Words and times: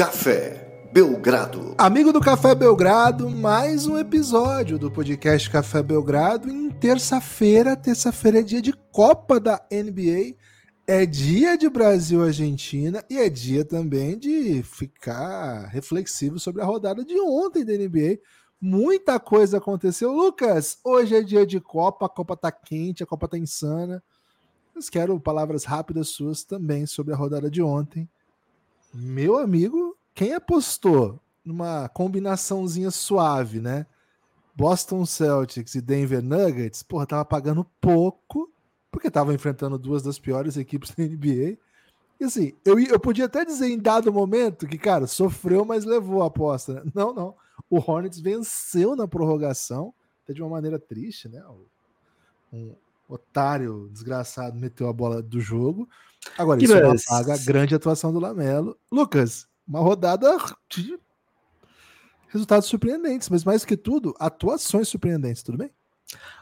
Café 0.00 0.88
Belgrado. 0.94 1.74
Amigo 1.76 2.10
do 2.10 2.22
Café 2.22 2.54
Belgrado, 2.54 3.28
mais 3.28 3.86
um 3.86 3.98
episódio 3.98 4.78
do 4.78 4.90
podcast 4.90 5.50
Café 5.50 5.82
Belgrado 5.82 6.48
em 6.48 6.70
terça-feira. 6.70 7.76
Terça-feira 7.76 8.40
é 8.40 8.42
dia 8.42 8.62
de 8.62 8.72
Copa 8.90 9.38
da 9.38 9.60
NBA, 9.70 10.36
é 10.86 11.04
dia 11.04 11.54
de 11.58 11.68
Brasil-Argentina 11.68 13.04
e 13.10 13.18
é 13.18 13.28
dia 13.28 13.62
também 13.62 14.18
de 14.18 14.62
ficar 14.62 15.66
reflexivo 15.66 16.38
sobre 16.38 16.62
a 16.62 16.64
rodada 16.64 17.04
de 17.04 17.20
ontem 17.20 17.62
da 17.62 17.74
NBA. 17.74 18.20
Muita 18.58 19.20
coisa 19.20 19.58
aconteceu. 19.58 20.14
Lucas, 20.14 20.78
hoje 20.82 21.14
é 21.14 21.22
dia 21.22 21.44
de 21.44 21.60
Copa, 21.60 22.06
a 22.06 22.08
Copa 22.08 22.34
tá 22.38 22.50
quente, 22.50 23.02
a 23.02 23.06
Copa 23.06 23.28
tá 23.28 23.36
insana. 23.36 24.02
Mas 24.74 24.88
quero 24.88 25.20
palavras 25.20 25.64
rápidas 25.64 26.08
suas 26.08 26.42
também 26.42 26.86
sobre 26.86 27.12
a 27.12 27.16
rodada 27.18 27.50
de 27.50 27.60
ontem. 27.60 28.08
Meu 28.92 29.38
amigo, 29.38 29.89
quem 30.14 30.34
apostou 30.34 31.20
numa 31.44 31.88
combinaçãozinha 31.88 32.90
suave, 32.90 33.60
né? 33.60 33.86
Boston 34.54 35.06
Celtics 35.06 35.74
e 35.74 35.80
Denver 35.80 36.22
Nuggets, 36.22 36.82
porra, 36.82 37.06
tava 37.06 37.24
pagando 37.24 37.64
pouco, 37.80 38.52
porque 38.90 39.10
tava 39.10 39.32
enfrentando 39.32 39.78
duas 39.78 40.02
das 40.02 40.18
piores 40.18 40.56
equipes 40.56 40.90
da 40.94 41.02
NBA. 41.02 41.56
E 42.20 42.24
assim, 42.24 42.52
eu, 42.64 42.78
eu 42.78 43.00
podia 43.00 43.24
até 43.24 43.44
dizer 43.44 43.68
em 43.68 43.78
dado 43.78 44.12
momento 44.12 44.66
que, 44.66 44.76
cara, 44.76 45.06
sofreu, 45.06 45.64
mas 45.64 45.84
levou 45.84 46.22
a 46.22 46.26
aposta. 46.26 46.74
Né? 46.74 46.82
Não, 46.94 47.14
não. 47.14 47.34
O 47.70 47.78
Hornets 47.78 48.20
venceu 48.20 48.94
na 48.94 49.08
prorrogação, 49.08 49.94
até 50.22 50.34
de 50.34 50.42
uma 50.42 50.50
maneira 50.50 50.78
triste, 50.78 51.28
né? 51.28 51.42
Um 52.52 52.74
otário 53.08 53.88
desgraçado 53.90 54.58
meteu 54.58 54.88
a 54.88 54.92
bola 54.92 55.22
do 55.22 55.40
jogo. 55.40 55.88
Agora, 56.36 56.62
isso 56.62 56.78
não 56.78 56.92
apaga 56.92 57.34
a 57.34 57.38
grande 57.38 57.74
atuação 57.74 58.12
do 58.12 58.20
Lamelo. 58.20 58.76
Lucas, 58.92 59.48
uma 59.70 59.78
rodada 59.78 60.36
de 60.68 60.98
resultados 62.26 62.68
surpreendentes, 62.68 63.28
mas 63.28 63.44
mais 63.44 63.64
que 63.64 63.76
tudo, 63.76 64.12
atuações 64.18 64.88
surpreendentes, 64.88 65.44
tudo 65.44 65.58
bem? 65.58 65.70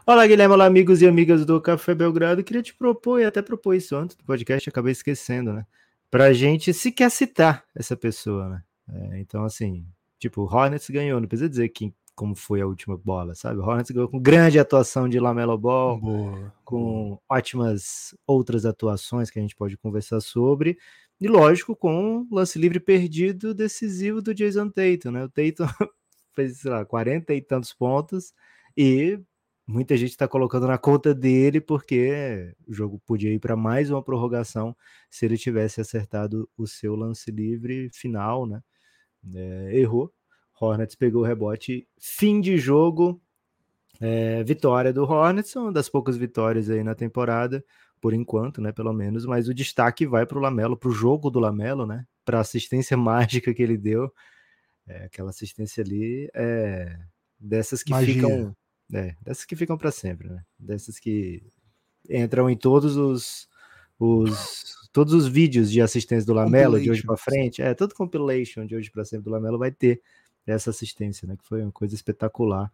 Olá, 0.07 0.27
Guilherme, 0.27 0.55
olá, 0.55 0.65
amigos 0.65 1.03
e 1.03 1.07
amigas 1.07 1.45
do 1.45 1.61
Café 1.61 1.95
Belgrado. 1.95 2.43
Queria 2.43 2.63
te 2.63 2.75
propor, 2.75 3.21
e 3.21 3.27
até 3.27 3.43
propor 3.43 3.75
isso 3.75 3.95
antes 3.95 4.17
do 4.17 4.25
podcast, 4.25 4.67
acabei 4.67 4.93
esquecendo, 4.93 5.53
né? 5.53 5.67
Pra 6.11 6.33
gente 6.33 6.73
sequer 6.73 7.11
citar 7.11 7.65
essa 7.75 7.95
pessoa, 7.95 8.49
né? 8.49 8.63
É, 8.91 9.21
então, 9.21 9.45
assim, 9.45 9.85
tipo, 10.19 10.41
o 10.41 10.47
Hornets 10.47 10.89
ganhou, 10.89 11.21
não 11.21 11.29
precisa 11.29 11.51
dizer 11.51 11.69
quem, 11.69 11.95
como 12.15 12.35
foi 12.35 12.63
a 12.63 12.67
última 12.67 12.97
bola, 12.97 13.35
sabe? 13.35 13.61
O 13.61 13.63
Hornets 13.63 13.91
ganhou 13.91 14.09
com 14.09 14.19
grande 14.19 14.59
atuação 14.59 15.07
de 15.07 15.21
Lamelo 15.21 15.59
Ball, 15.59 16.01
boa, 16.01 16.55
com 16.65 17.09
boa. 17.09 17.21
ótimas 17.29 18.15
outras 18.27 18.65
atuações 18.65 19.31
que 19.31 19.39
a 19.39 19.43
gente 19.43 19.55
pode 19.55 19.77
conversar 19.77 20.21
sobre. 20.21 20.79
E 21.21 21.27
lógico, 21.27 21.75
com 21.75 22.21
um 22.21 22.29
lance 22.31 22.59
livre 22.59 22.79
perdido 22.79 23.53
decisivo 23.53 24.23
do 24.23 24.33
Jason 24.33 24.71
Tatum, 24.71 25.11
né? 25.11 25.25
O 25.25 25.29
Tatum 25.29 25.67
fez, 26.35 26.59
sei 26.59 26.71
lá, 26.71 26.85
40 26.85 27.35
e 27.35 27.43
tantos 27.43 27.73
pontos 27.73 28.33
e 28.77 29.21
muita 29.67 29.97
gente 29.97 30.11
está 30.11 30.29
colocando 30.29 30.69
na 30.69 30.79
conta 30.79 31.13
dele 31.15 31.61
porque 31.61 32.55
o 32.67 32.73
jogo 32.73 33.01
podia 33.05 33.33
ir 33.33 33.41
para 33.41 33.57
mais 33.57 33.91
uma 33.91 34.03
prorrogação 34.03 34.77
se 35.11 35.27
ele 35.27 35.37
tivesse 35.37 35.81
acertado 35.81 36.49
o 36.57 36.67
seu 36.67 36.95
lance 36.95 37.31
livre 37.31 37.91
final, 37.93 38.47
né? 38.47 38.63
É, 39.35 39.79
errou, 39.79 40.13
Hornets 40.61 40.95
pegou 40.95 41.23
o 41.23 41.25
rebote, 41.27 41.87
fim 41.99 42.41
de 42.41 42.57
jogo, 42.59 43.21
é, 44.01 44.45
vitória 44.45 44.93
do 44.93 45.03
Hornets, 45.03 45.55
uma 45.57 45.73
das 45.73 45.89
poucas 45.89 46.17
vitórias 46.17 46.71
aí 46.71 46.85
na 46.85 46.95
temporada, 46.95 47.65
por 48.01 48.15
enquanto, 48.15 48.61
né, 48.61 48.73
pelo 48.73 48.93
menos, 48.93 49.27
mas 49.27 49.49
o 49.49 49.55
destaque 49.55 50.07
vai 50.07 50.27
para 50.27 50.39
o 50.39 50.41
Lamelo, 50.41 50.77
para 50.77 50.89
o 50.89 50.93
jogo 50.93 51.31
do 51.31 51.41
Lamelo, 51.41 51.87
né, 51.87 52.07
para 52.25 52.39
a 52.39 52.41
assistência 52.41 52.97
mágica 52.99 53.53
que 53.53 53.63
ele 53.63 53.77
deu, 53.77 54.13
é, 54.87 55.05
aquela 55.05 55.31
assistência 55.31 55.83
ali, 55.83 56.31
é, 56.35 56.99
dessas 57.39 57.83
que 57.83 57.91
Magia. 57.91 58.15
ficam, 58.15 58.57
é, 58.93 59.15
dessas 59.23 59.45
que 59.45 59.57
ficam 59.57 59.77
para 59.77 59.91
sempre, 59.91 60.29
né, 60.29 60.45
dessas 60.59 60.99
que 60.99 61.43
entram 62.09 62.49
em 62.49 62.57
todos 62.57 62.97
os, 62.97 63.49
os 63.99 64.79
todos 64.93 65.13
os 65.13 65.29
vídeos 65.29 65.71
de 65.71 65.81
assistência 65.81 66.27
do 66.27 66.33
Lamelo 66.33 66.81
de 66.81 66.91
hoje 66.91 67.03
para 67.03 67.17
frente, 67.17 67.63
é, 67.63 67.75
todo 67.75 67.95
compilation 67.95 68.67
de 68.67 68.75
hoje 68.75 68.91
para 68.91 69.05
sempre 69.05 69.25
do 69.25 69.31
Lamelo 69.31 69.59
vai 69.59 69.71
ter 69.71 70.03
essa 70.47 70.71
assistência, 70.71 71.27
né? 71.29 71.37
Que 71.37 71.47
foi 71.47 71.63
uma 71.63 71.73
coisa 71.73 71.95
espetacular. 71.95 72.73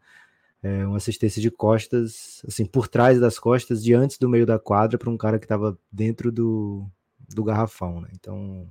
É, 0.64 0.86
uma 0.86 0.96
assistência 0.96 1.42
de 1.42 1.50
costas, 1.50 2.42
assim, 2.48 2.64
por 2.64 2.88
trás 2.88 3.20
das 3.20 3.38
costas, 3.38 3.84
de 3.84 3.92
antes 3.92 4.16
do 4.16 4.30
meio 4.30 4.46
da 4.46 4.58
quadra, 4.58 4.96
para 4.96 5.10
um 5.10 5.16
cara 5.16 5.38
que 5.38 5.44
estava 5.44 5.78
dentro 5.92 6.32
do, 6.32 6.88
do 7.34 7.44
garrafão, 7.44 8.00
né? 8.00 8.08
Então, 8.14 8.66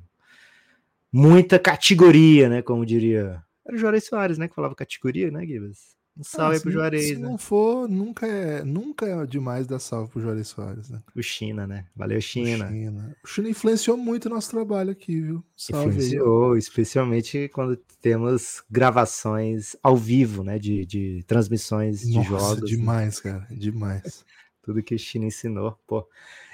muita 1.11 1.59
categoria, 1.59 2.49
né? 2.49 2.63
Como 2.63 2.83
diria. 2.83 3.43
Era 3.63 3.75
o 3.75 3.79
Juarez 3.79 4.05
Soares, 4.05 4.39
né? 4.39 4.47
Que 4.47 4.55
falava 4.55 4.73
categoria, 4.73 5.29
né, 5.29 5.45
Gibas? 5.45 5.95
Um 6.15 6.23
salve 6.23 6.57
ah, 6.57 6.61
pro 6.61 6.71
Juarez. 6.71 7.07
Se 7.07 7.15
né? 7.15 7.27
não 7.27 7.37
for, 7.39 7.89
nunca 7.89 8.27
é, 8.27 8.63
nunca 8.63 9.07
é 9.07 9.25
demais 9.25 9.65
dar 9.65 9.79
salve 9.79 10.11
pro 10.11 10.21
Juarez 10.21 10.47
Soares, 10.47 10.87
né? 10.87 11.01
O 11.15 11.23
China, 11.23 11.65
né? 11.65 11.87
Valeu, 11.95 12.21
China. 12.21 12.65
O 12.65 12.69
China, 12.69 13.17
o 13.23 13.27
China 13.27 13.49
influenciou 13.49 13.97
muito 13.97 14.27
o 14.27 14.29
nosso 14.29 14.51
trabalho 14.51 14.91
aqui, 14.91 15.19
viu? 15.19 15.43
Salve 15.57 15.89
influenciou, 15.89 16.53
aí. 16.53 16.59
especialmente 16.59 17.49
quando 17.49 17.75
temos 17.99 18.63
gravações 18.69 19.75
ao 19.81 19.97
vivo, 19.97 20.43
né? 20.43 20.59
De, 20.59 20.85
de 20.85 21.23
transmissões 21.25 22.05
Nossa, 22.05 22.21
de 22.21 22.27
jogos. 22.27 22.61
Né? 22.61 22.77
Demais, 22.77 23.23
né? 23.23 23.31
cara, 23.31 23.47
demais. 23.49 24.23
Tudo 24.61 24.83
que 24.83 24.95
o 24.95 24.99
China 24.99 25.25
ensinou, 25.25 25.77
pô. 25.87 26.07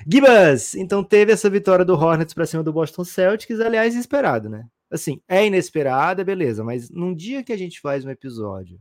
Gibas, 0.08 0.74
então 0.74 1.04
teve 1.04 1.34
essa 1.34 1.50
vitória 1.50 1.84
do 1.84 1.94
Hornets 1.94 2.34
para 2.34 2.46
cima 2.46 2.64
do 2.64 2.74
Boston 2.74 3.04
Celtics, 3.04 3.60
aliás, 3.60 3.94
esperado, 3.94 4.50
né? 4.50 4.66
Assim, 4.90 5.22
é 5.28 5.46
inesperada, 5.46 6.24
beleza, 6.24 6.64
mas 6.64 6.90
num 6.90 7.14
dia 7.14 7.44
que 7.44 7.54
a 7.54 7.58
gente 7.58 7.80
faz 7.80 8.04
um 8.04 8.10
episódio 8.10 8.80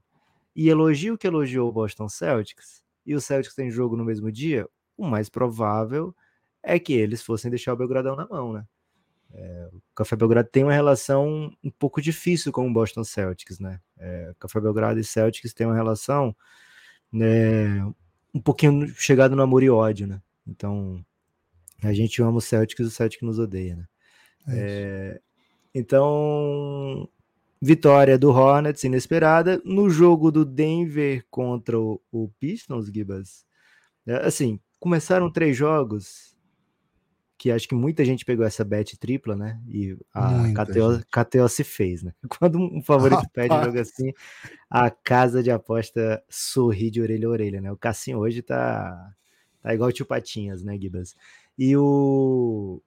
e 0.55 0.69
elogio 0.69 1.17
que 1.17 1.27
elogiou 1.27 1.69
o 1.69 1.73
Boston 1.73 2.09
Celtics, 2.09 2.83
e 3.07 3.15
o 3.15 3.21
Celtics 3.21 3.55
tem 3.55 3.71
jogo 3.71 3.97
no 3.97 4.05
mesmo 4.05 4.31
dia, 4.31 4.69
o 4.97 5.07
mais 5.07 5.29
provável 5.29 6.15
é 6.63 6.79
que 6.79 6.93
eles 6.93 7.23
fossem 7.23 7.51
deixar 7.51 7.73
o 7.73 7.77
Belgradão 7.77 8.17
na 8.17 8.27
mão, 8.27 8.53
né? 8.53 8.67
É, 9.33 9.69
o 9.73 9.83
Café 9.95 10.17
Belgrado 10.17 10.49
tem 10.51 10.65
uma 10.65 10.73
relação 10.73 11.53
um 11.63 11.71
pouco 11.71 12.01
difícil 12.01 12.51
com 12.51 12.69
o 12.69 12.73
Boston 12.73 13.05
Celtics, 13.05 13.59
né? 13.59 13.81
É, 13.99 14.33
Café 14.39 14.61
Belgrado 14.61 14.99
e 14.99 15.05
Celtics 15.05 15.53
têm 15.53 15.67
uma 15.67 15.77
relação 15.77 16.35
né, 17.13 17.85
um 18.35 18.41
pouquinho 18.41 18.89
chegado 18.89 19.37
no 19.37 19.43
amor 19.43 19.63
e 19.63 19.71
ódio, 19.71 20.07
né? 20.07 20.21
Então, 20.47 21.05
a 21.83 21.93
gente 21.93 22.23
ama 22.23 22.39
o 22.39 22.41
Celtics 22.41 22.85
e 22.85 22.89
o 22.89 22.91
Celtics 22.91 23.27
nos 23.27 23.39
odeia, 23.39 23.77
né? 23.77 23.89
É, 24.49 24.57
é 24.57 25.21
então, 25.75 27.09
Vitória 27.61 28.17
do 28.19 28.31
Hornets 28.31 28.85
inesperada 28.85 29.61
no 29.65 29.91
jogo 29.91 30.31
do 30.31 30.45
Denver 30.45 31.25
contra 31.31 31.79
o, 31.79 32.01
o 32.13 32.29
Pistons, 32.39 32.87
Gibas. 32.87 33.45
É, 34.07 34.27
assim, 34.27 34.61
começaram 34.79 35.31
três 35.31 35.57
jogos 35.57 36.37
que 37.39 37.53
acho 37.53 37.69
que 37.69 37.75
muita 37.75 38.05
gente 38.05 38.25
pegou 38.25 38.45
essa 38.45 38.65
bet 38.65 38.99
tripla, 38.99 39.37
né? 39.37 39.61
E 39.69 39.97
a 40.13 40.53
KTO, 40.53 41.01
KTO, 41.09 41.49
se 41.49 41.63
fez, 41.63 42.03
né? 42.03 42.13
Quando 42.39 42.59
um 42.59 42.83
favorito 42.83 43.23
Rapaz. 43.23 43.49
pede 43.49 43.65
jogo 43.65 43.79
assim, 43.79 44.13
a 44.69 44.91
casa 44.91 45.41
de 45.41 45.51
aposta 45.51 46.23
sorri 46.29 46.91
de 46.91 47.01
orelha 47.01 47.29
a 47.29 47.31
orelha, 47.31 47.61
né? 47.61 47.71
O 47.71 47.77
Cassim 47.77 48.17
hoje 48.17 48.43
tá, 48.43 49.15
tá 49.63 49.73
igual 49.73 49.89
o 49.89 49.93
tio 49.93 50.05
Patinhas, 50.05 50.65
né, 50.65 50.77
Gibas? 50.77 51.15
E 51.57 51.77
o. 51.77 52.83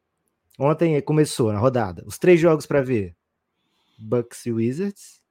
Ontem 0.60 1.02
começou 1.02 1.54
na 1.54 1.60
rodada, 1.60 2.04
os 2.06 2.20
três 2.20 2.40
jogos 2.40 2.66
para 2.66 2.82
ver. 2.82 3.16
Bucks 4.02 4.46
e 4.46 4.52
Wizards. 4.52 5.22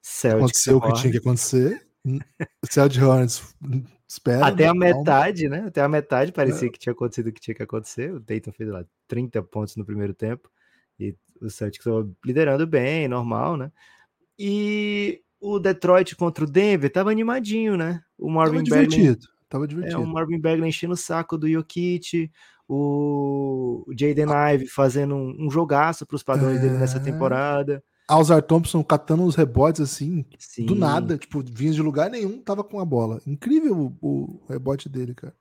Celtics 0.00 0.42
Aconteceu 0.42 0.76
o 0.76 0.80
que 0.80 0.92
tinha 1.00 1.12
que 1.12 1.18
acontecer. 1.18 1.86
Celtics 2.70 3.02
Hornets 3.02 3.54
espera. 4.08 4.46
Até 4.46 4.66
a 4.66 4.74
metade, 4.74 5.48
né? 5.48 5.64
Até 5.66 5.82
a 5.82 5.88
metade 5.88 6.32
parecia 6.32 6.68
é. 6.68 6.70
que 6.70 6.78
tinha 6.78 6.92
acontecido 6.92 7.28
o 7.28 7.32
que 7.32 7.40
tinha 7.40 7.54
que 7.54 7.62
acontecer. 7.62 8.12
O 8.12 8.20
Dayton 8.20 8.52
fez 8.52 8.70
lá 8.70 8.84
30 9.06 9.42
pontos 9.42 9.76
no 9.76 9.84
primeiro 9.84 10.14
tempo. 10.14 10.50
E 10.98 11.14
o 11.40 11.50
Celtics 11.50 11.86
estava 11.86 12.08
liderando 12.24 12.66
bem, 12.66 13.06
normal, 13.06 13.56
né? 13.56 13.70
E 14.38 15.20
o 15.40 15.58
Detroit 15.58 16.16
contra 16.16 16.44
o 16.44 16.50
Denver 16.50 16.90
tava 16.90 17.10
animadinho, 17.10 17.76
né? 17.76 18.02
O 18.16 18.30
Marvin 18.30 18.64
tava 18.64 18.82
Bagley, 18.82 18.88
divertido. 18.88 19.28
Tava 19.48 19.68
divertido. 19.68 20.00
É, 20.00 20.04
o 20.04 20.06
Marvin 20.06 20.40
Bagley 20.40 20.68
enchendo 20.68 20.94
o 20.94 20.96
saco 20.96 21.36
do 21.38 21.48
Jokic, 21.48 22.30
o 22.68 23.84
Jaden 23.98 24.32
ah. 24.32 24.54
Ive 24.54 24.66
fazendo 24.66 25.14
um, 25.14 25.46
um 25.46 25.50
jogaço 25.50 26.06
para 26.06 26.16
os 26.16 26.22
padrões 26.22 26.58
é... 26.58 26.60
dele 26.60 26.78
nessa 26.78 26.98
é. 26.98 27.00
temporada. 27.00 27.82
Alzar 28.08 28.42
Thompson 28.42 28.82
catando 28.82 29.22
uns 29.22 29.36
rebotes 29.36 29.82
assim, 29.82 30.24
Sim. 30.38 30.64
do 30.64 30.74
nada, 30.74 31.18
tipo, 31.18 31.44
vinha 31.44 31.72
de 31.72 31.82
lugar 31.82 32.08
nenhum, 32.08 32.40
tava 32.40 32.64
com 32.64 32.80
a 32.80 32.84
bola. 32.84 33.20
Incrível 33.26 33.94
o, 34.00 34.08
o, 34.08 34.40
rebote 34.48 34.88
dele, 34.88 35.14
cara. 35.14 35.34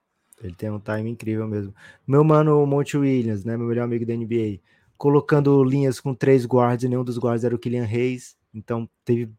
Ele 0.43 0.53
tem 0.53 0.69
um 0.69 0.79
time 0.79 1.09
incrível 1.09 1.47
mesmo. 1.47 1.73
Meu 2.05 2.25
mano 2.25 2.65
Monte 2.67 2.97
Williams, 2.97 3.45
né, 3.45 3.55
meu 3.55 3.67
melhor 3.67 3.85
amigo 3.85 4.05
da 4.05 4.13
NBA, 4.13 4.59
colocando 4.97 5.63
linhas 5.63 6.01
com 6.01 6.13
três 6.13 6.45
guards 6.45 6.83
e 6.83 6.89
nenhum 6.89 7.05
dos 7.05 7.17
guards 7.17 7.45
era 7.45 7.55
o 7.55 7.57
Kylian 7.57 7.85
Reis, 7.85 8.35
então 8.53 8.87
teve, 9.05 9.31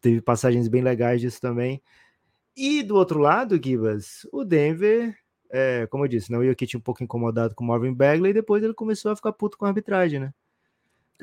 teve 0.00 0.22
passagens 0.22 0.66
bem 0.66 0.82
legais 0.82 1.20
disso 1.20 1.40
também. 1.40 1.82
E 2.56 2.82
do 2.82 2.96
outro 2.96 3.18
lado, 3.18 3.60
Gibas, 3.62 4.26
o 4.32 4.42
Denver, 4.42 5.14
é, 5.50 5.86
como 5.88 6.04
eu 6.04 6.08
disse, 6.08 6.32
né, 6.32 6.38
o 6.38 6.44
Jokic 6.44 6.76
um 6.76 6.80
pouco 6.80 7.04
incomodado 7.04 7.54
com 7.54 7.62
o 7.62 7.66
Marvin 7.66 7.92
Bagley 7.92 8.30
e 8.30 8.34
depois 8.34 8.62
ele 8.62 8.72
começou 8.72 9.12
a 9.12 9.16
ficar 9.16 9.32
puto 9.32 9.58
com 9.58 9.66
a 9.66 9.68
arbitragem, 9.68 10.18
né? 10.18 10.32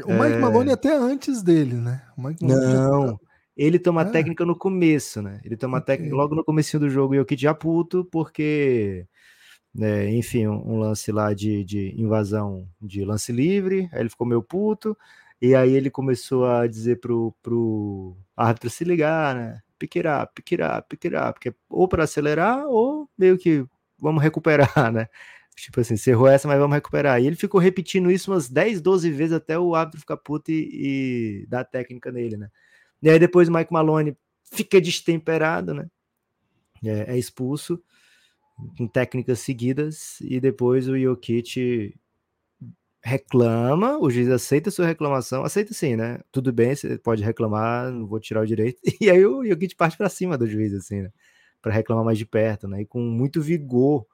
O 0.05 0.13
Mike 0.13 0.35
é... 0.35 0.39
Maloney 0.39 0.73
até 0.73 0.95
antes 0.95 1.43
dele, 1.43 1.75
né? 1.75 2.01
Não, 2.41 3.19
ele 3.55 3.77
toma 3.77 4.01
ah. 4.01 4.05
técnica 4.05 4.45
no 4.45 4.55
começo, 4.55 5.21
né? 5.21 5.41
Ele 5.43 5.57
toma 5.57 5.79
okay. 5.79 5.95
técnica 5.95 6.15
logo 6.15 6.35
no 6.35 6.43
começo 6.43 6.79
do 6.79 6.89
jogo 6.89 7.13
e 7.13 7.19
o 7.19 7.25
Kit 7.25 7.41
já 7.41 7.53
puto, 7.53 8.05
porque, 8.05 9.05
né, 9.73 10.09
enfim, 10.09 10.47
um, 10.47 10.73
um, 10.73 10.79
lance 10.79 11.11
lá 11.11 11.33
de, 11.33 11.63
de 11.63 11.93
invasão 12.01 12.67
de 12.81 13.03
lance 13.03 13.31
livre, 13.31 13.89
aí 13.91 13.99
ele 13.99 14.09
ficou 14.09 14.25
meio 14.25 14.41
puto, 14.41 14.97
e 15.41 15.53
aí 15.55 15.73
ele 15.73 15.89
começou 15.89 16.45
a 16.45 16.65
dizer 16.67 16.99
pro, 16.99 17.33
pro 17.41 18.15
árbitro 18.35 18.69
se 18.69 18.83
ligar, 18.83 19.35
né? 19.35 19.59
Pick 19.77 19.97
it 19.97 20.07
up, 20.07 20.31
porque 21.33 21.53
ou 21.69 21.88
para 21.88 22.03
acelerar 22.03 22.67
ou 22.67 23.09
meio 23.17 23.38
que 23.38 23.65
vamos 23.99 24.23
recuperar, 24.23 24.91
né? 24.93 25.07
Tipo 25.56 25.81
assim, 25.81 25.98
você 25.98 26.12
errou 26.12 26.27
essa, 26.27 26.48
mas 26.48 26.57
vamos 26.57 26.74
recuperar. 26.75 27.21
E 27.21 27.27
ele 27.27 27.36
ficou 27.36 27.59
repetindo 27.59 28.09
isso 28.12 28.31
umas 28.31 28.50
10, 28.50 28.81
12 28.81 29.12
vezes 29.12 29.33
até 29.33 29.59
o 29.59 29.75
árbitro 29.75 30.00
ficar 30.00 30.18
puto 30.18 30.51
e, 30.51 31.44
e 31.44 31.48
dar 31.48 31.63
técnica 31.65 32.12
nele, 32.12 32.38
né? 32.38 32.50
E 33.01 33.09
aí 33.09 33.19
depois 33.19 33.50
o 33.50 33.53
Mike 33.53 33.74
Malone 33.74 34.18
fica 34.51 34.80
destemperado, 34.80 35.74
né? 35.74 35.88
É, 36.83 37.13
é 37.13 37.18
expulso 37.18 37.81
com 38.77 38.88
técnicas 38.88 39.39
seguidas 39.39 40.19
e 40.21 40.39
depois 40.39 40.88
o 40.88 40.98
Jokic 40.98 41.95
reclama, 43.03 43.98
o 43.98 44.09
juiz 44.09 44.30
aceita 44.30 44.69
a 44.69 44.71
sua 44.71 44.86
reclamação, 44.86 45.44
aceita 45.44 45.74
sim, 45.74 45.95
né? 45.95 46.19
Tudo 46.31 46.53
bem, 46.53 46.75
você 46.75 46.98
pode 46.98 47.24
reclamar, 47.24 47.92
não 47.92 48.06
vou 48.06 48.19
tirar 48.19 48.42
o 48.42 48.45
direito. 48.45 48.80
E 49.01 49.09
aí 49.09 49.25
o 49.25 49.44
Jokic 49.45 49.75
parte 49.75 49.98
para 49.98 50.09
cima 50.09 50.38
do 50.38 50.48
juiz, 50.48 50.74
assim, 50.74 51.01
né? 51.01 51.12
Para 51.62 51.74
reclamar 51.74 52.06
mais 52.06 52.18
de 52.18 52.25
perto, 52.25 52.68
né? 52.68 52.81
E 52.81 52.86
com 52.86 53.01
muito 53.01 53.42
vigor. 53.42 54.06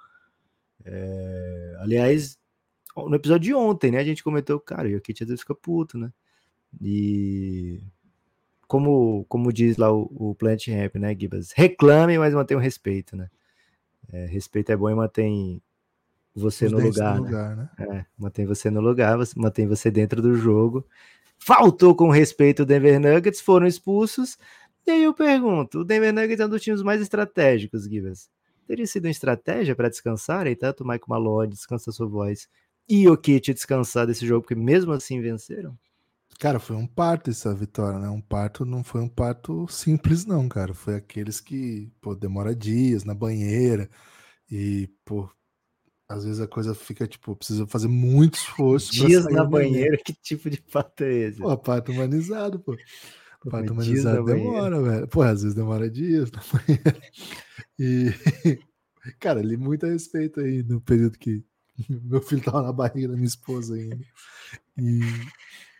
É... 0.85 1.77
Aliás, 1.79 2.37
no 2.95 3.15
episódio 3.15 3.45
de 3.45 3.53
ontem, 3.53 3.91
né? 3.91 3.99
A 3.99 4.03
gente 4.03 4.23
comentou, 4.23 4.59
cara, 4.59 4.87
o 4.87 4.91
Jokic 4.91 5.23
às 5.23 5.27
vezes 5.27 5.41
fica 5.41 5.55
puto, 5.55 5.97
né? 5.97 6.11
E 6.81 7.81
como, 8.67 9.25
como 9.29 9.53
diz 9.53 9.77
lá 9.77 9.91
o, 9.91 10.11
o 10.13 10.35
Plant 10.35 10.67
Ramp, 10.67 10.95
né, 10.95 11.15
Gibas? 11.17 11.51
Reclame, 11.51 12.17
mas 12.17 12.33
mantenha 12.33 12.57
o 12.57 12.61
respeito, 12.61 13.15
né? 13.15 13.29
É, 14.11 14.25
respeito 14.25 14.71
é 14.71 14.77
bom 14.77 14.89
e 14.89 14.95
mantém 14.95 15.61
você 16.33 16.65
Os 16.65 16.71
no 16.71 16.79
lugar, 16.79 17.15
no 17.17 17.23
né? 17.23 17.29
lugar, 17.29 17.55
né? 17.55 17.69
É, 17.79 18.05
mantém 18.17 18.45
você 18.45 18.69
no 18.69 18.81
lugar, 18.81 19.17
mantém 19.35 19.67
você 19.67 19.89
dentro 19.89 20.21
do 20.21 20.35
jogo. 20.35 20.85
Faltou 21.39 21.95
com 21.95 22.09
respeito 22.09 22.63
o 22.63 22.65
Denver 22.65 22.99
Nuggets, 22.99 23.41
foram 23.41 23.67
expulsos. 23.67 24.37
E 24.85 24.91
aí 24.91 25.03
eu 25.03 25.13
pergunto: 25.13 25.79
o 25.79 25.85
Denver 25.85 26.13
Nuggets 26.13 26.39
é 26.39 26.45
um 26.45 26.49
dos 26.49 26.61
times 26.61 26.81
mais 26.81 27.01
estratégicos, 27.01 27.85
Gibas. 27.85 28.29
Teria 28.67 28.85
sido 28.85 29.05
uma 29.05 29.11
estratégia 29.11 29.75
para 29.75 29.89
descansar, 29.89 30.45
e 30.45 30.55
tanto 30.55 30.83
o 30.83 30.87
Mike 30.87 31.09
Malone 31.09 31.53
descansa 31.53 31.91
sua 31.91 32.07
voz 32.07 32.47
e 32.87 33.07
o 33.09 33.17
Kit 33.17 33.53
descansar 33.53 34.07
desse 34.07 34.25
jogo, 34.25 34.41
porque 34.41 34.55
mesmo 34.55 34.91
assim 34.91 35.21
venceram? 35.21 35.77
Cara, 36.39 36.59
foi 36.59 36.75
um 36.75 36.85
parto 36.85 37.29
essa 37.29 37.53
vitória, 37.53 37.99
né? 37.99 38.09
Um 38.09 38.21
parto 38.21 38.63
não 38.63 38.83
foi 38.83 39.01
um 39.01 39.09
parto 39.09 39.67
simples, 39.67 40.25
não, 40.25 40.47
cara. 40.47 40.73
Foi 40.73 40.95
aqueles 40.95 41.41
que, 41.41 41.91
pô, 41.99 42.13
demora 42.13 42.55
dias 42.55 43.03
na 43.03 43.15
banheira 43.15 43.89
e, 44.49 44.87
pô, 45.03 45.29
às 46.07 46.23
vezes 46.23 46.39
a 46.39 46.47
coisa 46.47 46.75
fica, 46.75 47.07
tipo, 47.07 47.35
precisa 47.35 47.65
fazer 47.65 47.87
muito 47.87 48.35
esforço. 48.35 48.91
Dias 48.91 49.25
na 49.25 49.43
banheira, 49.43 49.97
que 50.05 50.13
tipo 50.13 50.49
de 50.49 50.61
parto 50.61 51.03
é 51.03 51.13
esse? 51.13 51.39
Pô, 51.39 51.57
parto 51.57 51.91
humanizado, 51.91 52.59
pô. 52.59 52.77
Parto 53.49 53.73
humanizado 53.73 54.25
demora, 54.25 54.81
velho. 54.81 55.07
Pô, 55.07 55.21
às 55.21 55.41
vezes 55.41 55.55
demora 55.55 55.89
dias 55.89 56.29
na 56.31 56.41
banheira. 56.51 57.01
E, 57.79 58.11
cara, 59.19 59.41
li 59.41 59.57
muito 59.57 59.85
a 59.85 59.89
respeito 59.89 60.39
aí 60.39 60.63
no 60.63 60.81
período 60.81 61.17
que 61.17 61.43
meu 61.89 62.21
filho 62.21 62.43
tava 62.43 62.63
na 62.63 62.73
barriga 62.73 63.07
da 63.07 63.15
minha 63.15 63.27
esposa 63.27 63.75
ainda. 63.75 63.99
E 64.77 64.99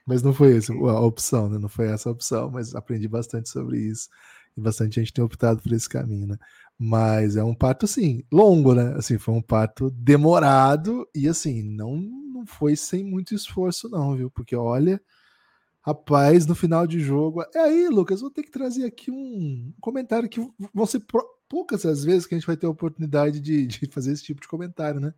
mas 0.08 0.24
não 0.24 0.34
foi 0.34 0.56
essa 0.56 0.74
a 0.74 1.02
opção, 1.02 1.50
né? 1.50 1.58
Não 1.58 1.68
foi 1.68 1.88
essa 1.88 2.08
a 2.08 2.12
opção, 2.14 2.50
mas 2.50 2.74
aprendi 2.74 3.10
bastante 3.10 3.50
sobre 3.50 3.78
isso. 3.78 4.08
E 4.56 4.62
bastante 4.62 5.02
gente 5.02 5.12
tem 5.12 5.24
optado 5.24 5.62
por 5.62 5.74
esse 5.74 5.90
caminho, 5.90 6.28
né? 6.28 6.38
Mas 6.80 7.36
é 7.36 7.44
um 7.44 7.54
parto, 7.54 7.84
assim, 7.84 8.24
longo, 8.32 8.74
né? 8.74 8.94
Assim, 8.96 9.18
foi 9.18 9.34
um 9.34 9.42
parto 9.42 9.92
demorado 9.92 11.06
e, 11.14 11.28
assim, 11.28 11.62
não, 11.62 11.98
não 11.98 12.46
foi 12.46 12.78
sem 12.78 13.04
muito 13.04 13.36
esforço, 13.36 13.90
não, 13.90 14.16
viu? 14.16 14.32
Porque, 14.32 14.56
olha, 14.56 15.02
rapaz, 15.88 16.46
no 16.46 16.54
final 16.54 16.86
de 16.86 17.00
jogo... 17.00 17.42
É 17.56 17.60
aí, 17.60 17.88
Lucas, 17.88 18.20
vou 18.20 18.30
ter 18.30 18.44
que 18.44 18.52
trazer 18.52 18.86
aqui 18.86 19.10
um 19.10 19.74
comentário 19.80 20.28
que 20.28 20.46
vão 20.74 20.86
ser 20.86 21.02
poucas 21.48 21.86
as 21.86 22.04
vezes 22.04 22.26
que 22.26 22.36
a 22.36 22.38
gente 22.38 22.46
vai 22.46 22.58
ter 22.58 22.66
a 22.66 22.70
oportunidade 22.70 23.40
de, 23.40 23.66
de 23.66 23.88
fazer 23.88 24.12
esse 24.12 24.24
tipo 24.24 24.42
de 24.42 24.50
comentário, 24.50 25.00
né? 25.00 25.14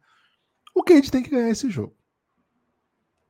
O 0.76 0.84
gente 0.88 1.12
tem 1.12 1.24
que 1.24 1.32
ganhar 1.32 1.50
esse 1.50 1.72
jogo? 1.72 1.98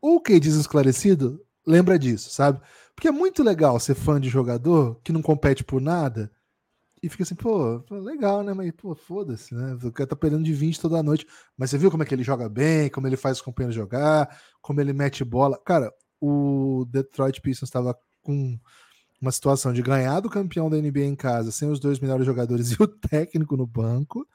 O 0.02 0.22
diz 0.22 0.56
esclarecido 0.56 1.42
lembra 1.66 1.98
disso, 1.98 2.30
sabe? 2.30 2.60
Porque 2.94 3.08
é 3.08 3.12
muito 3.12 3.42
legal 3.42 3.80
ser 3.80 3.96
fã 3.96 4.20
de 4.20 4.28
jogador 4.28 5.00
que 5.02 5.14
não 5.14 5.22
compete 5.22 5.64
por 5.64 5.80
nada 5.80 6.30
e 7.02 7.08
fica 7.08 7.24
assim, 7.24 7.36
pô, 7.36 7.82
legal, 7.90 8.44
né? 8.44 8.54
Mas, 8.54 8.72
pô, 8.74 8.94
foda-se, 8.94 9.56
né? 9.56 9.78
O 9.82 9.92
cara 9.94 10.08
tá 10.08 10.16
perdendo 10.16 10.44
de 10.44 10.54
20 10.54 10.82
toda 10.82 11.02
noite. 11.02 11.26
Mas 11.58 11.70
você 11.70 11.78
viu 11.78 11.90
como 11.90 12.04
é 12.04 12.06
que 12.06 12.14
ele 12.14 12.24
joga 12.24 12.50
bem, 12.50 12.90
como 12.90 13.08
ele 13.08 13.16
faz 13.16 13.38
os 13.38 13.42
companheiros 13.42 13.76
jogar, 13.76 14.38
como 14.62 14.82
ele 14.82 14.92
mete 14.92 15.24
bola. 15.24 15.58
Cara, 15.64 15.94
o 16.20 16.86
Detroit 16.90 17.42
Pistons 17.42 17.70
estava 17.70 17.98
com 18.22 18.60
uma 19.22 19.32
situação 19.32 19.74
de 19.74 19.82
ganhar 19.82 20.20
do 20.20 20.30
campeão 20.30 20.70
da 20.70 20.78
NBA 20.78 21.02
em 21.02 21.16
casa, 21.16 21.52
sem 21.52 21.70
os 21.70 21.80
dois 21.80 22.00
melhores 22.00 22.26
jogadores 22.26 22.72
e 22.72 22.82
o 22.82 22.88
técnico 22.88 23.58
no 23.58 23.68
banco. 23.68 24.28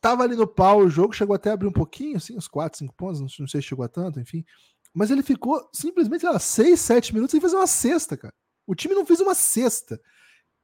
Tava 0.00 0.22
ali 0.22 0.36
no 0.36 0.46
pau 0.46 0.80
o 0.80 0.90
jogo, 0.90 1.14
chegou 1.14 1.34
até 1.34 1.50
a 1.50 1.54
abrir 1.54 1.66
um 1.66 1.72
pouquinho, 1.72 2.16
assim, 2.16 2.36
uns 2.36 2.48
4, 2.48 2.78
5 2.78 2.94
pontos, 2.94 3.20
não 3.20 3.28
sei 3.28 3.60
se 3.60 3.68
chegou 3.68 3.84
a 3.84 3.88
tanto, 3.88 4.20
enfim. 4.20 4.44
Mas 4.92 5.10
ele 5.10 5.22
ficou 5.22 5.68
simplesmente, 5.72 6.20
sei 6.20 6.30
lá, 6.30 6.38
6, 6.38 6.78
7 6.78 7.14
minutos 7.14 7.32
sem 7.32 7.40
fazer 7.40 7.56
uma 7.56 7.66
cesta, 7.66 8.16
cara. 8.16 8.34
O 8.66 8.74
time 8.74 8.94
não 8.94 9.04
fez 9.04 9.20
uma 9.20 9.34
cesta. 9.34 10.00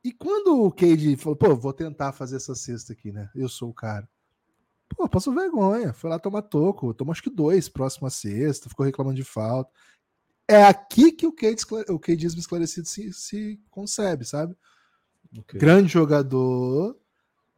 E 0.04 0.12
quando 0.12 0.62
o 0.62 0.70
Cade 0.70 1.16
falou, 1.16 1.36
pô, 1.36 1.56
vou 1.56 1.72
tentar 1.72 2.12
fazer 2.12 2.36
essa 2.36 2.54
cesta 2.54 2.92
aqui, 2.92 3.12
né? 3.12 3.28
Eu 3.34 3.48
sou 3.48 3.70
o 3.70 3.74
cara. 3.74 4.08
Pô, 4.96 5.08
passou 5.08 5.34
vergonha. 5.34 5.92
Foi 5.92 6.10
lá 6.10 6.18
tomar 6.18 6.42
toco. 6.42 6.92
Tomou 6.92 7.12
acho 7.12 7.22
que 7.22 7.30
dois 7.30 7.68
próximo 7.68 8.06
à 8.06 8.10
sexta. 8.10 8.68
Ficou 8.68 8.84
reclamando 8.84 9.16
de 9.16 9.24
falta. 9.24 9.70
É 10.48 10.64
aqui 10.64 11.12
que 11.12 11.26
o 11.26 11.32
Cade, 11.32 11.62
o 11.88 11.98
Cade 11.98 12.26
esclarecido 12.26 12.88
se, 12.88 13.12
se 13.12 13.60
concebe, 13.70 14.24
sabe? 14.24 14.56
Okay. 15.38 15.60
Grande 15.60 15.92
jogador, 15.92 16.98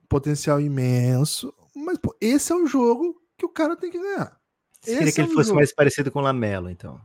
potencial 0.08 0.60
imenso. 0.60 1.54
Mas, 1.74 1.96
pô, 1.96 2.14
esse 2.20 2.52
é 2.52 2.54
o 2.54 2.66
jogo 2.66 3.18
que 3.36 3.46
o 3.46 3.48
cara 3.48 3.76
tem 3.76 3.90
que 3.90 3.98
ganhar. 3.98 4.38
Você 4.82 4.98
queria 4.98 5.12
que 5.12 5.20
ele 5.22 5.30
é 5.30 5.34
fosse 5.34 5.48
jogo. 5.48 5.56
mais 5.56 5.74
parecido 5.74 6.10
com 6.10 6.18
o 6.18 6.22
Lamelo, 6.22 6.68
então. 6.68 7.00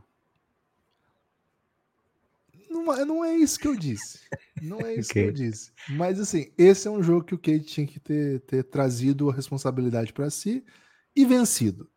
Não, 2.88 2.94
é, 2.94 3.04
não 3.04 3.24
é 3.24 3.36
isso 3.36 3.58
que 3.58 3.68
eu 3.68 3.76
disse. 3.76 4.20
Não 4.62 4.80
é 4.80 4.94
isso 4.94 5.10
okay. 5.10 5.24
que 5.24 5.28
eu 5.28 5.32
disse. 5.32 5.70
Mas 5.90 6.18
assim, 6.18 6.50
esse 6.56 6.88
é 6.88 6.90
um 6.90 7.02
jogo 7.02 7.24
que 7.24 7.34
o 7.34 7.38
Kate 7.38 7.60
tinha 7.60 7.86
que 7.86 8.00
ter, 8.00 8.40
ter 8.40 8.64
trazido 8.64 9.28
a 9.28 9.34
responsabilidade 9.34 10.12
para 10.12 10.30
si 10.30 10.64
e 11.14 11.26
vencido. 11.26 11.90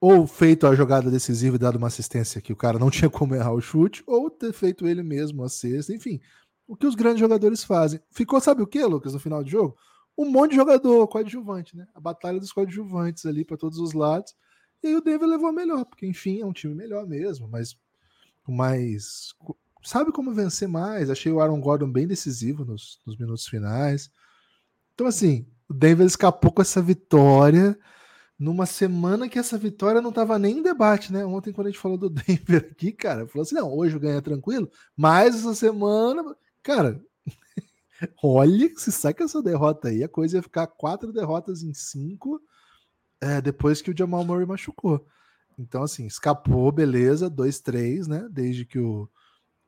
Ou 0.00 0.26
feito 0.26 0.66
a 0.66 0.74
jogada 0.74 1.10
decisiva 1.10 1.56
e 1.56 1.58
dado 1.58 1.76
uma 1.76 1.88
assistência 1.88 2.40
que 2.40 2.52
o 2.52 2.56
cara 2.56 2.78
não 2.78 2.90
tinha 2.90 3.10
como 3.10 3.34
errar 3.34 3.52
o 3.52 3.60
chute, 3.60 4.02
ou 4.06 4.30
ter 4.30 4.52
feito 4.52 4.86
ele 4.86 5.02
mesmo 5.02 5.42
a 5.42 5.48
cesta, 5.48 5.92
enfim. 5.92 6.20
O 6.66 6.76
que 6.76 6.86
os 6.86 6.94
grandes 6.94 7.20
jogadores 7.20 7.64
fazem. 7.64 8.00
Ficou, 8.10 8.40
sabe 8.40 8.62
o 8.62 8.66
que, 8.66 8.82
Lucas, 8.84 9.14
no 9.14 9.20
final 9.20 9.42
do 9.42 9.50
jogo? 9.50 9.76
Um 10.16 10.30
monte 10.30 10.50
de 10.50 10.56
jogador 10.56 11.06
coadjuvante, 11.08 11.76
né? 11.76 11.86
A 11.94 12.00
batalha 12.00 12.38
dos 12.38 12.52
coadjuvantes 12.52 13.26
ali 13.26 13.44
para 13.44 13.56
todos 13.56 13.78
os 13.78 13.92
lados. 13.92 14.34
E 14.82 14.88
aí 14.88 14.96
o 14.96 15.00
Denver 15.00 15.28
levou 15.28 15.48
a 15.48 15.52
melhor, 15.52 15.84
porque 15.84 16.06
enfim, 16.06 16.40
é 16.40 16.46
um 16.46 16.52
time 16.52 16.74
melhor 16.74 17.06
mesmo, 17.06 17.48
mas 17.48 17.76
mais. 18.46 19.34
Sabe 19.82 20.12
como 20.12 20.32
vencer 20.32 20.68
mais? 20.68 21.10
Achei 21.10 21.32
o 21.32 21.40
Aaron 21.40 21.60
Gordon 21.60 21.90
bem 21.90 22.06
decisivo 22.06 22.64
nos, 22.64 23.00
nos 23.06 23.16
minutos 23.18 23.46
finais. 23.46 24.10
Então, 24.94 25.06
assim, 25.06 25.46
o 25.68 25.74
Denver 25.74 26.06
escapou 26.06 26.52
com 26.52 26.62
essa 26.62 26.80
vitória 26.80 27.78
numa 28.38 28.66
semana 28.66 29.28
que 29.28 29.38
essa 29.38 29.56
vitória 29.56 30.00
não 30.00 30.10
estava 30.10 30.38
nem 30.38 30.58
em 30.58 30.62
debate, 30.62 31.12
né? 31.12 31.24
Ontem, 31.24 31.52
quando 31.52 31.68
a 31.68 31.70
gente 31.70 31.80
falou 31.80 31.96
do 31.96 32.10
Denver 32.10 32.68
aqui, 32.70 32.92
cara, 32.92 33.26
falou 33.26 33.42
assim: 33.42 33.54
não, 33.54 33.72
hoje 33.72 33.98
ganha 33.98 34.20
tranquilo, 34.20 34.70
mas 34.96 35.34
essa 35.34 35.54
semana, 35.54 36.22
cara, 36.62 37.00
olha, 38.22 38.70
se 38.76 38.90
sai 38.90 39.14
com 39.14 39.24
essa 39.24 39.42
derrota 39.42 39.88
aí, 39.88 40.02
a 40.02 40.08
coisa 40.08 40.38
ia 40.38 40.42
ficar 40.42 40.66
quatro 40.66 41.12
derrotas 41.12 41.62
em 41.62 41.72
cinco 41.72 42.40
é, 43.20 43.40
depois 43.40 43.80
que 43.80 43.90
o 43.90 43.96
Jamal 43.96 44.24
Murray 44.24 44.46
machucou. 44.46 45.06
Então, 45.56 45.84
assim, 45.84 46.06
escapou, 46.06 46.72
beleza, 46.72 47.30
2-3, 47.30 48.08
né? 48.08 48.28
Desde 48.30 48.64
que 48.64 48.78
o, 48.78 49.08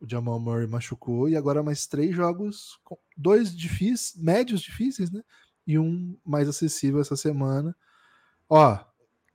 o 0.01 0.09
Jamal 0.09 0.39
Murray 0.39 0.67
machucou, 0.67 1.29
e 1.29 1.37
agora 1.37 1.63
mais 1.63 1.87
três 1.87 2.15
jogos, 2.15 2.79
dois 3.17 3.57
difíceis, 3.57 4.15
médios 4.17 4.61
difíceis, 4.61 5.11
né? 5.11 5.23
E 5.67 5.79
um 5.79 6.17
mais 6.25 6.49
acessível 6.49 7.01
essa 7.01 7.17
semana. 7.17 7.75
Ó, 8.49 8.79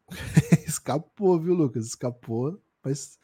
escapou, 0.67 1.39
viu, 1.39 1.53
Lucas? 1.53 1.87
Escapou, 1.87 2.61
mas 2.83 3.19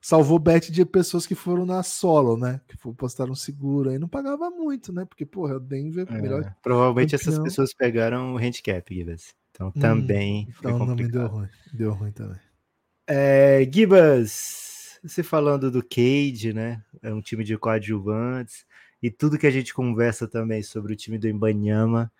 salvou 0.00 0.38
bet 0.38 0.70
de 0.70 0.84
pessoas 0.84 1.26
que 1.26 1.34
foram 1.34 1.64
na 1.64 1.82
solo, 1.82 2.36
né? 2.36 2.60
Que 2.66 2.76
postaram 2.94 3.34
seguro 3.34 3.90
aí, 3.90 3.98
não 3.98 4.08
pagava 4.08 4.50
muito, 4.50 4.92
né? 4.92 5.04
Porque, 5.04 5.24
porra, 5.24 5.56
o 5.56 5.60
Denver 5.60 6.06
é, 6.10 6.20
melhor. 6.20 6.54
Provavelmente 6.62 7.16
campeão. 7.16 7.32
essas 7.32 7.42
pessoas 7.42 7.72
pegaram 7.72 8.34
o 8.34 8.38
handicap, 8.38 8.94
Givas. 8.94 9.34
Então 9.52 9.68
hum, 9.68 9.80
também. 9.80 10.48
Então 10.58 10.78
não 10.78 10.96
me 10.96 11.08
deu 11.08 11.26
ruim. 11.26 11.48
Deu 11.72 11.92
ruim 11.92 12.12
também. 12.12 12.40
É, 13.06 13.68
Gibas, 13.70 14.71
você 15.08 15.22
falando 15.22 15.70
do 15.70 15.82
Cade, 15.82 16.52
né? 16.52 16.82
É 17.02 17.12
um 17.12 17.20
time 17.20 17.44
de 17.44 17.56
coadjuvantes 17.58 18.64
e 19.02 19.10
tudo 19.10 19.38
que 19.38 19.46
a 19.46 19.50
gente 19.50 19.74
conversa 19.74 20.28
também 20.28 20.62
sobre 20.62 20.92
o 20.92 20.96
time 20.96 21.18
do 21.18 21.28
Embanyama. 21.28 22.10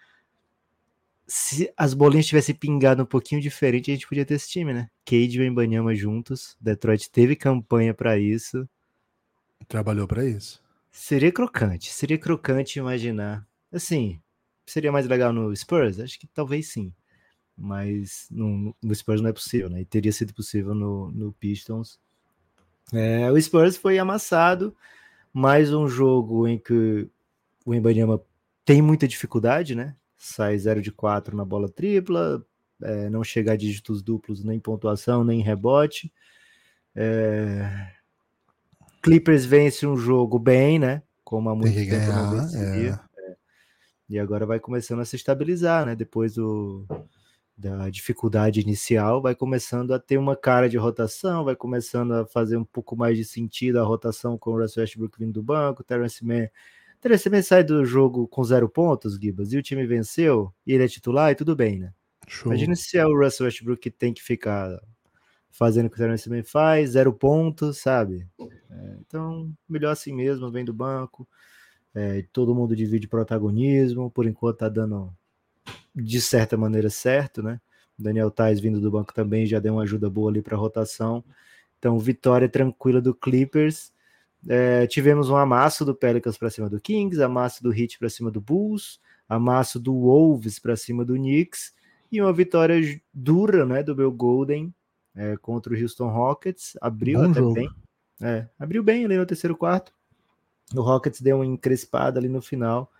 Se 1.26 1.72
as 1.76 1.94
bolinhas 1.94 2.26
tivessem 2.26 2.54
pingado 2.54 3.02
um 3.02 3.06
pouquinho 3.06 3.40
diferente, 3.40 3.90
a 3.90 3.94
gente 3.94 4.08
podia 4.08 4.26
ter 4.26 4.34
esse 4.34 4.48
time, 4.48 4.74
né? 4.74 4.90
Cade 5.04 5.38
e 5.38 5.40
o 5.40 5.44
Embanyama 5.44 5.94
juntos. 5.94 6.56
Detroit 6.60 7.08
teve 7.10 7.36
campanha 7.36 7.94
para 7.94 8.18
isso. 8.18 8.68
Trabalhou 9.68 10.08
para 10.08 10.24
isso. 10.24 10.60
Seria 10.90 11.32
crocante, 11.32 11.90
seria 11.90 12.18
crocante 12.18 12.78
imaginar. 12.78 13.46
Assim, 13.70 14.20
seria 14.66 14.92
mais 14.92 15.06
legal 15.06 15.32
no 15.32 15.54
Spurs? 15.56 16.00
Acho 16.00 16.18
que 16.18 16.26
talvez 16.26 16.68
sim. 16.68 16.92
Mas 17.56 18.26
no, 18.30 18.74
no 18.82 18.94
Spurs 18.94 19.20
não 19.20 19.30
é 19.30 19.32
possível, 19.32 19.70
né? 19.70 19.80
E 19.80 19.84
teria 19.84 20.12
sido 20.12 20.34
possível 20.34 20.74
no, 20.74 21.10
no 21.12 21.32
Pistons. 21.32 21.98
É, 22.92 23.30
o 23.30 23.40
Spurs 23.40 23.76
foi 23.76 23.98
amassado. 23.98 24.74
Mais 25.32 25.72
um 25.72 25.88
jogo 25.88 26.46
em 26.46 26.58
que 26.58 27.08
o 27.64 27.74
Embanyama 27.74 28.20
tem 28.64 28.82
muita 28.82 29.08
dificuldade, 29.08 29.74
né? 29.74 29.96
Sai 30.16 30.56
0 30.58 30.80
de 30.80 30.92
4 30.92 31.36
na 31.36 31.44
bola 31.44 31.68
tripla, 31.68 32.44
é, 32.82 33.08
não 33.08 33.24
chega 33.24 33.52
a 33.52 33.56
dígitos 33.56 34.02
duplos 34.02 34.44
nem 34.44 34.58
pontuação, 34.60 35.24
nem 35.24 35.40
rebote. 35.40 36.12
É... 36.94 37.88
Clippers 39.02 39.44
vence 39.44 39.86
um 39.86 39.96
jogo 39.96 40.38
bem, 40.38 40.78
né? 40.78 41.02
Como 41.24 41.48
há 41.48 41.54
muito 41.54 41.74
tempo 41.74 41.90
ganhar, 41.90 42.22
não 42.22 42.40
vencia. 42.40 43.00
É. 43.16 43.30
É. 43.30 43.36
E 44.08 44.18
agora 44.18 44.44
vai 44.44 44.60
começando 44.60 45.00
a 45.00 45.04
se 45.04 45.16
estabilizar, 45.16 45.86
né? 45.86 45.96
Depois 45.96 46.34
do, 46.34 46.86
da 47.62 47.88
dificuldade 47.88 48.60
inicial, 48.60 49.22
vai 49.22 49.36
começando 49.36 49.94
a 49.94 49.98
ter 49.98 50.18
uma 50.18 50.34
cara 50.34 50.68
de 50.68 50.76
rotação, 50.76 51.44
vai 51.44 51.54
começando 51.54 52.12
a 52.12 52.26
fazer 52.26 52.56
um 52.56 52.64
pouco 52.64 52.96
mais 52.96 53.16
de 53.16 53.24
sentido 53.24 53.78
a 53.78 53.84
rotação 53.84 54.36
com 54.36 54.50
o 54.50 54.58
Russell 54.60 54.82
Westbrook 54.82 55.16
vindo 55.16 55.34
do 55.34 55.42
banco, 55.44 55.84
Terence 55.84 56.24
Mann. 56.24 56.48
Terence 57.00 57.30
Mann 57.30 57.42
sai 57.42 57.62
do 57.62 57.84
jogo 57.84 58.26
com 58.26 58.42
zero 58.42 58.68
pontos, 58.68 59.14
Gibas, 59.14 59.52
e 59.52 59.58
o 59.58 59.62
time 59.62 59.86
venceu, 59.86 60.52
e 60.66 60.72
ele 60.72 60.84
é 60.84 60.88
titular, 60.88 61.30
e 61.30 61.36
tudo 61.36 61.54
bem, 61.54 61.78
né? 61.78 61.92
Show. 62.26 62.50
Imagina 62.50 62.74
se 62.74 62.98
é 62.98 63.06
o 63.06 63.16
Russell 63.16 63.46
Westbrook 63.46 63.80
que 63.80 63.90
tem 63.90 64.12
que 64.12 64.22
ficar 64.22 64.80
fazendo 65.48 65.86
o 65.86 65.90
que 65.90 65.96
o 65.96 65.98
Terence 65.98 66.28
Mann 66.28 66.42
faz, 66.42 66.90
zero 66.90 67.12
pontos, 67.12 67.78
sabe? 67.78 68.26
É, 68.40 68.96
então, 69.06 69.52
melhor 69.68 69.92
assim 69.92 70.12
mesmo, 70.12 70.50
vem 70.50 70.64
do 70.64 70.74
banco, 70.74 71.28
é, 71.94 72.24
todo 72.32 72.56
mundo 72.56 72.74
divide 72.74 73.06
protagonismo, 73.06 74.10
por 74.10 74.26
enquanto 74.26 74.58
tá 74.58 74.68
dando 74.68 75.14
de 75.94 76.20
certa 76.20 76.56
maneira 76.56 76.90
certo, 76.90 77.42
né? 77.42 77.60
Daniel 77.98 78.30
Tais 78.30 78.60
vindo 78.60 78.80
do 78.80 78.90
banco 78.90 79.12
também 79.12 79.46
já 79.46 79.58
deu 79.60 79.74
uma 79.74 79.82
ajuda 79.82 80.08
boa 80.08 80.30
ali 80.30 80.42
para 80.42 80.56
rotação. 80.56 81.22
Então, 81.78 81.98
vitória 81.98 82.48
tranquila 82.48 83.00
do 83.00 83.14
Clippers. 83.14 83.92
É, 84.48 84.86
tivemos 84.86 85.28
um 85.28 85.36
amasso 85.36 85.84
do 85.84 85.94
Pelicans 85.94 86.36
para 86.36 86.50
cima 86.50 86.68
do 86.68 86.80
Kings, 86.80 87.22
amasso 87.22 87.62
do 87.62 87.72
Heat 87.72 87.98
para 87.98 88.08
cima 88.08 88.30
do 88.30 88.40
Bulls, 88.40 89.00
amasso 89.28 89.78
do 89.78 89.94
Wolves 89.94 90.58
para 90.58 90.76
cima 90.76 91.04
do 91.04 91.14
Knicks 91.14 91.72
e 92.10 92.20
uma 92.20 92.32
vitória 92.32 92.76
dura, 93.14 93.64
né, 93.64 93.82
do 93.82 93.96
meu 93.96 94.12
Golden 94.12 94.72
é, 95.14 95.36
contra 95.36 95.72
o 95.72 95.80
Houston 95.80 96.08
Rockets. 96.08 96.76
Abriu 96.80 97.20
Bom 97.20 97.30
até 97.30 97.40
jogo. 97.40 97.54
bem. 97.54 97.70
É, 98.20 98.46
abriu 98.58 98.82
bem 98.82 99.04
ali 99.04 99.16
no 99.16 99.26
terceiro 99.26 99.56
quarto. 99.56 99.92
O 100.74 100.80
Rockets 100.80 101.20
deu 101.20 101.36
uma 101.36 101.46
encrespada 101.46 102.18
ali 102.18 102.28
no 102.28 102.42
final, 102.42 102.90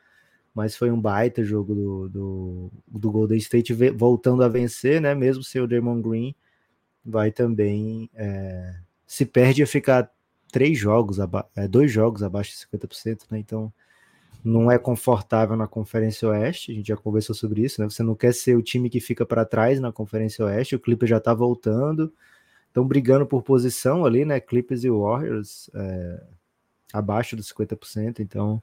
mas 0.55 0.77
foi 0.77 0.91
um 0.91 1.01
baita 1.01 1.43
jogo 1.43 1.75
do, 1.75 2.09
do, 2.09 2.73
do 2.87 3.11
Golden 3.11 3.39
State 3.39 3.73
voltando 3.93 4.43
a 4.43 4.49
vencer, 4.49 5.01
né? 5.01 5.15
Mesmo 5.15 5.43
sem 5.43 5.61
o 5.61 5.67
Draymond 5.67 6.03
Green, 6.03 6.35
vai 7.05 7.33
também 7.33 8.11
é, 8.15 8.77
se 9.07 9.25
perde 9.25 9.63
a 9.63 9.67
ficar 9.67 10.11
três 10.53 10.79
jogos, 10.79 11.19
é, 11.57 11.67
dois 11.67 11.91
jogos 11.91 12.23
abaixo 12.23 12.51
de 12.51 12.79
50%, 12.79 13.23
né? 13.31 13.39
Então 13.39 13.73
não 14.45 14.71
é 14.71 14.79
confortável 14.79 15.57
na 15.57 15.69
Conferência 15.69 16.29
Oeste, 16.29 16.73
a 16.73 16.75
gente 16.75 16.89
já 16.89 16.97
conversou 16.97 17.35
sobre 17.35 17.63
isso, 17.63 17.81
né? 17.81 17.89
Você 17.89 18.03
não 18.03 18.15
quer 18.15 18.35
ser 18.35 18.57
o 18.57 18.63
time 18.63 18.91
que 18.91 19.01
fica 19.01 19.25
para 19.25 19.45
trás 19.45 19.81
na 19.81 19.93
Conferência 19.93 20.45
Oeste, 20.45 20.75
o 20.77 20.81
Clippers 20.81 21.11
já 21.11 21.21
tá 21.21 21.33
voltando, 21.33 22.13
estão 22.67 22.87
brigando 22.87 23.27
por 23.27 23.43
posição 23.43 24.05
ali, 24.05 24.25
né? 24.25 24.41
Clippers 24.41 24.85
e 24.85 24.91
Warriors 24.91 25.71
é, 25.75 26.23
abaixo 26.93 27.37
dos 27.37 27.53
50%, 27.53 28.21
então 28.21 28.63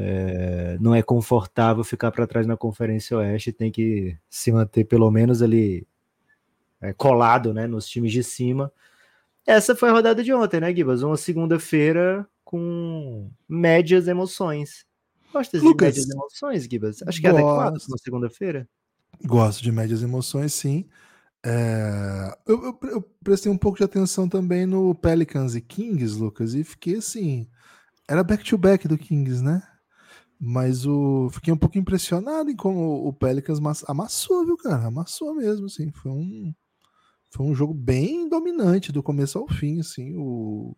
é, 0.00 0.78
não 0.80 0.94
é 0.94 1.02
confortável 1.02 1.84
ficar 1.84 2.10
para 2.10 2.26
trás 2.26 2.46
na 2.46 2.56
Conferência 2.56 3.16
Oeste, 3.18 3.52
tem 3.52 3.70
que 3.70 4.16
se 4.28 4.50
manter 4.50 4.84
pelo 4.84 5.10
menos 5.10 5.42
ali 5.42 5.86
é, 6.80 6.92
colado 6.92 7.52
né, 7.52 7.66
nos 7.66 7.86
times 7.86 8.12
de 8.12 8.24
cima. 8.24 8.72
Essa 9.46 9.76
foi 9.76 9.90
a 9.90 9.92
rodada 9.92 10.22
de 10.22 10.32
ontem, 10.32 10.60
né, 10.60 10.74
Gibas? 10.74 11.02
Uma 11.02 11.16
segunda-feira 11.16 12.26
com 12.44 13.30
médias 13.48 14.08
emoções. 14.08 14.86
Gosta 15.32 15.58
de 15.58 15.64
Lucas, 15.64 15.88
médias 15.88 16.10
emoções, 16.10 16.64
Gibas? 16.64 17.02
Acho 17.06 17.20
que 17.20 17.26
é 17.26 17.30
adequado 17.30 17.74
na 17.88 17.98
segunda-feira. 17.98 18.68
Gosto 19.24 19.62
de 19.62 19.70
médias 19.70 20.02
emoções, 20.02 20.54
sim. 20.54 20.88
É, 21.44 22.36
eu, 22.46 22.62
eu, 22.64 22.90
eu, 22.90 23.02
prestei 23.22 23.50
um 23.50 23.56
pouco 23.56 23.78
de 23.78 23.84
atenção 23.84 24.28
também 24.28 24.66
no 24.66 24.94
Pelicans 24.94 25.54
e 25.54 25.60
Kings, 25.60 26.18
Lucas, 26.18 26.54
e 26.54 26.64
fiquei 26.64 26.96
assim. 26.96 27.48
Era 28.08 28.22
back-to-back 28.22 28.86
-back 28.86 28.88
do 28.88 28.98
Kings, 28.98 29.42
né? 29.42 29.62
Mas 30.42 30.86
o 30.86 31.28
fiquei 31.30 31.52
um 31.52 31.56
pouco 31.56 31.76
impressionado 31.76 32.50
em 32.50 32.56
como 32.56 33.06
o 33.06 33.12
Pelicans 33.12 33.60
amassou, 33.86 34.46
viu, 34.46 34.56
cara? 34.56 34.86
Amassou 34.86 35.34
mesmo, 35.34 35.66
assim. 35.66 35.92
Foi 35.92 36.10
um, 36.10 36.54
foi 37.30 37.44
um 37.44 37.54
jogo 37.54 37.74
bem 37.74 38.26
dominante 38.26 38.90
do 38.90 39.02
começo 39.02 39.38
ao 39.38 39.46
fim, 39.46 39.80
assim. 39.80 40.16
O 40.16 40.74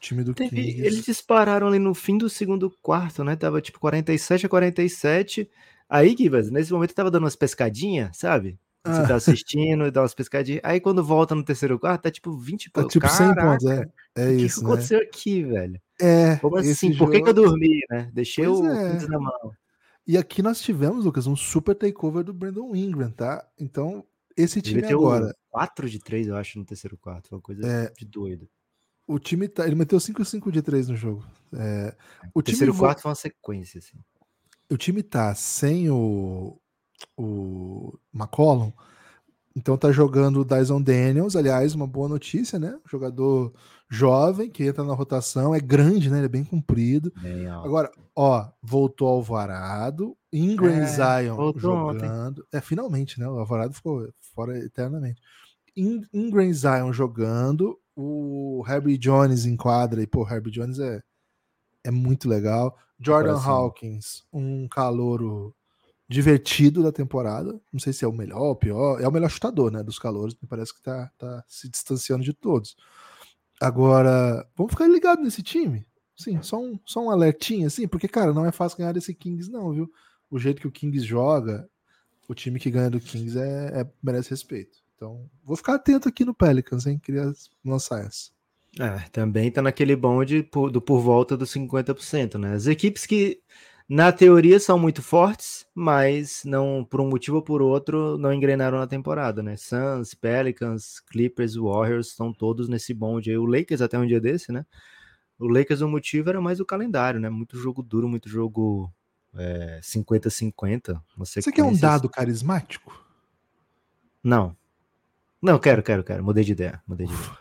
time 0.00 0.24
do 0.24 0.34
Teve, 0.34 0.50
Kings. 0.50 0.80
Eles 0.80 1.04
dispararam 1.04 1.68
ali 1.68 1.78
no 1.78 1.94
fim 1.94 2.18
do 2.18 2.28
segundo 2.28 2.76
quarto, 2.82 3.22
né? 3.22 3.36
Tava 3.36 3.60
tipo 3.60 3.78
47 3.78 4.46
a 4.46 4.48
47. 4.48 5.48
Aí, 5.88 6.16
Givas, 6.18 6.50
nesse 6.50 6.72
momento 6.72 6.92
tava 6.92 7.10
dando 7.10 7.22
umas 7.22 7.36
pescadinhas, 7.36 8.16
sabe? 8.16 8.58
Você 8.84 9.00
ah. 9.00 9.06
tá 9.06 9.14
assistindo 9.14 9.86
e 9.86 9.90
dá 9.92 10.02
umas 10.02 10.14
pescadinhas. 10.14 10.60
Aí 10.64 10.80
quando 10.80 11.04
volta 11.04 11.36
no 11.36 11.44
terceiro 11.44 11.78
quarto, 11.78 12.02
tá 12.02 12.10
tipo 12.10 12.36
20 12.36 12.70
tá, 12.70 12.84
tipo 12.84 13.08
100 13.08 13.34
pontos, 13.34 13.66
é. 13.66 13.88
É 14.16 14.32
isso. 14.32 14.58
O 14.58 14.64
que 14.64 14.66
aconteceu 14.66 14.98
né? 14.98 15.04
aqui, 15.04 15.44
velho? 15.44 15.80
É. 16.00 16.36
Como 16.36 16.56
assim? 16.56 16.92
Jogo... 16.92 17.04
Por 17.04 17.12
que, 17.12 17.22
que, 17.22 17.28
eu 17.28 17.34
dormi, 17.34 17.80
né? 17.88 18.10
Deixei 18.12 18.44
pois 18.44 18.58
o 18.58 18.66
é. 18.66 19.06
na 19.06 19.20
mão. 19.20 19.52
E 20.04 20.18
aqui 20.18 20.42
nós 20.42 20.60
tivemos, 20.60 21.04
Lucas, 21.04 21.28
um 21.28 21.36
super 21.36 21.76
takeover 21.76 22.24
do 22.24 22.34
Brandon 22.34 22.74
Ingram, 22.74 23.10
tá? 23.12 23.46
Então, 23.56 24.04
esse 24.36 24.60
time 24.60 24.84
agora. 24.84 25.32
4 25.50 25.88
de 25.88 26.00
3, 26.00 26.26
eu 26.26 26.36
acho, 26.36 26.58
no 26.58 26.64
terceiro 26.64 26.96
quarto. 26.96 27.32
Uma 27.32 27.40
coisa 27.40 27.64
é, 27.64 27.92
de 27.96 28.04
doido. 28.04 28.48
O 29.06 29.18
time 29.18 29.46
tá. 29.46 29.64
Ele 29.64 29.76
meteu 29.76 29.98
5-5 29.98 30.50
de 30.50 30.60
3 30.60 30.88
no 30.88 30.96
jogo. 30.96 31.24
É, 31.54 31.94
o, 32.34 32.40
o 32.40 32.42
terceiro 32.42 32.74
quarto 32.74 33.02
foi 33.02 33.10
uma 33.10 33.14
sequência, 33.14 33.78
assim. 33.78 33.96
O 34.68 34.76
time 34.76 35.02
tá 35.02 35.34
sem 35.34 35.90
o, 35.90 36.58
o 37.16 37.98
McCollum 38.14 38.72
então 39.54 39.76
tá 39.76 39.92
jogando 39.92 40.40
o 40.40 40.44
Dyson 40.44 40.80
Daniels, 40.80 41.36
aliás, 41.36 41.74
uma 41.74 41.86
boa 41.86 42.08
notícia, 42.08 42.58
né? 42.58 42.78
Jogador 42.90 43.52
jovem 43.88 44.50
que 44.50 44.64
entra 44.64 44.82
na 44.82 44.94
rotação, 44.94 45.54
é 45.54 45.60
grande, 45.60 46.10
né? 46.10 46.18
Ele 46.18 46.26
é 46.26 46.28
bem 46.28 46.44
comprido. 46.44 47.12
Bem 47.20 47.46
Agora, 47.48 47.90
ó, 48.16 48.48
voltou 48.62 49.08
ao 49.08 49.16
Alvarado, 49.16 50.16
Ingram 50.32 50.72
é, 50.72 50.86
Zion 50.86 51.52
jogando. 51.56 52.30
Ontem. 52.30 52.42
É, 52.50 52.60
finalmente, 52.60 53.20
né? 53.20 53.28
O 53.28 53.38
Alvarado 53.38 53.74
ficou 53.74 54.08
fora 54.34 54.58
eternamente. 54.58 55.20
In 55.76 56.02
Ingram 56.12 56.52
Zion 56.52 56.92
jogando, 56.92 57.78
o 57.94 58.64
Herbie 58.66 58.96
Jones 58.96 59.44
em 59.44 59.56
quadra, 59.56 60.02
e 60.02 60.06
pô, 60.06 60.26
Herbie 60.26 60.50
Jones 60.50 60.78
é, 60.78 61.02
é 61.84 61.90
muito 61.90 62.28
legal. 62.28 62.76
Jordan 62.98 63.36
Hawkins, 63.36 64.22
um 64.32 64.66
calouro 64.68 65.54
divertido 66.12 66.82
da 66.82 66.92
temporada. 66.92 67.58
Não 67.72 67.80
sei 67.80 67.92
se 67.92 68.04
é 68.04 68.08
o 68.08 68.12
melhor 68.12 68.42
ou 68.42 68.56
pior. 68.56 69.00
É 69.00 69.08
o 69.08 69.10
melhor 69.10 69.30
chutador, 69.30 69.72
né? 69.72 69.82
Dos 69.82 69.98
calores. 69.98 70.36
Me 70.40 70.46
parece 70.46 70.74
que 70.74 70.82
tá, 70.82 71.10
tá 71.18 71.42
se 71.48 71.68
distanciando 71.68 72.22
de 72.22 72.32
todos. 72.32 72.76
Agora, 73.60 74.46
vamos 74.56 74.72
ficar 74.72 74.86
ligado 74.86 75.22
nesse 75.22 75.42
time. 75.42 75.86
Sim, 76.16 76.42
só 76.42 76.60
um, 76.60 76.78
só 76.84 77.00
um 77.00 77.10
alertinho, 77.10 77.66
assim, 77.66 77.88
porque, 77.88 78.06
cara, 78.06 78.32
não 78.32 78.44
é 78.44 78.52
fácil 78.52 78.78
ganhar 78.78 78.92
desse 78.92 79.14
Kings, 79.14 79.50
não, 79.50 79.72
viu? 79.72 79.90
O 80.30 80.38
jeito 80.38 80.60
que 80.60 80.68
o 80.68 80.70
Kings 80.70 81.04
joga, 81.04 81.68
o 82.28 82.34
time 82.34 82.60
que 82.60 82.70
ganha 82.70 82.90
do 82.90 83.00
Kings 83.00 83.38
é, 83.38 83.80
é 83.80 83.90
merece 84.02 84.30
respeito. 84.30 84.78
Então, 84.94 85.28
vou 85.42 85.56
ficar 85.56 85.74
atento 85.74 86.08
aqui 86.08 86.24
no 86.24 86.34
Pelicans, 86.34 86.86
hein? 86.86 87.00
Queria 87.02 87.32
lançar 87.64 88.04
essa. 88.04 88.30
É, 88.78 89.08
também 89.10 89.50
tá 89.50 89.60
naquele 89.62 89.96
bonde 89.96 90.42
por, 90.42 90.70
do 90.70 90.80
por 90.80 91.00
volta 91.00 91.36
dos 91.36 91.52
50%, 91.52 92.38
né? 92.38 92.54
As 92.54 92.66
equipes 92.66 93.06
que 93.06 93.40
na 93.94 94.10
teoria 94.10 94.58
são 94.58 94.78
muito 94.78 95.02
fortes, 95.02 95.66
mas 95.74 96.44
não 96.46 96.82
por 96.82 96.98
um 97.02 97.10
motivo 97.10 97.36
ou 97.36 97.42
por 97.42 97.60
outro 97.60 98.16
não 98.16 98.32
engrenaram 98.32 98.78
na 98.78 98.86
temporada, 98.86 99.42
né? 99.42 99.54
Suns, 99.58 100.14
Pelicans, 100.14 100.98
Clippers, 101.00 101.56
Warriors 101.56 102.06
estão 102.08 102.32
todos 102.32 102.70
nesse 102.70 102.94
bonde 102.94 103.28
aí. 103.28 103.36
O 103.36 103.44
Lakers 103.44 103.82
até 103.82 103.98
um 103.98 104.06
dia 104.06 104.18
desse, 104.18 104.50
né? 104.50 104.64
O 105.38 105.46
Lakers 105.46 105.82
o 105.82 105.88
motivo 105.88 106.30
era 106.30 106.40
mais 106.40 106.58
o 106.58 106.64
calendário, 106.64 107.20
né? 107.20 107.28
Muito 107.28 107.58
jogo 107.58 107.82
duro, 107.82 108.08
muito 108.08 108.30
jogo 108.30 108.90
50-50. 109.82 110.94
É, 110.94 110.98
Você 111.18 111.52
quer 111.52 111.62
um 111.62 111.76
dado 111.76 112.08
carismático? 112.08 112.98
Não. 114.24 114.56
Não, 115.42 115.58
quero, 115.58 115.82
quero, 115.82 116.02
quero. 116.02 116.24
Mudei 116.24 116.44
de 116.44 116.52
ideia. 116.52 116.82
Mudei 116.86 117.06
de 117.06 117.12
ideia. 117.12 117.38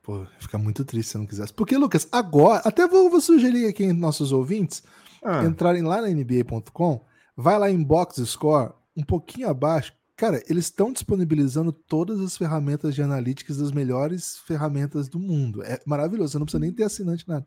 Pô, 0.00 0.26
fica 0.38 0.56
muito 0.56 0.86
triste 0.86 1.10
se 1.10 1.18
não 1.18 1.26
quisesse. 1.26 1.52
Porque, 1.52 1.76
Lucas, 1.76 2.08
agora, 2.10 2.62
até 2.64 2.88
vou, 2.88 3.10
vou 3.10 3.20
sugerir 3.20 3.66
aqui 3.66 3.92
nossos 3.92 4.32
ouvintes 4.32 4.82
Ah, 5.26 5.44
entrarem 5.44 5.82
lá 5.82 6.00
na 6.00 6.08
NBA.com, 6.08 7.04
vai 7.36 7.58
lá 7.58 7.68
em 7.68 7.82
Box 7.82 8.24
Score, 8.24 8.72
um 8.96 9.02
pouquinho 9.02 9.48
abaixo. 9.48 9.92
Cara, 10.16 10.42
eles 10.48 10.66
estão 10.66 10.92
disponibilizando 10.92 11.72
todas 11.72 12.20
as 12.20 12.38
ferramentas 12.38 12.94
de 12.94 13.02
analytics 13.02 13.58
das 13.58 13.72
melhores 13.72 14.38
ferramentas 14.46 15.08
do 15.08 15.18
mundo. 15.18 15.62
É 15.62 15.78
maravilhoso, 15.84 16.32
você 16.32 16.38
não 16.38 16.46
precisa 16.46 16.60
nem 16.60 16.72
ter 16.72 16.84
assinante 16.84 17.28
nada. 17.28 17.44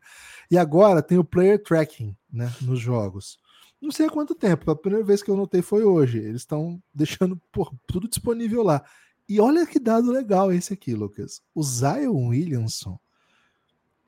E 0.50 0.58
agora 0.58 1.02
tem 1.02 1.18
o 1.18 1.24
player 1.24 1.60
tracking, 1.60 2.14
né, 2.32 2.52
nos 2.60 2.78
jogos. 2.78 3.38
Não 3.80 3.90
sei 3.90 4.06
há 4.06 4.10
quanto 4.10 4.34
tempo, 4.34 4.70
a 4.70 4.76
primeira 4.76 5.04
vez 5.04 5.22
que 5.22 5.30
eu 5.30 5.36
notei 5.36 5.62
foi 5.62 5.82
hoje. 5.82 6.18
Eles 6.18 6.42
estão 6.42 6.80
deixando 6.94 7.40
pô, 7.50 7.72
tudo 7.86 8.08
disponível 8.08 8.62
lá. 8.62 8.84
E 9.28 9.40
olha 9.40 9.66
que 9.66 9.78
dado 9.78 10.12
legal 10.12 10.52
esse 10.52 10.74
aqui, 10.74 10.94
Lucas. 10.94 11.40
O 11.54 11.62
Zion 11.62 12.28
Williamson, 12.28 12.98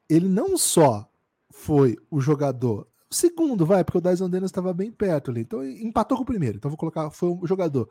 ele 0.08 0.28
não 0.28 0.58
só 0.58 1.08
foi 1.50 1.96
o 2.10 2.20
jogador 2.20 2.86
o 3.12 3.14
segundo, 3.14 3.66
vai, 3.66 3.84
porque 3.84 3.98
o 3.98 4.00
Dyson 4.00 4.28
Dennis 4.28 4.48
estava 4.48 4.72
bem 4.72 4.90
perto 4.90 5.30
ali. 5.30 5.42
Então 5.42 5.64
empatou 5.64 6.16
com 6.16 6.24
o 6.24 6.26
primeiro. 6.26 6.56
Então 6.56 6.70
vou 6.70 6.78
colocar, 6.78 7.10
foi 7.10 7.28
o 7.28 7.46
jogador 7.46 7.88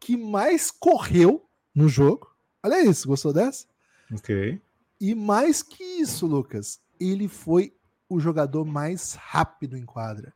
que 0.00 0.16
mais 0.16 0.70
correu 0.70 1.44
no 1.74 1.88
jogo. 1.88 2.34
Olha 2.62 2.82
isso, 2.82 3.06
gostou 3.06 3.32
dessa? 3.32 3.66
ok. 4.12 4.60
E 5.00 5.14
mais 5.14 5.62
que 5.62 5.82
isso, 5.82 6.26
Lucas, 6.26 6.80
ele 6.98 7.28
foi 7.28 7.74
o 8.08 8.20
jogador 8.20 8.64
mais 8.64 9.14
rápido 9.14 9.76
em 9.76 9.84
quadra. 9.84 10.32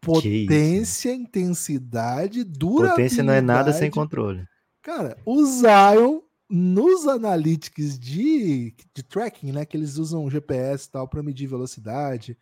Potência, 0.00 1.12
intensidade, 1.12 2.44
durabilidade. 2.44 2.96
Potência 2.96 3.22
não 3.22 3.32
é 3.32 3.40
nada 3.40 3.72
sem 3.72 3.90
controle. 3.90 4.46
Cara, 4.80 5.18
o 5.26 5.44
Zion 5.44 6.20
nos 6.48 7.06
analytics 7.06 7.98
de, 7.98 8.74
de 8.94 9.02
tracking, 9.02 9.52
né, 9.52 9.66
que 9.66 9.76
eles 9.76 9.98
usam 9.98 10.30
GPS 10.30 10.86
e 10.86 10.90
tal 10.92 11.08
para 11.08 11.22
medir 11.22 11.46
velocidade, 11.46 12.38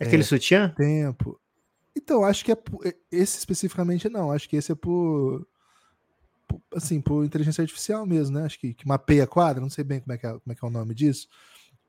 Aquele 0.00 0.22
sutiã? 0.22 0.72
tempo. 0.76 1.40
Então, 1.96 2.24
acho 2.24 2.44
que 2.44 2.52
é 2.52 2.56
esse 3.10 3.38
especificamente 3.38 4.08
não, 4.08 4.30
acho 4.32 4.48
que 4.48 4.56
esse 4.56 4.72
é 4.72 4.74
por, 4.74 5.46
por- 6.48 6.62
assim, 6.74 7.00
por 7.00 7.24
inteligência 7.24 7.62
artificial 7.62 8.06
mesmo, 8.06 8.38
né? 8.38 8.44
Acho 8.46 8.58
que, 8.58 8.72
que 8.74 8.86
mapeia 8.88 9.24
a 9.24 9.26
quadra, 9.26 9.60
não 9.60 9.70
sei 9.70 9.84
bem 9.84 10.00
como 10.00 10.12
é, 10.12 10.18
que 10.18 10.26
é, 10.26 10.30
como 10.30 10.42
é 10.50 10.54
que 10.54 10.64
é 10.64 10.68
o 10.68 10.70
nome 10.70 10.94
disso, 10.94 11.28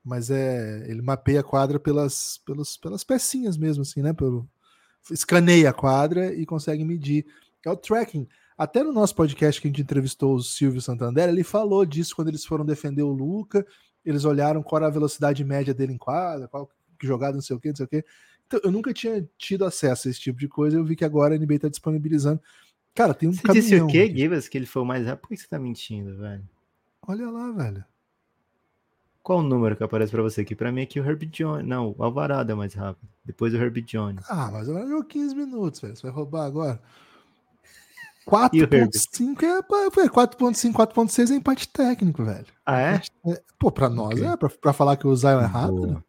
mas 0.04 0.30
é 0.30 0.84
ele 0.88 1.00
mapeia 1.00 1.40
a 1.40 1.44
quadra 1.44 1.78
pelas, 1.78 2.40
pelas, 2.44 2.76
pelas 2.76 3.04
pecinhas 3.04 3.56
mesmo, 3.56 3.82
assim, 3.82 4.02
né? 4.02 4.12
Pelo, 4.12 4.48
escaneia 5.10 5.70
a 5.70 5.72
quadra 5.72 6.32
e 6.34 6.44
consegue 6.44 6.84
medir. 6.84 7.24
É 7.64 7.70
o 7.70 7.76
tracking. 7.76 8.28
Até 8.58 8.82
no 8.82 8.92
nosso 8.92 9.14
podcast 9.14 9.60
que 9.60 9.66
a 9.66 9.70
gente 9.70 9.82
entrevistou 9.82 10.34
o 10.34 10.42
Silvio 10.42 10.80
Santander, 10.80 11.28
ele 11.28 11.42
falou 11.42 11.86
disso 11.86 12.14
quando 12.14 12.28
eles 12.28 12.44
foram 12.44 12.64
defender 12.64 13.02
o 13.02 13.12
Luca. 13.12 13.66
Eles 14.04 14.24
olharam 14.24 14.62
qual 14.62 14.80
era 14.80 14.88
a 14.88 14.90
velocidade 14.90 15.44
média 15.44 15.72
dele 15.72 15.92
em 15.92 15.98
quadra, 15.98 16.48
qual 16.48 16.68
que 17.02 17.06
jogada, 17.06 17.34
não 17.34 17.42
sei 17.42 17.56
o 17.56 17.60
que, 17.60 17.68
não 17.68 17.76
sei 17.76 17.84
o 17.84 17.88
que. 17.88 18.04
Então, 18.46 18.60
eu 18.62 18.70
nunca 18.70 18.92
tinha 18.94 19.28
tido 19.36 19.64
acesso 19.64 20.08
a 20.08 20.10
esse 20.10 20.20
tipo 20.20 20.38
de 20.38 20.48
coisa. 20.48 20.76
Eu 20.76 20.84
vi 20.84 20.94
que 20.96 21.04
agora 21.04 21.34
a 21.34 21.38
NBA 21.38 21.58
tá 21.58 21.68
disponibilizando. 21.68 22.40
Cara, 22.94 23.12
tem 23.12 23.28
um 23.28 23.32
Você 23.32 23.52
disse 23.52 23.80
o 23.80 23.86
quê. 23.86 24.06
Gibas? 24.14 24.48
Que 24.48 24.58
ele 24.58 24.66
foi 24.66 24.82
o 24.82 24.84
mais 24.84 25.06
rápido? 25.06 25.22
Por 25.22 25.28
que 25.28 25.36
você 25.36 25.48
tá 25.48 25.58
mentindo, 25.58 26.16
velho? 26.16 26.48
Olha 27.06 27.30
lá, 27.30 27.50
velho. 27.50 27.84
Qual 29.22 29.38
o 29.38 29.42
número 29.42 29.76
que 29.76 29.82
aparece 29.82 30.10
pra 30.12 30.22
você 30.22 30.42
aqui? 30.42 30.54
Pra 30.54 30.70
mim 30.72 30.82
aqui 30.82 31.00
o 31.00 31.04
Herbie 31.04 31.26
Jones. 31.26 31.66
Não, 31.66 31.94
o 31.96 32.02
Alvarado 32.02 32.52
é 32.52 32.54
mais 32.54 32.74
rápido. 32.74 33.08
Depois 33.24 33.54
o 33.54 33.56
Herbie 33.56 33.82
Jones. 33.82 34.24
Ah, 34.28 34.50
mas 34.52 34.68
agora 34.68 34.86
jogou 34.86 35.04
15 35.04 35.34
minutos, 35.34 35.80
velho. 35.80 35.96
Você 35.96 36.02
vai 36.02 36.10
roubar 36.12 36.44
agora? 36.46 36.80
E 38.52 38.60
o 38.60 38.62
Herbert? 38.62 38.88
4.5 38.90 39.42
é, 39.42 39.62
pá, 39.62 39.90
pô, 39.92 40.00
é 40.00 40.08
4.5, 40.08 40.72
4.6 40.72 41.32
é 41.32 41.34
empate 41.34 41.68
técnico, 41.68 42.24
velho. 42.24 42.46
Ah, 42.64 42.80
é? 42.80 43.02
É, 43.26 43.42
Pô, 43.58 43.72
pra 43.72 43.88
nós 43.88 44.12
Ok. 44.20 44.24
é, 44.24 44.36
pra, 44.36 44.48
pra 44.48 44.72
falar 44.72 44.96
que 44.96 45.08
o 45.08 45.16
Zion 45.16 45.40
é 45.40 45.44
rápido. 45.44 45.86
Boa. 45.88 46.04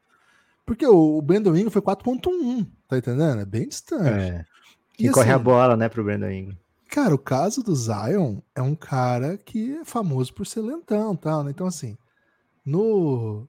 Porque 0.65 0.85
o, 0.85 1.21
Brandon 1.21 1.55
Ingram 1.55 1.71
foi 1.71 1.81
4.1, 1.81 2.67
tá 2.87 2.97
entendendo? 2.97 3.41
É 3.41 3.45
bem 3.45 3.67
distante. 3.67 4.07
É. 4.07 4.45
E 4.97 5.03
Quem 5.03 5.11
corre 5.11 5.31
a 5.31 5.35
assim, 5.35 5.43
bola, 5.43 5.75
né, 5.75 5.89
pro 5.89 6.03
Brandon 6.03 6.29
Ingram. 6.29 6.57
Cara, 6.89 7.13
o 7.15 7.19
caso 7.19 7.63
do 7.63 7.75
Zion 7.75 8.37
é 8.55 8.61
um 8.61 8.75
cara 8.75 9.37
que 9.37 9.73
é 9.77 9.83
famoso 9.83 10.33
por 10.33 10.45
ser 10.45 10.61
lentão 10.61 11.13
e 11.13 11.17
tal, 11.17 11.43
né? 11.43 11.51
Então, 11.51 11.65
assim, 11.65 11.97
no, 12.65 13.47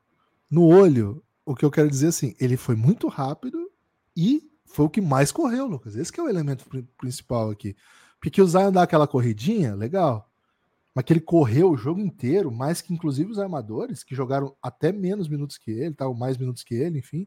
no 0.50 0.66
olho, 0.66 1.22
o 1.44 1.54
que 1.54 1.64
eu 1.64 1.70
quero 1.70 1.90
dizer 1.90 2.08
assim, 2.08 2.34
ele 2.40 2.56
foi 2.56 2.74
muito 2.74 3.06
rápido 3.06 3.70
e 4.16 4.42
foi 4.64 4.86
o 4.86 4.90
que 4.90 5.00
mais 5.00 5.30
correu, 5.30 5.66
Lucas. 5.66 5.94
Esse 5.94 6.18
é 6.18 6.22
o 6.22 6.28
elemento 6.28 6.66
pri- 6.66 6.88
principal 6.98 7.50
aqui. 7.50 7.76
Porque 8.18 8.40
o 8.40 8.46
Zion 8.46 8.72
dá 8.72 8.82
aquela 8.82 9.06
corridinha, 9.06 9.74
legal. 9.74 10.28
Mas 10.94 11.04
que 11.04 11.12
ele 11.12 11.20
correu 11.20 11.70
o 11.72 11.76
jogo 11.76 11.98
inteiro, 12.00 12.52
mais 12.52 12.80
que 12.80 12.94
inclusive 12.94 13.30
os 13.30 13.38
armadores, 13.38 14.04
que 14.04 14.14
jogaram 14.14 14.54
até 14.62 14.92
menos 14.92 15.28
minutos 15.28 15.58
que 15.58 15.70
ele, 15.72 15.94
tal, 15.94 16.14
mais 16.14 16.36
minutos 16.38 16.62
que 16.62 16.74
ele, 16.74 17.00
enfim. 17.00 17.26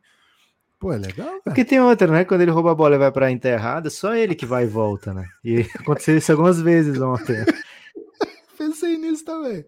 Pô, 0.80 0.94
é 0.94 0.98
legal, 0.98 1.28
velho. 1.28 1.42
Porque 1.44 1.66
tem 1.66 1.82
outra, 1.82 2.08
né? 2.08 2.24
Quando 2.24 2.42
ele 2.42 2.52
rouba 2.52 2.72
a 2.72 2.76
bola 2.76 2.96
e 2.96 3.00
vai 3.00 3.12
pra 3.12 3.32
enterrada, 3.32 3.90
só 3.90 4.16
ele 4.16 4.36
que 4.36 4.46
vai 4.46 4.64
e 4.64 4.68
volta, 4.68 5.14
né? 5.14 5.28
E 5.44 5.62
aconteceu 5.80 6.16
isso 6.18 6.32
algumas 6.32 6.62
vezes 6.62 7.02
ontem. 7.02 7.44
Pensei 8.58 8.98
nisso 8.98 9.24
também. 9.24 9.64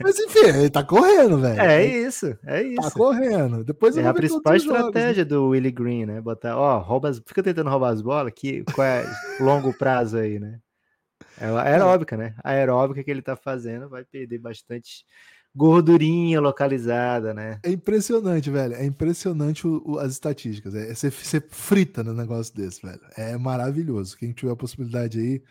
Mas 0.00 0.18
enfim, 0.18 0.46
ele 0.46 0.70
tá 0.70 0.82
correndo, 0.82 1.38
velho. 1.38 1.60
É 1.60 1.84
isso, 1.84 2.26
é 2.46 2.62
Tá 2.74 2.86
isso. 2.86 2.90
correndo. 2.92 3.62
Depois 3.62 3.96
É 3.96 4.06
a 4.06 4.14
principal 4.14 4.54
os 4.54 4.62
jogos, 4.62 4.80
né? 4.80 4.86
estratégia 4.88 5.24
do 5.24 5.48
Willie 5.48 5.70
Green, 5.70 6.06
né? 6.06 6.20
Botar, 6.22 6.56
ó, 6.56 6.78
rouba 6.78 7.10
as, 7.10 7.18
fica 7.26 7.42
tentando 7.42 7.68
roubar 7.68 7.92
as 7.92 8.00
bolas, 8.00 8.32
que 8.34 8.64
qual 8.74 8.86
é 8.86 9.04
longo 9.38 9.72
prazo 9.76 10.16
aí, 10.16 10.38
né? 10.38 10.58
É 11.38 11.46
aeróbica, 11.46 12.16
né? 12.16 12.34
A 12.42 12.50
aeróbica 12.50 13.02
que 13.04 13.10
ele 13.10 13.22
tá 13.22 13.36
fazendo 13.36 13.88
vai 13.88 14.04
perder 14.04 14.38
bastante 14.38 15.04
gordurinha 15.54 16.40
localizada, 16.40 17.32
né? 17.32 17.58
É 17.62 17.70
impressionante, 17.70 18.50
velho. 18.50 18.74
É 18.74 18.84
impressionante 18.84 19.66
o- 19.66 19.82
o- 19.86 19.98
as 19.98 20.12
estatísticas. 20.12 20.74
É, 20.74 20.94
você, 20.94 21.10
você 21.10 21.40
frita 21.40 22.04
no 22.04 22.12
negócio 22.12 22.54
desse, 22.54 22.82
velho. 22.84 23.00
É 23.16 23.36
maravilhoso. 23.38 24.16
Quem 24.16 24.32
tiver 24.32 24.52
a 24.52 24.56
possibilidade 24.56 25.18
aí, 25.18 25.42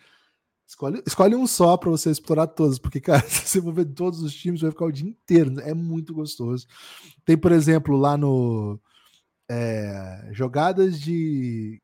escolhe, 0.68 1.02
escolhe 1.08 1.36
um 1.36 1.48
só 1.48 1.76
pra 1.78 1.90
você 1.90 2.12
explorar 2.12 2.48
todos. 2.48 2.78
Porque, 2.78 3.02
cara, 3.02 3.22
se 3.28 3.48
você 3.48 3.62
for 3.62 3.74
ver 3.74 3.86
todos 3.86 4.22
os 4.22 4.34
times, 4.36 4.62
vai 4.62 4.72
ficar 4.72 4.86
o 4.86 4.92
dia 4.92 5.08
inteiro. 5.10 5.60
É 5.62 5.74
muito 5.74 6.14
gostoso. 6.14 6.68
Tem, 7.26 7.38
por 7.38 7.52
exemplo, 7.52 7.98
lá 7.98 8.16
no 8.18 8.80
é, 9.50 10.30
jogadas 10.32 11.00
de 11.00 11.82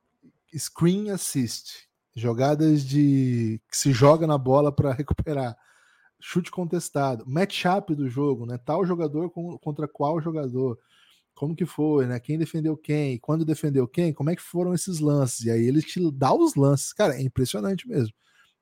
screen 0.57 1.09
assist, 1.11 1.87
jogadas 2.15 2.84
de 2.86 3.62
que 3.69 3.78
se 3.78 3.91
joga 3.93 4.28
na 4.28 4.38
bola 4.38 4.71
para 4.71 4.91
recuperar, 4.93 5.56
chute 6.21 6.52
contestado, 6.52 7.26
matchup 7.28 7.95
do 7.95 8.10
jogo, 8.10 8.45
né? 8.45 8.58
Tal 8.60 8.86
jogador 8.86 9.30
com- 9.32 9.58
contra 9.60 9.88
qual 9.88 10.21
jogador, 10.21 10.78
como 11.36 11.56
que 11.56 11.65
foi, 11.65 12.08
né? 12.08 12.19
Quem 12.19 12.38
defendeu 12.38 12.78
quem, 12.78 13.19
quando 13.19 13.45
defendeu 13.45 13.88
quem, 13.88 14.13
como 14.13 14.30
é 14.32 14.36
que 14.36 14.41
foram 14.41 14.74
esses 14.74 15.00
lances? 15.00 15.41
E 15.45 15.52
aí 15.52 15.63
ele 15.65 15.82
te 15.82 16.00
dá 16.12 16.34
os 16.34 16.56
lances, 16.56 16.93
cara, 16.93 17.15
é 17.15 17.21
impressionante 17.24 17.88
mesmo. 17.88 18.13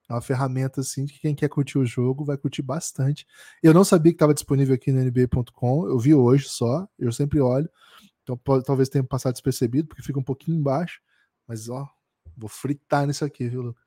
É 0.10 0.14
uma 0.14 0.22
ferramenta 0.22 0.82
assim 0.82 1.06
que 1.06 1.20
quem 1.20 1.36
quer 1.36 1.50
curtir 1.50 1.78
o 1.78 1.86
jogo 1.86 2.26
vai 2.26 2.38
curtir 2.38 2.62
bastante. 2.64 3.26
Eu 3.64 3.74
não 3.74 3.84
sabia 3.84 4.12
que 4.12 4.16
estava 4.16 4.34
disponível 4.34 4.76
aqui 4.76 4.92
no 4.92 5.00
NBA.com, 5.00 5.88
eu 5.88 6.00
vi 6.00 6.16
hoje 6.16 6.50
só, 6.50 6.88
eu 6.98 7.12
sempre 7.12 7.40
olho. 7.40 7.70
Então 8.24 8.38
pode- 8.38 8.66
talvez 8.66 8.90
tenha 8.90 9.04
passado 9.04 9.34
despercebido, 9.34 9.88
porque 9.88 10.04
fica 10.04 10.20
um 10.20 10.24
pouquinho 10.24 10.60
embaixo. 10.60 11.02
Mas 11.48 11.70
ó, 11.70 11.88
vou 12.40 12.50
fritar 12.50 13.06
nisso 13.06 13.24
aqui, 13.26 13.48
viu, 13.48 13.62
Lucas? 13.62 13.84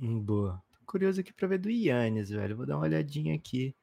Hum, 0.00 0.20
boa. 0.20 0.62
Tô 0.72 0.78
curioso 0.86 1.20
aqui 1.20 1.32
pra 1.32 1.48
ver 1.48 1.58
do 1.58 1.70
Yannis, 1.70 2.30
velho. 2.30 2.56
Vou 2.56 2.66
dar 2.66 2.76
uma 2.76 2.84
olhadinha 2.86 3.34
aqui. 3.34 3.74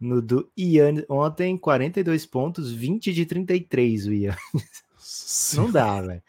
No 0.00 0.20
do 0.20 0.50
Yannis, 0.58 1.04
ontem 1.08 1.56
42 1.56 2.26
pontos, 2.26 2.72
20 2.72 3.12
de 3.12 3.24
33 3.26 4.06
o 4.06 4.12
Yannis. 4.12 5.54
Não 5.56 5.70
dá, 5.70 6.00
velho. 6.00 6.22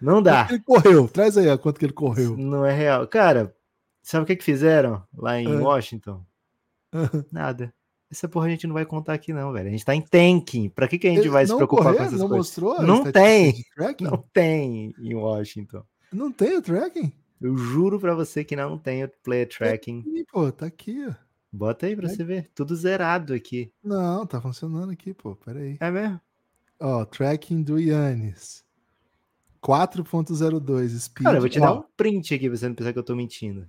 Não 0.00 0.22
dá. 0.22 0.46
Ele 0.50 0.60
correu, 0.60 1.08
traz 1.08 1.36
aí 1.36 1.48
a 1.50 1.58
quanto 1.58 1.78
que 1.78 1.84
ele 1.86 1.92
correu. 1.92 2.36
Não 2.36 2.64
é 2.64 2.72
real. 2.74 3.06
Cara, 3.06 3.54
sabe 4.02 4.24
o 4.24 4.26
que 4.26 4.36
que 4.36 4.44
fizeram 4.44 5.02
lá 5.16 5.38
em 5.40 5.46
Ah. 5.46 5.60
Washington? 5.60 6.24
Nada. 7.30 7.72
Essa 8.10 8.28
porra 8.28 8.46
a 8.46 8.50
gente 8.50 8.66
não 8.66 8.74
vai 8.74 8.84
contar 8.84 9.12
aqui 9.14 9.32
não, 9.32 9.52
velho. 9.52 9.68
A 9.68 9.70
gente 9.70 9.84
tá 9.84 9.94
em 9.94 10.00
tanking. 10.02 10.68
Pra 10.70 10.88
que 10.88 10.98
que 10.98 11.06
a 11.06 11.10
gente 11.10 11.20
Ele 11.20 11.28
vai 11.28 11.46
se 11.46 11.54
preocupar 11.54 11.84
correu? 11.84 11.98
com 11.98 12.04
essas 12.04 12.18
Não 12.20 12.28
coisas? 12.28 12.46
mostrou? 12.46 12.82
Não 12.82 13.12
tem. 13.12 13.64
Não 14.00 14.18
tem 14.32 14.92
em 14.98 15.14
Washington. 15.14 15.84
Não 16.12 16.30
tem 16.32 16.56
o 16.56 16.62
tracking? 16.62 17.12
Eu 17.40 17.56
juro 17.56 17.98
pra 17.98 18.14
você 18.14 18.44
que 18.44 18.54
não 18.56 18.76
tem 18.78 19.04
o 19.04 19.08
player 19.22 19.48
tracking. 19.48 20.02
Ih, 20.06 20.24
pô, 20.30 20.50
tá 20.52 20.66
aqui, 20.66 21.06
ó. 21.08 21.14
Bota 21.52 21.86
aí 21.86 21.96
pra 21.96 22.06
É. 22.06 22.10
você 22.10 22.22
ver. 22.22 22.50
Tudo 22.54 22.76
zerado 22.76 23.32
aqui. 23.34 23.72
Não, 23.82 24.26
tá 24.26 24.40
funcionando 24.40 24.90
aqui, 24.92 25.12
pô. 25.14 25.34
Pera 25.36 25.58
aí. 25.60 25.76
É 25.80 25.90
mesmo? 25.90 26.20
Ó, 26.78 27.04
tracking 27.04 27.62
do 27.62 27.78
Yannis. 27.78 28.64
4.02 29.62 30.98
speed. 30.98 31.24
Cara, 31.24 31.36
eu 31.36 31.40
vou 31.40 31.48
te 31.50 31.58
Ó, 31.60 31.62
dar 31.62 31.72
um 31.74 31.84
print 31.96 32.34
aqui 32.34 32.48
pra 32.48 32.56
você 32.56 32.68
não 32.68 32.74
pensar 32.74 32.92
que 32.92 32.98
eu 32.98 33.02
tô 33.02 33.14
mentindo. 33.14 33.66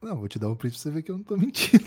Não, 0.00 0.16
vou 0.16 0.28
te 0.28 0.38
dar 0.38 0.48
um 0.48 0.54
print 0.54 0.72
pra 0.74 0.80
você 0.82 0.90
ver 0.90 1.02
que 1.02 1.10
eu 1.10 1.16
não 1.16 1.24
tô 1.24 1.36
mentindo. 1.38 1.84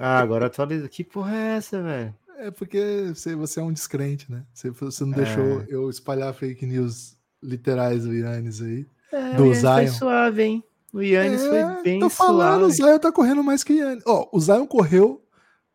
Ah, 0.00 0.18
agora 0.20 0.46
atualiza. 0.46 0.88
Que 0.88 1.02
porra 1.04 1.34
é 1.34 1.56
essa, 1.56 1.82
velho? 1.82 2.14
É 2.38 2.50
porque 2.50 3.12
você, 3.14 3.34
você 3.34 3.60
é 3.60 3.62
um 3.62 3.72
descrente, 3.72 4.30
né? 4.30 4.44
Você, 4.52 4.70
você 4.70 5.04
não 5.04 5.12
deixou 5.12 5.60
É. 5.62 5.66
eu 5.68 5.88
espalhar 5.88 6.32
fake 6.34 6.66
news 6.66 7.16
literais 7.44 8.04
do 8.04 8.12
Yannis 8.14 8.60
aí. 8.62 8.86
É, 9.12 9.34
Do 9.34 9.44
o 9.44 9.54
Yannis 9.54 9.60
foi 9.62 9.86
Zion. 9.86 9.92
suave, 9.98 10.42
hein? 10.42 10.64
O 10.92 11.00
Yannis 11.02 11.42
É, 11.42 11.48
foi 11.74 11.82
bem 11.82 12.00
tô 12.00 12.08
falando, 12.10 12.66
o 12.66 12.72
suave. 12.72 12.90
Zion 12.92 12.98
tá 12.98 13.12
correndo 13.12 13.42
mais 13.44 13.62
que 13.62 13.72
o 13.72 13.76
Yannis. 13.76 14.02
Ó, 14.06 14.28
o 14.32 14.40
Zion 14.40 14.66
correu 14.66 15.20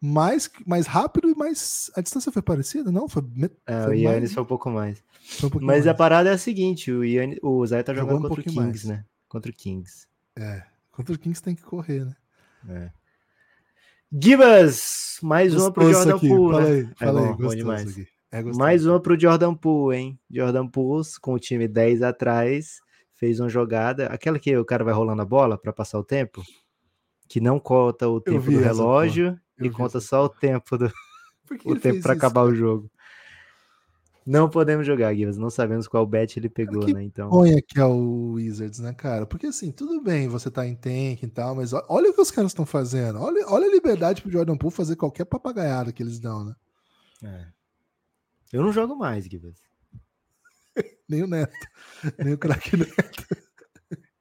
mais, 0.02 0.50
mais 0.66 0.88
rápido 0.88 1.30
e 1.30 1.36
mais. 1.36 1.92
A 1.96 2.02
distância 2.02 2.32
foi 2.32 2.42
parecida, 2.42 2.92
não? 2.92 3.08
Foi, 3.08 3.24
é, 3.68 3.84
foi 3.84 3.96
o 3.98 4.00
Yannis 4.00 4.20
mais... 4.22 4.34
foi 4.34 4.44
um 4.44 4.46
pouco 4.46 4.70
mais. 4.70 5.04
Um 5.44 5.50
Mas 5.56 5.62
mais. 5.62 5.88
a 5.88 5.94
parada 5.94 6.30
é 6.30 6.34
a 6.34 6.38
seguinte: 6.38 6.92
o, 6.92 7.04
Yannis, 7.04 7.38
o 7.44 7.66
Zay 7.68 7.84
tá 7.84 7.94
jogando 7.94 8.22
Jogou 8.22 8.26
um 8.26 8.30
contra 8.30 8.42
o 8.42 8.44
Kings, 8.44 8.60
mais. 8.60 8.84
né? 8.86 9.06
Contra 9.28 9.52
o 9.52 9.54
Kings. 9.54 10.08
É. 10.38 10.64
Contra 10.92 11.14
o 11.14 11.18
Kings 11.20 11.42
tem 11.44 11.54
que 11.56 11.62
correr, 11.64 12.06
né? 12.06 12.16
É. 12.70 12.90
Gibas! 14.12 15.18
Mais 15.22 15.54
uma 15.56 15.72
pro 15.72 15.92
Jordan 15.92 16.18
Poole, 16.18 16.52
fala 16.54 16.62
né? 16.62 16.72
aí, 16.72 16.82
É 17.00 17.06
fala 17.06 17.22
aí, 17.22 17.28
bom, 17.28 17.36
bom 17.38 17.56
demais. 17.56 17.90
aqui. 17.92 18.08
É. 18.32 18.44
Mais 18.44 18.86
uma 18.86 19.00
pro 19.00 19.20
Jordan 19.20 19.56
Poole, 19.56 19.98
hein? 19.98 20.20
Jordan 20.30 20.68
Poole, 20.68 21.04
com 21.20 21.34
o 21.34 21.40
time 21.40 21.68
10 21.68 22.04
atrás, 22.04 22.80
fez 23.16 23.40
uma 23.40 23.50
jogada, 23.50 24.08
aquela 24.08 24.38
que 24.38 24.56
o 24.56 24.64
cara 24.64 24.84
vai 24.84 24.94
rolando 24.94 25.22
a 25.22 25.26
bola 25.26 25.58
para 25.58 25.74
passar 25.74 26.00
o 26.00 26.04
tempo, 26.04 26.44
que 27.28 27.42
não 27.42 27.60
conta 27.60 28.08
o 28.08 28.22
tempo 28.22 28.52
do 28.52 28.60
relógio 28.60 29.40
e 29.60 29.70
conta 29.70 29.98
essa 29.98 30.08
só 30.08 30.26
o 30.26 30.30
tempo 30.30 30.78
do 30.78 30.92
o 31.66 31.76
tempo 31.76 32.02
para 32.02 32.14
acabar 32.14 32.44
o 32.44 32.54
jogo. 32.54 32.90
Não 34.26 34.48
podemos 34.48 34.86
jogar, 34.86 35.16
Gibas, 35.16 35.38
não 35.38 35.50
sabemos 35.50 35.88
qual 35.88 36.06
bet 36.06 36.38
ele 36.38 36.50
pegou, 36.50 36.86
que 36.86 36.94
né? 36.94 37.04
Então, 37.04 37.30
Olha 37.32 37.60
que 37.62 37.80
é 37.80 37.86
o 37.86 38.34
Wizards, 38.34 38.80
né, 38.80 38.94
cara? 38.94 39.26
Porque 39.26 39.48
assim, 39.48 39.72
tudo 39.72 40.04
bem 40.04 40.28
você 40.28 40.52
tá 40.52 40.68
em 40.68 40.76
tank 40.76 41.24
e 41.24 41.28
tal, 41.28 41.56
mas 41.56 41.74
olha 41.74 42.12
o 42.12 42.14
que 42.14 42.22
os 42.22 42.30
caras 42.30 42.52
estão 42.52 42.66
fazendo. 42.66 43.20
Olha, 43.20 43.44
olha 43.48 43.66
a 43.66 43.72
liberdade 43.72 44.22
pro 44.22 44.32
Jordan 44.32 44.56
Poole 44.56 44.76
fazer 44.76 44.96
qualquer 44.98 45.26
papagaiada 45.26 45.92
que 45.92 46.04
eles 46.04 46.20
dão, 46.20 46.46
né? 46.46 46.56
é. 47.24 47.59
Eu 48.52 48.64
não 48.64 48.72
jogo 48.72 48.96
mais, 48.96 49.26
Gibas. 49.26 49.62
Nem 51.08 51.24
o 51.24 51.28
Neto, 51.28 51.54
nem 52.20 52.34
o 52.34 52.38
craque 52.38 52.78
Neto. 52.78 53.26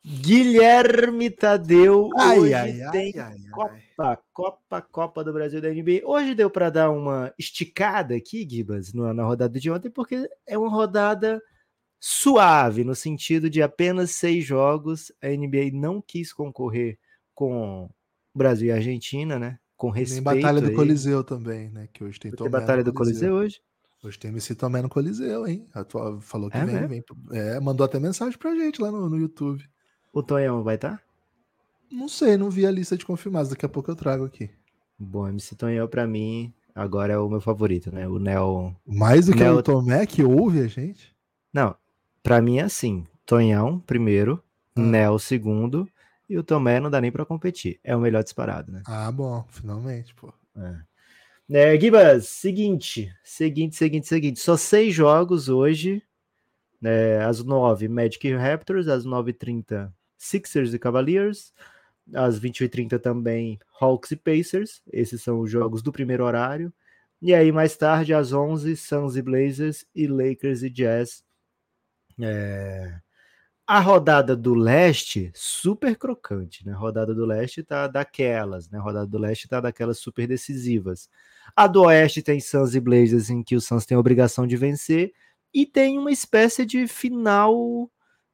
Guilherme 0.04 1.28
Tadeu, 1.28 2.08
Ai, 2.16 2.38
hoje 2.38 2.54
ai, 2.54 2.90
tem 2.90 3.12
ai. 3.18 3.36
Copa, 3.52 4.22
Copa, 4.32 4.80
Copa 4.80 5.24
do 5.24 5.34
Brasil 5.34 5.60
da 5.60 5.68
NBA. 5.68 6.00
Hoje 6.02 6.34
deu 6.34 6.48
para 6.48 6.70
dar 6.70 6.90
uma 6.90 7.30
esticada 7.38 8.14
aqui, 8.14 8.48
Gibas, 8.48 8.94
na, 8.94 9.22
rodada 9.22 9.60
de 9.60 9.70
ontem, 9.70 9.90
porque 9.90 10.26
é 10.46 10.56
uma 10.56 10.70
rodada 10.70 11.42
suave, 12.00 12.84
no 12.84 12.94
sentido 12.94 13.50
de 13.50 13.60
apenas 13.60 14.12
seis 14.12 14.46
jogos. 14.46 15.12
A 15.22 15.28
NBA 15.28 15.72
não 15.74 16.00
quis 16.00 16.32
concorrer 16.32 16.98
com 17.34 17.90
Brasil 18.34 18.68
e 18.68 18.72
Argentina, 18.72 19.38
né? 19.38 19.58
Com 19.76 19.92
Nem 19.92 20.00
respeito. 20.00 20.24
Batalha 20.24 20.62
do 20.62 20.68
aí. 20.68 20.74
Coliseu 20.74 21.22
também, 21.22 21.70
né? 21.70 21.86
Que 21.92 22.02
hoje 22.02 22.18
tem 22.18 22.32
Batalha 22.50 22.82
do 22.82 22.94
Coliseu 22.94 23.34
hoje? 23.34 23.60
Hoje 24.02 24.18
tem 24.18 24.30
MC 24.30 24.54
Tomé 24.54 24.80
no 24.80 24.88
Coliseu, 24.88 25.46
hein? 25.46 25.66
A 25.74 25.82
tua- 25.84 26.20
Falou 26.20 26.48
que 26.50 26.56
É 26.56 26.64
vem, 26.64 26.74
mesmo? 26.74 26.88
vem. 26.88 27.04
É, 27.32 27.58
mandou 27.60 27.84
até 27.84 27.98
mensagem 27.98 28.38
pra 28.38 28.54
gente 28.54 28.80
lá 28.80 28.90
no, 28.90 29.08
no 29.08 29.16
YouTube. 29.16 29.64
O 30.12 30.22
Tonhão 30.22 30.62
vai 30.62 30.76
estar? 30.76 31.02
Não 31.90 32.08
sei, 32.08 32.36
não 32.36 32.50
vi 32.50 32.64
a 32.66 32.70
lista 32.70 32.96
de 32.96 33.04
confirmados. 33.04 33.50
Daqui 33.50 33.66
a 33.66 33.68
pouco 33.68 33.90
eu 33.90 33.96
trago 33.96 34.24
aqui. 34.24 34.50
Bom, 34.98 35.26
MC 35.28 35.56
Tonhão 35.56 35.88
para 35.88 36.06
mim 36.06 36.52
agora 36.74 37.12
é 37.14 37.18
o 37.18 37.28
meu 37.28 37.40
favorito, 37.40 37.92
né? 37.92 38.06
O 38.06 38.18
Neo 38.18 38.74
Mais 38.86 39.26
do 39.26 39.32
que 39.32 39.42
Léo- 39.42 39.56
o 39.56 39.62
Tomé 39.62 40.06
que 40.06 40.22
ouve 40.22 40.60
a 40.60 40.66
gente. 40.68 41.14
Não, 41.52 41.74
pra 42.22 42.40
mim 42.40 42.58
é 42.58 42.62
assim: 42.62 43.04
Tonhão, 43.26 43.80
primeiro, 43.80 44.42
Ah. 44.76 44.80
Nel, 44.80 45.18
segundo, 45.18 45.88
e 46.28 46.38
o 46.38 46.42
Tomé 46.44 46.78
não 46.78 46.88
dá 46.90 47.00
nem 47.00 47.10
pra 47.10 47.24
competir. 47.26 47.80
É 47.82 47.96
o 47.96 48.00
melhor 48.00 48.22
disparado, 48.22 48.70
né? 48.70 48.82
Ah, 48.86 49.10
bom, 49.10 49.44
finalmente, 49.48 50.14
pô. 50.14 50.32
É, 50.56 50.76
Gibas, 51.80 52.28
seguinte, 52.28 53.10
seguinte, 53.24 53.74
seguinte, 53.74 54.06
seguinte. 54.06 54.40
Só 54.40 54.56
seis 54.56 54.94
jogos 54.94 55.48
hoje. 55.48 56.02
É, 56.82 57.22
às 57.24 57.42
nove, 57.42 57.88
Magic 57.88 58.26
e 58.28 58.36
Raptors. 58.36 58.86
Às 58.86 59.06
9h30, 59.06 59.90
Sixers 60.16 60.74
e 60.74 60.78
Cavaliers. 60.78 61.54
Às 62.14 62.38
21h30 62.38 62.98
também, 62.98 63.58
Hawks 63.80 64.10
e 64.10 64.16
Pacers. 64.16 64.82
Esses 64.92 65.22
são 65.22 65.40
os 65.40 65.50
jogos 65.50 65.82
do 65.82 65.92
primeiro 65.92 66.24
horário. 66.24 66.72
E 67.20 67.34
aí, 67.34 67.50
mais 67.50 67.76
tarde, 67.76 68.14
às 68.14 68.32
11, 68.32 68.76
Suns 68.76 69.16
e 69.16 69.22
Blazers 69.22 69.86
e 69.94 70.06
Lakers 70.06 70.62
e 70.62 70.70
Jazz. 70.70 71.24
É, 72.20 73.00
A 73.70 73.80
rodada 73.80 74.34
do 74.34 74.54
leste, 74.54 75.30
super 75.34 75.94
crocante, 75.94 76.64
né? 76.64 76.72
A 76.72 76.76
rodada 76.76 77.14
do 77.14 77.26
leste 77.26 77.62
tá 77.62 77.86
daquelas, 77.86 78.70
né? 78.70 78.78
A 78.78 78.80
rodada 78.80 79.06
do 79.06 79.18
leste 79.18 79.46
tá 79.46 79.60
daquelas 79.60 79.98
super 79.98 80.26
decisivas. 80.26 81.10
A 81.54 81.66
do 81.66 81.82
oeste 81.82 82.22
tem 82.22 82.40
Suns 82.40 82.74
e 82.74 82.80
Blazers, 82.80 83.28
em 83.28 83.42
que 83.42 83.54
o 83.54 83.60
Suns 83.60 83.84
tem 83.84 83.94
a 83.94 84.00
obrigação 84.00 84.46
de 84.46 84.56
vencer. 84.56 85.12
E 85.52 85.66
tem 85.66 85.98
uma 85.98 86.10
espécie 86.10 86.64
de 86.64 86.88
final 86.88 87.90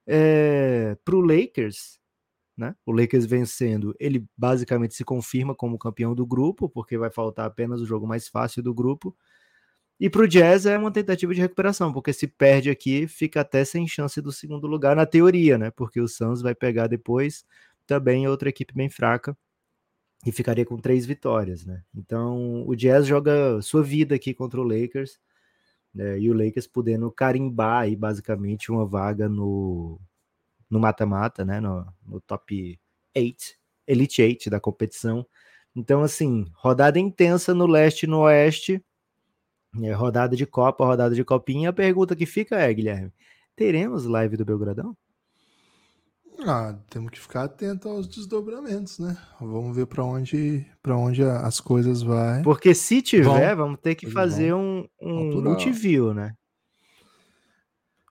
é, 0.07 0.97
pro 1.05 1.21
Lakers, 1.21 1.99
né? 2.57 2.77
O 2.87 2.93
Lakers 2.93 3.27
vencendo, 3.27 3.93
ele 3.99 4.25
basicamente 4.37 4.95
se 4.95 5.05
confirma 5.05 5.53
como 5.55 5.79
campeão 5.79 6.15
do 6.15 6.25
grupo, 6.25 6.69
porque 6.69 6.97
vai 6.97 7.11
faltar 7.11 7.47
apenas 7.47 7.81
o 7.81 7.87
jogo 7.87 8.07
mais 8.07 8.29
fácil 8.29 8.63
do 8.63 8.73
grupo. 8.73 9.17
E 10.01 10.11
para 10.11 10.23
o 10.23 10.29
Jazz 10.29 10.67
é 10.67 10.77
uma 10.77 10.91
tentativa 10.91 11.33
de 11.35 11.41
recuperação, 11.41 11.93
porque 11.93 12.13
se 12.13 12.27
perde 12.27 12.69
aqui, 12.71 13.07
fica 13.07 13.41
até 13.43 13.65
sem 13.65 13.87
chance 13.87 14.21
do 14.21 14.33
segundo 14.33 14.67
lugar 14.67 14.97
na 14.97 15.07
teoria, 15.07 15.57
né? 15.57 15.71
Porque 15.71 16.01
o 16.01 16.09
Suns 16.09 16.43
vai 16.43 16.55
pegar 16.55 16.89
depois 16.89 17.45
também 17.87 18.27
outra 18.27 18.49
equipe 18.49 18.75
bem 18.75 18.89
fraca 18.89 19.37
e 20.27 20.33
ficaria 20.33 20.65
com 20.65 20.77
três 20.79 21.07
vitórias, 21.07 21.65
né? 21.65 21.83
Então 21.95 22.67
o 22.67 22.75
Jazz 22.75 23.07
joga 23.07 23.61
sua 23.63 23.83
vida 23.83 24.15
aqui 24.15 24.35
contra 24.35 24.61
o 24.61 24.65
Lakers 24.65 25.21
né? 25.95 26.19
e 26.19 26.31
o 26.31 26.35
Lakers 26.35 26.67
podendo 26.67 27.11
carimbar 27.11 27.83
aí 27.83 27.97
basicamente 27.97 28.71
uma 28.73 28.87
vaga 28.87 29.29
no 29.29 30.01
no 30.71 30.81
mata-mata, 30.81 31.45
né? 31.45 31.61
No, 31.61 31.87
no 32.05 32.21
top 32.21 32.79
8, 33.17 33.45
Elite 33.87 34.23
8 34.23 34.51
da 34.51 34.59
competição. 34.59 35.27
Então, 35.77 36.03
assim, 36.03 36.47
rodada 36.55 36.99
intensa 36.99 37.55
no 37.55 37.67
leste 37.67 38.05
e 38.05 38.07
no 38.09 38.21
oeste. 38.21 38.85
É, 39.83 39.93
rodada 39.93 40.37
de 40.37 40.47
Copa, 40.47 40.85
rodada 40.85 41.15
de 41.15 41.25
Copinha. 41.25 41.71
A 41.71 41.73
pergunta 41.73 42.15
que 42.15 42.27
fica 42.27 42.57
é, 42.57 42.73
Guilherme: 42.73 43.13
teremos 43.57 44.05
live 44.05 44.37
do 44.37 44.45
Belgradão? 44.45 44.97
Ah, 46.47 46.77
temos 46.91 47.11
que 47.11 47.21
ficar 47.21 47.45
atento 47.45 47.89
aos 47.89 48.07
desdobramentos, 48.07 48.99
né? 48.99 49.17
Vamos 49.41 49.75
ver 49.75 49.87
pra 49.87 50.05
onde, 50.05 50.67
para 50.83 50.97
onde 50.97 51.23
as 51.23 51.61
coisas 51.61 52.03
vai. 52.03 52.43
Porque 52.43 52.75
se 52.75 53.01
tiver, 53.01 53.55
vamos 53.57 53.79
ter 53.81 53.95
que 53.95 54.11
fazer 54.11 54.53
um, 54.53 54.87
um 55.01 55.41
multiview, 55.41 56.13
né? 56.13 56.35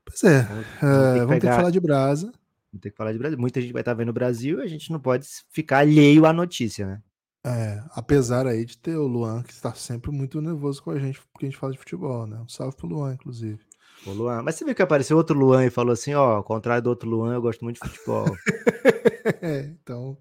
Pois 0.06 0.24
é, 0.24 0.42
Vamos, 0.44 0.66
é, 0.66 0.82
vamos 0.82 0.82
ter 0.82 0.82
que 0.82 1.20
vamos 1.20 1.28
ter 1.30 1.36
que 1.36 1.42
pegar- 1.42 1.56
falar 1.58 1.70
de 1.70 1.80
brasa. 1.80 2.26
vamos 2.28 2.82
ter 2.82 2.92
que 2.92 2.98
falar 2.98 3.12
de 3.14 3.20
Brasil. 3.20 3.38
Muita 3.40 3.62
gente 3.62 3.74
vai 3.74 3.82
estar 3.82 3.94
vendo 3.94 4.10
o 4.10 4.14
Brasil 4.14 4.60
e 4.60 4.64
a 4.64 4.68
gente 4.68 4.92
não 4.92 5.00
pode 5.00 5.28
ficar 5.52 5.80
alheio 5.80 6.26
à 6.26 6.34
notícia, 6.34 6.86
né? 6.88 7.02
É, 7.46 7.84
apesar 7.92 8.48
aí 8.48 8.64
de 8.64 8.78
ter 8.78 8.96
o 8.96 9.06
Luan, 9.06 9.44
que 9.44 9.52
está 9.52 9.74
sempre 9.74 10.12
muito 10.12 10.40
nervoso 10.42 10.82
com 10.82 10.92
a 10.92 11.00
gente, 11.00 11.22
porque 11.32 11.46
a 11.46 11.50
gente 11.50 11.60
fala 11.60 11.74
de 11.74 11.80
futebol, 11.80 12.26
né? 12.26 12.38
Um 12.40 12.48
salve 12.48 12.76
pro 12.78 12.88
Luan, 12.88 13.14
inclusive. 13.14 13.60
O 14.06 14.12
Luan. 14.12 14.42
Mas 14.42 14.56
você 14.56 14.66
viu 14.66 14.74
que 14.76 14.82
apareceu 14.82 15.18
outro 15.18 15.38
Luan 15.38 15.66
e 15.66 15.70
falou 15.70 15.94
assim: 15.94 16.14
ó, 16.14 16.36
ao 16.38 16.44
contrário 16.44 16.84
do 16.84 16.90
outro 16.90 17.10
Luan, 17.10 17.34
eu 17.34 17.42
gosto 17.42 17.64
muito 17.64 17.82
de 17.82 17.90
futebol. 17.90 18.26
É, 19.42 19.62
então. 19.62 20.18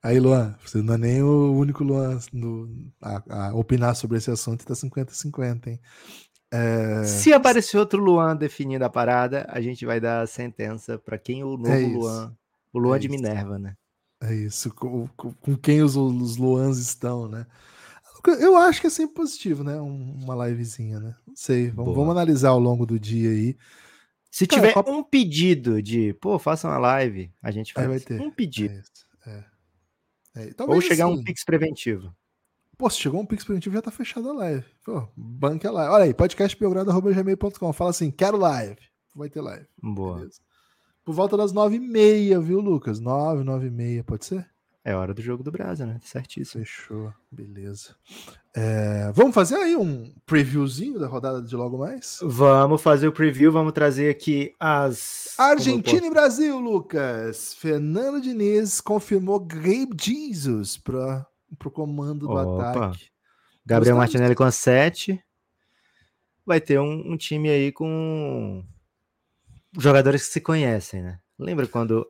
Aí, 0.00 0.20
Luan, 0.20 0.54
você 0.64 0.80
não 0.80 0.94
é 0.94 0.98
nem 0.98 1.22
o 1.24 1.52
único 1.54 1.82
Luan 1.82 2.20
no, 2.32 2.68
a, 3.02 3.48
a 3.48 3.54
opinar 3.54 3.96
sobre 3.96 4.16
esse 4.18 4.30
assunto, 4.30 4.64
tá 4.64 4.74
50-50, 4.74 5.66
hein? 5.66 5.80
É, 6.52 7.02
Se 7.02 7.32
aparecer 7.32 7.78
outro 7.78 8.00
Luan 8.00 8.36
definindo 8.36 8.84
a 8.84 8.88
parada, 8.88 9.44
a 9.50 9.60
gente 9.60 9.84
vai 9.84 9.98
dar 10.00 10.22
a 10.22 10.26
sentença 10.26 10.98
para 10.98 11.18
quem 11.18 11.42
o 11.42 11.56
novo 11.56 11.68
É. 11.72 11.86
Luan. 11.86 12.36
O 12.72 12.78
Luan 12.78 12.96
É 12.96 12.98
de 13.00 13.08
isso. 13.08 13.16
Minerva, 13.16 13.58
né? 13.58 13.74
É 14.20 14.34
isso, 14.34 14.72
com, 14.74 15.06
com- 15.16 15.32
com 15.32 15.56
quem 15.56 15.82
os, 15.82 15.96
os 15.96 16.36
Luans 16.36 16.78
estão, 16.78 17.28
né? 17.28 17.46
Eu 18.40 18.56
acho 18.56 18.80
que 18.80 18.86
é 18.88 18.90
sempre 18.90 19.14
positivo, 19.14 19.62
né? 19.64 19.80
Um- 19.80 20.18
uma 20.24 20.48
livezinha, 20.48 20.98
né? 21.00 21.14
Não 21.26 21.36
sei, 21.36 21.70
vamos, 21.70 21.94
vamos 21.94 22.10
analisar 22.10 22.50
ao 22.50 22.58
longo 22.58 22.84
do 22.84 22.98
dia 22.98 23.30
aí. 23.30 23.56
Se 24.30 24.46
Cara, 24.46 24.60
tiver 24.62 24.74
Copa- 24.74 24.90
um 24.90 25.02
pedido 25.02 25.80
de, 25.82 26.12
pô, 26.14 26.38
faça 26.38 26.68
uma 26.68 26.78
live, 26.78 27.32
a 27.42 27.50
gente 27.50 27.72
faz. 27.72 27.86
vai 27.88 28.00
ter. 28.00 28.20
Um 28.20 28.30
pedido. 28.30 28.74
É 29.26 29.30
é. 29.30 29.44
É, 30.34 30.46
Ou 30.48 30.54
talvez 30.54 30.84
chegar 30.84 31.06
um 31.08 31.14
assim, 31.14 31.24
Pix 31.24 31.44
preventivo. 31.44 32.14
Pô, 32.76 32.88
se 32.90 32.98
chegou 32.98 33.20
um 33.20 33.26
Pix 33.26 33.42
preventivo, 33.44 33.74
já 33.74 33.82
tá 33.82 33.90
fechada 33.90 34.28
a 34.28 34.32
live. 34.32 34.64
Pô, 34.84 35.08
banque 35.16 35.66
a 35.66 35.70
live. 35.70 35.92
Olha 35.92 36.04
aí, 36.04 36.14
podcastbelgrado.gmail.com. 36.14 37.72
Fala 37.72 37.90
assim, 37.90 38.10
quero 38.10 38.36
live. 38.36 38.76
Vai 39.14 39.28
ter 39.30 39.40
live. 39.40 39.66
Boa. 39.82 40.16
Beleza. 40.18 40.40
Por 41.08 41.14
volta 41.14 41.38
das 41.38 41.54
nove 41.54 41.76
e 41.76 41.80
meia, 41.80 42.38
viu, 42.38 42.60
Lucas? 42.60 43.00
Nove, 43.00 43.42
nove 43.42 43.68
e 43.68 43.70
meia, 43.70 44.04
pode 44.04 44.26
ser? 44.26 44.46
É 44.84 44.94
hora 44.94 45.14
do 45.14 45.22
jogo 45.22 45.42
do 45.42 45.50
Brasil, 45.50 45.86
né? 45.86 45.98
Certíssimo. 46.02 46.62
Fechou, 46.62 47.14
beleza. 47.32 47.96
É, 48.54 49.10
vamos 49.14 49.34
fazer 49.34 49.54
aí 49.54 49.74
um 49.74 50.12
previewzinho 50.26 50.98
da 50.98 51.06
rodada 51.06 51.40
de 51.40 51.56
logo 51.56 51.78
mais? 51.78 52.18
Vamos 52.22 52.82
fazer 52.82 53.08
o 53.08 53.12
preview, 53.12 53.50
vamos 53.50 53.72
trazer 53.72 54.10
aqui 54.10 54.54
as. 54.60 55.34
Argentina 55.38 56.06
e 56.06 56.10
Brasil, 56.10 56.58
Lucas. 56.60 57.54
Fernando 57.54 58.20
Diniz 58.20 58.78
confirmou 58.78 59.40
Gabe 59.40 59.96
Jesus 59.98 60.76
para 60.76 61.26
o 61.64 61.70
comando 61.70 62.28
do 62.28 62.32
Opa. 62.32 62.70
ataque. 62.70 63.06
Gabriel. 63.64 63.96
Martinelli 63.96 64.34
com 64.34 64.44
a 64.44 64.50
7. 64.50 65.18
Vai 66.44 66.60
ter 66.60 66.78
um, 66.78 67.12
um 67.12 67.16
time 67.16 67.48
aí 67.48 67.72
com 67.72 68.62
jogadores 69.78 70.26
que 70.26 70.32
se 70.34 70.40
conhecem, 70.40 71.02
né? 71.02 71.18
Lembra 71.38 71.66
quando. 71.66 72.06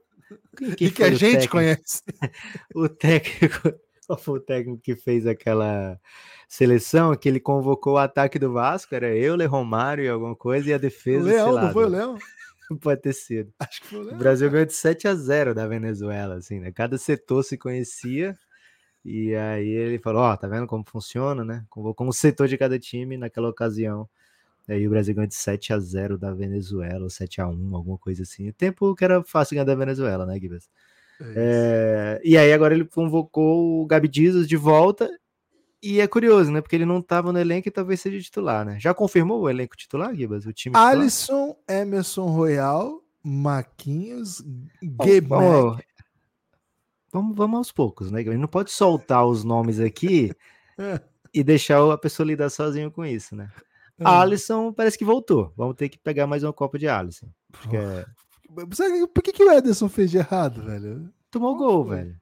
quem 0.57 0.69
E 0.89 0.91
que 0.91 1.03
a 1.03 1.07
o 1.09 1.11
gente 1.13 1.33
técnico- 1.33 1.53
conhece. 1.53 2.03
O 2.75 2.89
técnico 2.89 3.73
Qual 4.07 4.19
foi 4.19 4.39
o 4.39 4.43
técnico 4.43 4.81
que 4.83 4.97
fez 4.97 5.27
aquela 5.27 6.01
seleção 6.49 7.15
que 7.17 7.29
ele 7.29 7.41
convocou 7.41 7.95
o 7.95 7.99
ataque 7.99 8.39
do 8.39 8.53
Vasco? 8.53 8.95
Era 8.95 9.15
Euler, 9.15 9.51
Romário 9.51 10.05
e 10.05 10.09
alguma 10.09 10.35
coisa, 10.35 10.71
e 10.71 10.73
a 10.73 10.79
defesa. 10.79 11.21
O 11.25 11.29
Leão, 11.29 11.53
não 11.61 11.73
foi 11.73 11.85
o 11.85 11.89
Leão? 11.89 12.19
Pode 12.83 13.01
ter 13.03 13.13
sido. 13.15 13.53
Acho 13.59 13.81
que 13.83 13.87
foi 13.89 13.99
o 13.99 14.03
O 14.03 14.05
Leão. 14.07 14.19
Brasil 14.19 14.51
ganhou 14.51 14.67
de 14.67 14.73
7 14.75 15.09
a 15.09 15.15
0 15.15 15.55
da 15.55 15.67
Venezuela, 15.67 16.37
assim, 16.37 16.61
né? 16.61 16.71
Cada 16.73 16.97
setor 16.99 17.43
se 17.43 17.57
conhecia. 17.59 18.37
E 19.05 19.35
aí 19.35 19.69
ele 19.69 19.99
falou, 19.99 20.23
ó, 20.23 20.37
tá 20.37 20.47
vendo 20.49 20.67
como 20.67 20.85
funciona, 20.87 21.45
né? 21.45 21.65
Convocou 21.71 22.07
um 22.07 22.13
setor 22.13 22.47
de 22.49 22.59
cada 22.59 22.79
time 22.79 23.17
naquela 23.17 23.49
ocasião. 23.49 24.09
Aí 24.69 24.87
o 24.87 24.91
Brasil 24.91 25.15
ganhou 25.15 25.27
de 25.27 25.35
7 25.35 25.73
a 25.73 25.79
0 25.79 26.19
da 26.19 26.33
Venezuela, 26.35 27.05
ou 27.05 27.11
7 27.11 27.41
a 27.41 27.49
1 27.49 27.75
alguma 27.75 27.97
coisa 27.97 28.23
assim. 28.23 28.49
O 28.49 28.53
tempo 28.53 28.95
que 28.95 29.05
era 29.05 29.23
fácil 29.25 29.55
ganhar 29.55 29.65
da 29.65 29.75
Venezuela, 29.75 30.27
né, 30.27 30.39
Gibas? 30.39 30.69
É. 31.21 31.33
É, 31.37 32.21
e 32.23 32.37
aí 32.37 32.53
agora 32.53 32.75
ele 32.75 32.85
convocou 32.85 33.83
o 33.83 33.87
Gabi 33.87 34.11
Jesus 34.13 34.47
de 34.47 34.57
volta. 34.57 35.11
E 35.83 36.01
é 36.01 36.07
curioso, 36.07 36.51
né? 36.51 36.61
Porque 36.61 36.77
ele 36.77 36.85
não 36.85 37.01
tava 37.01 37.33
no 37.33 37.39
elenco 37.39 37.69
e 37.69 37.71
talvez 37.71 38.01
seja 38.01 38.21
titular, 38.21 38.65
né? 38.65 38.79
Já 38.81 38.93
confirmou 38.93 39.41
o 39.41 39.49
elenco 39.49 39.77
titular, 39.77 40.15
Gibas? 40.15 40.45
O 40.45 40.53
time 40.53 40.75
titular? 40.75 40.93
Alisson, 40.93 41.57
Emerson 41.69 42.27
Royal, 42.27 43.03
Maquinhos, 43.23 44.45
vamos, 44.83 45.81
vamos, 47.13 47.37
vamos 47.37 47.59
aos 47.59 47.73
poucos, 47.73 48.11
né? 48.11 48.21
Ele 48.21 48.37
não 48.37 48.49
pode 48.49 48.71
soltar 48.71 49.25
os 49.25 49.45
nomes 49.45 49.81
aqui 49.81 50.33
É. 50.79 51.01
e 51.35 51.43
deixar 51.43 51.81
a 51.93 51.99
pessoa 51.99 52.27
lidar 52.27 52.51
sozinho 52.51 52.91
com 52.91 53.05
isso, 53.05 53.35
né? 53.35 53.51
Ah. 54.01 54.21
Alisson 54.21 54.73
parece 54.73 54.97
que 54.99 55.05
voltou. 55.05 55.53
Vamos 55.57 55.75
ter 55.77 55.89
que 55.89 55.99
pegar 55.99 56.27
mais 56.27 56.43
uma 56.45 56.53
Copa 56.53 56.79
de 56.79 56.87
Alisson. 56.89 57.29
Porque 57.53 57.77
é- 57.77 58.05
Por 59.13 59.23
que, 59.23 59.33
que 59.33 59.43
o 59.43 59.51
Ederson 59.53 59.89
fez 59.89 60.11
de 60.11 60.19
errado, 60.19 60.63
velho? 60.63 61.11
tomou 61.31 61.57
gol, 61.57 61.85
velho. 61.85 62.17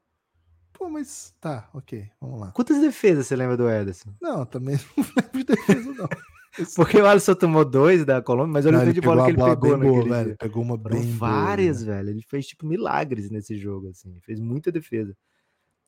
Pô, 0.72 0.90
mas 0.90 1.32
tá, 1.40 1.68
ok, 1.72 2.06
vamos 2.20 2.40
lá. 2.40 2.50
Quantas 2.52 2.80
defesas 2.80 3.26
você 3.26 3.36
lembra 3.36 3.56
do 3.56 3.68
Ederson? 3.70 4.10
Não, 4.20 4.44
também 4.44 4.76
não 4.96 5.04
lembro 5.16 5.38
de 5.38 5.44
defesa, 5.44 5.92
não. 5.94 6.08
Porque 6.74 6.96
o 6.98 7.06
Alisson 7.06 7.34
tomou 7.34 7.64
dois 7.64 8.04
da 8.04 8.20
Colômbia, 8.22 8.52
mas 8.54 8.66
olha 8.66 8.78
Não, 8.78 8.82
o 8.82 8.86
tanto 8.86 8.94
de 8.94 9.00
bola 9.02 9.24
que 9.26 9.30
ele 9.32 9.36
pegou 9.38 9.56
bem 9.56 9.70
boa, 9.70 9.78
naquele 9.94 10.08
velho. 10.14 10.36
Pegou 10.38 10.62
uma 10.62 10.78
Foram 10.78 10.96
bem 10.98 11.06
boa, 11.12 11.30
várias, 11.30 11.82
né? 11.84 11.94
velho. 11.96 12.10
Ele 12.10 12.22
fez 12.22 12.46
tipo 12.46 12.66
milagres 12.66 13.30
nesse 13.30 13.56
jogo, 13.58 13.88
assim. 13.90 14.18
Fez 14.22 14.40
muita 14.40 14.72
defesa. 14.72 15.14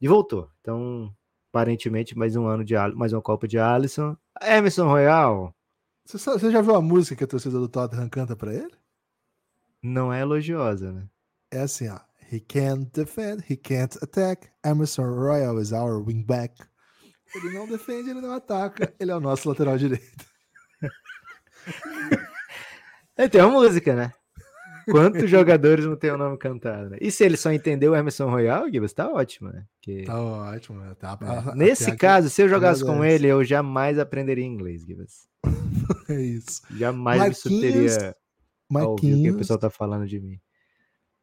E 0.01 0.07
voltou. 0.07 0.49
Então, 0.61 1.11
aparentemente, 1.51 2.17
mais 2.17 2.37
um 2.37 2.47
ano 2.47 2.65
de 2.65 2.75
mais 2.95 3.13
uma 3.15 3.23
Copa 3.23 3.49
de 3.49 3.59
Alisson. 3.59 4.15
Emerson 4.43 4.87
Royal 4.89 5.55
Você, 6.09 6.19
sabe- 6.19 6.41
você 6.41 6.51
já 6.51 6.63
viu 6.63 6.75
a 6.75 6.81
música 6.81 7.15
que 7.17 7.25
a 7.25 7.27
torcida 7.27 7.59
do 7.59 7.69
Tottenham 7.69 8.09
canta 8.09 8.35
pra 8.35 8.55
ele? 8.55 8.75
não 9.83 10.11
é 10.13 10.23
elogiosa, 10.23 10.91
né? 10.91 11.07
É 11.51 11.61
assim, 11.61 11.87
ó. 11.89 12.01
He 12.33 12.41
can't 12.41 12.91
defend, 12.95 13.45
he 13.49 13.57
can't 13.59 13.97
attack. 14.03 14.49
Emerson 14.65 15.05
Royal 15.05 15.61
is 15.61 15.71
our 15.73 16.03
wingback. 16.03 16.63
Ele 17.35 17.51
não 17.53 17.67
defende, 17.69 18.09
ele 18.11 18.21
não 18.23 18.33
ataca. 18.33 18.93
Ele 18.99 19.11
é 19.11 19.17
o 19.17 19.21
nosso 19.21 19.47
lateral 19.49 19.77
direito. 19.77 20.25
É, 23.17 23.29
tem 23.29 23.41
uma 23.43 23.51
música, 23.51 23.97
né? 23.97 24.13
Quantos 24.91 25.29
jogadores 25.31 25.85
não 25.85 25.97
tem 25.97 26.11
o 26.11 26.17
nome 26.19 26.37
cantado, 26.39 26.91
né? 26.91 26.99
E 27.01 27.11
se 27.11 27.25
ele 27.25 27.37
só 27.37 27.53
entendeu 27.53 27.93
o 27.93 27.97
Emerson 27.97 28.29
Royal, 28.31 28.71
Gibbs, 28.71 28.93
tá 28.93 29.09
ótimo, 29.13 29.51
né? 29.51 29.65
Que- 29.83 30.03
Tá 30.05 30.21
ótimo. 30.21 30.81
né? 30.81 30.95
Tá, 30.99 31.19
é. 31.21 31.55
Nesse 31.55 31.89
aqui 31.91 31.99
caso, 31.99 32.29
se 32.31 32.43
eu 32.43 32.49
jogasse 32.49 32.85
com 32.85 33.05
ele, 33.05 33.27
eu 33.27 33.43
jamais 33.45 33.99
aprenderia 33.99 34.45
inglês, 34.45 34.83
Gibbs. 34.85 35.29
É 36.09 36.21
isso. 36.21 36.63
Jamais 36.71 37.19
Marquinhos- 37.19 37.45
me 37.45 37.89
subteria 37.91 38.17
a 38.75 38.87
ouvir 38.87 38.93
o 38.93 38.97
que 38.97 39.07
o 39.07 39.11
Marquinhos, 39.11 39.37
pessoal 39.37 39.59
tá 39.59 39.71
falando 39.71 40.07
de 40.07 40.21
mim. 40.21 40.39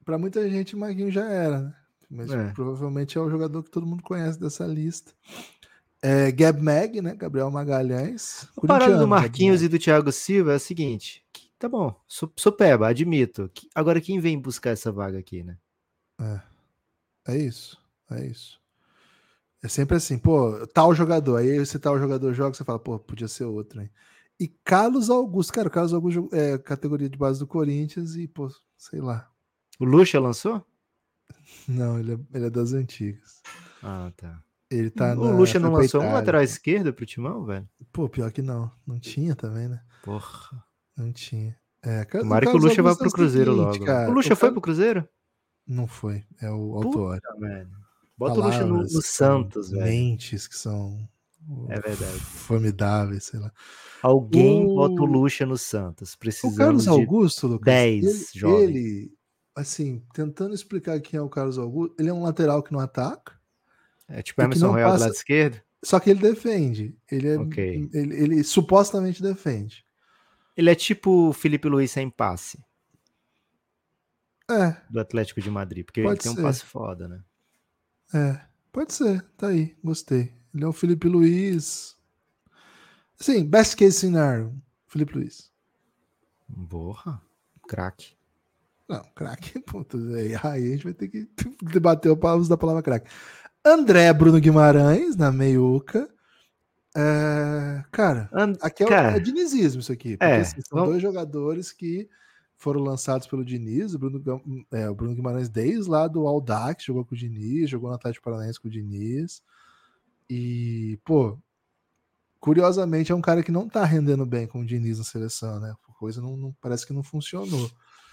pra 0.03 0.17
muita 0.17 0.47
gente, 0.49 0.75
Marquinhos 0.75 1.13
já 1.13 1.25
era, 1.27 1.61
né? 1.61 1.73
Mas 2.09 2.31
É. 2.31 2.51
provavelmente 2.53 3.17
é 3.17 3.21
o 3.21 3.29
jogador 3.29 3.63
que 3.63 3.71
todo 3.71 3.85
mundo 3.87 4.03
conhece 4.03 4.39
dessa 4.39 4.65
lista. 4.67 5.11
É, 6.03 6.31
Gab 6.31 6.61
Mag, 6.61 7.01
né? 7.01 7.15
Gabriel 7.15 7.49
Magalhães. 7.49 8.47
A 8.61 8.67
parada 8.67 8.97
do 8.97 9.07
Marquinhos 9.07 9.63
e 9.63 9.67
do 9.67 9.79
Thiago 9.79 10.11
Silva 10.11 10.51
é 10.53 10.55
a 10.55 10.59
seguinte: 10.59 11.23
tá 11.59 11.67
bom, 11.69 11.99
su- 12.07 12.31
supeba, 12.37 12.87
admito. 12.87 13.49
agora 13.73 14.01
quem 14.01 14.19
vem 14.19 14.39
buscar 14.39 14.71
essa 14.71 14.91
vaga 14.91 15.17
aqui, 15.19 15.43
né? 15.43 15.57
É. 16.19 16.41
é 17.33 17.37
isso. 17.37 17.77
É 18.11 18.25
isso. 18.25 18.59
É 19.63 19.67
sempre 19.67 19.97
assim, 19.97 20.17
pô, 20.17 20.65
tal 20.67 20.93
jogador. 20.93 21.37
Aí 21.37 21.47
esse 21.47 21.79
tal 21.79 21.97
jogador 21.97 22.33
joga, 22.33 22.55
você 22.55 22.63
fala, 22.63 22.77
pô, 22.77 22.99
podia 22.99 23.27
ser 23.27 23.45
outro, 23.45 23.81
hein? 23.81 23.89
E 24.39 24.47
Carlos 24.47 25.09
Augusto, 25.09 25.53
cara, 25.53 25.67
o 25.67 25.71
Carlos 25.71 25.93
Augusto 25.93 26.29
é 26.31 26.57
categoria 26.57 27.09
de 27.09 27.17
base 27.17 27.39
do 27.39 27.47
Corinthians 27.47 28.15
e, 28.15 28.27
pô, 28.27 28.49
sei 28.77 28.99
lá. 29.01 29.29
O 29.79 29.85
Lucha 29.85 30.19
lançou? 30.19 30.63
Não, 31.67 31.97
ele 31.99 32.13
é, 32.13 32.19
ele 32.33 32.45
é 32.45 32.49
das 32.49 32.73
antigas. 32.73 33.41
Ah, 33.81 34.11
tá. 34.15 34.41
Ele 34.69 34.89
tá 34.89 35.13
o 35.13 35.31
Lucha 35.37 35.59
não 35.59 35.71
lançou 35.71 36.01
um 36.01 36.13
lateral 36.13 36.41
esquerdo 36.43 36.93
pro 36.93 37.05
Timão, 37.05 37.45
velho? 37.45 37.67
Pô, 37.91 38.09
pior 38.09 38.31
que 38.31 38.41
não. 38.41 38.71
Não 38.85 38.99
tinha 38.99 39.35
também, 39.35 39.67
né? 39.67 39.81
Porra. 40.03 40.63
Não 40.97 41.11
tinha. 41.11 41.55
É, 41.83 42.03
Tomara 42.05 42.45
que 42.45 42.49
o 42.49 42.53
Carlos 42.53 42.63
Lucha 42.69 42.81
vá 42.83 42.95
pro 42.95 43.07
o 43.07 43.11
Cruzeiro 43.11 43.51
seguinte, 43.55 43.73
logo. 43.79 43.85
cara, 43.85 44.09
o 44.09 44.13
Lucha 44.13 44.35
foi 44.35 44.47
Car- 44.49 44.53
pro 44.53 44.61
Cruzeiro? 44.61 45.07
Não 45.67 45.87
foi. 45.87 46.23
É 46.41 46.49
o 46.49 46.75
autor. 46.75 47.19
Bota 48.17 48.39
o 48.39 48.43
Lucha 48.43 48.65
no, 48.65 48.77
no 48.77 49.01
Santos, 49.01 49.69
velho. 49.71 49.83
Mentes 49.83 50.47
que 50.47 50.55
são 50.57 50.97
É 51.69 51.79
verdade. 51.79 52.19
formidáveis, 52.19 53.25
sei 53.25 53.39
lá. 53.39 53.51
Alguém 54.01 54.65
O- 54.65 54.75
bota 54.75 55.01
o 55.01 55.05
Lucha 55.05 55.45
no 55.45 55.57
Santos. 55.57 56.13
O 56.13 56.19
Precisamos 56.19 56.57
Carlos 56.57 56.83
de... 56.83 56.89
Augusto, 56.89 57.47
Lucas, 57.47 57.65
10 57.65 58.03
ele, 58.05 58.25
jovens. 58.39 58.61
ele, 58.69 59.13
assim, 59.55 60.03
tentando 60.13 60.53
explicar 60.55 60.99
quem 61.01 61.17
é 61.17 61.21
o 61.21 61.29
Carlos 61.29 61.57
Augusto, 61.57 61.95
ele 61.99 62.09
é 62.09 62.13
um 62.13 62.23
lateral 62.23 62.63
que 62.63 62.71
não 62.71 62.79
ataca, 62.79 63.33
É 64.07 64.21
tipo 64.23 64.39
que 64.41 64.45
Emerson 64.45 64.65
não 64.67 64.73
Royal 64.73 64.89
do 64.89 64.93
passa- 64.93 65.05
lado 65.05 65.13
esquerdo. 65.15 65.61
só 65.83 65.99
que 65.99 66.09
ele 66.09 66.19
defende. 66.21 66.97
Ele, 67.11 67.27
é, 67.27 67.37
Ok. 67.39 67.89
ele, 67.93 68.15
ele 68.15 68.43
supostamente 68.43 69.21
defende. 69.21 69.84
Ele 70.55 70.69
é 70.69 70.75
tipo 70.75 71.29
o 71.29 71.33
Felipe 71.33 71.67
Luiz 71.67 71.91
sem 71.91 72.09
passe 72.09 72.63
É, 74.49 74.77
do 74.89 74.99
Atlético 74.99 75.41
de 75.41 75.49
Madrid, 75.49 75.85
porque 75.85 75.99
ele 76.01 76.07
Pode 76.09 76.19
tem 76.19 76.31
um 76.31 76.35
passe 76.35 76.63
foda, 76.65 77.07
né? 77.07 77.23
é. 78.13 78.41
Pode 78.71 78.93
ser, 78.93 79.21
tá 79.37 79.47
aí, 79.47 79.73
gostei. 79.83 80.33
Ele 80.53 80.63
é 80.65 80.67
o 80.67 80.73
Felipe 80.73 81.07
Luiz. 81.07 81.95
Sim, 83.15 83.45
best 83.45 83.75
case 83.77 83.93
scenario, 83.97 84.53
Felipe 84.87 85.13
Luiz. 85.17 85.49
Porra, 86.69 87.21
craque. 87.67 88.15
Não, 88.87 89.01
craque, 89.15 89.59
puta, 89.65 89.97
aí 89.97 90.35
aí 90.35 90.41
a 90.43 90.71
gente 90.71 90.83
vai 90.83 90.93
ter 90.93 91.07
que 91.07 91.27
debater 91.63 92.11
o 92.11 92.35
uso 92.37 92.49
da 92.49 92.57
palavra 92.57 92.83
craque. 92.83 93.09
André 93.65 94.13
Bruno 94.13 94.39
Guimarães, 94.39 95.15
na 95.15 95.31
meiuca. 95.31 96.07
É, 96.95 97.83
cara, 97.91 98.29
And- 98.33 98.53
aqui 98.61 98.83
é, 98.83 98.85
o- 98.85 98.89
Cara, 98.89 99.17
é 99.17 99.19
dinizismo 99.19 99.81
isso 99.81 99.91
aqui. 99.91 100.17
Porque 100.17 100.31
é, 100.31 100.37
assim, 100.41 100.61
são 100.61 100.77
vamos- 100.79 100.91
dois 100.91 101.01
jogadores 101.01 101.71
que 101.71 102.09
foram 102.57 102.81
lançados 102.81 103.27
pelo 103.27 103.43
Diniz. 103.43 103.93
O 103.93 103.99
Bruno, 103.99 104.23
é, 104.71 104.89
o 104.89 104.95
Bruno 104.95 105.13
Guimarães, 105.13 105.49
desde 105.49 105.89
lá 105.89 106.07
do 106.07 106.25
Aldax, 106.25 106.85
jogou 106.85 107.03
com 107.03 107.13
o 107.13 107.17
Diniz, 107.17 107.69
jogou 107.69 107.89
no 107.89 107.95
Atlético 107.95 108.23
Paranaense 108.23 108.59
com 108.61 108.67
o 108.69 108.71
Diniz. 108.71 109.41
E, 110.29 110.97
pô, 111.03 111.37
curiosamente 112.39 113.11
é 113.11 113.15
um 113.15 113.21
cara 113.21 113.43
que 113.43 113.51
não 113.51 113.67
tá 113.67 113.83
rendendo 113.83 114.25
bem 114.25 114.47
com 114.47 114.61
o 114.61 114.65
Diniz 114.65 114.97
na 114.97 115.03
seleção, 115.03 115.59
né? 115.59 115.73
Coisa 115.99 116.21
não, 116.21 116.35
não- 116.37 116.55
parece 116.61 116.85
que 116.85 116.93
não 116.93 117.03
funcionou. 117.03 117.69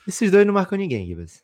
Esses 0.07 0.31
dois 0.31 0.47
não 0.47 0.55
marcam 0.55 0.79
ninguém, 0.79 1.07
Gibas. 1.07 1.42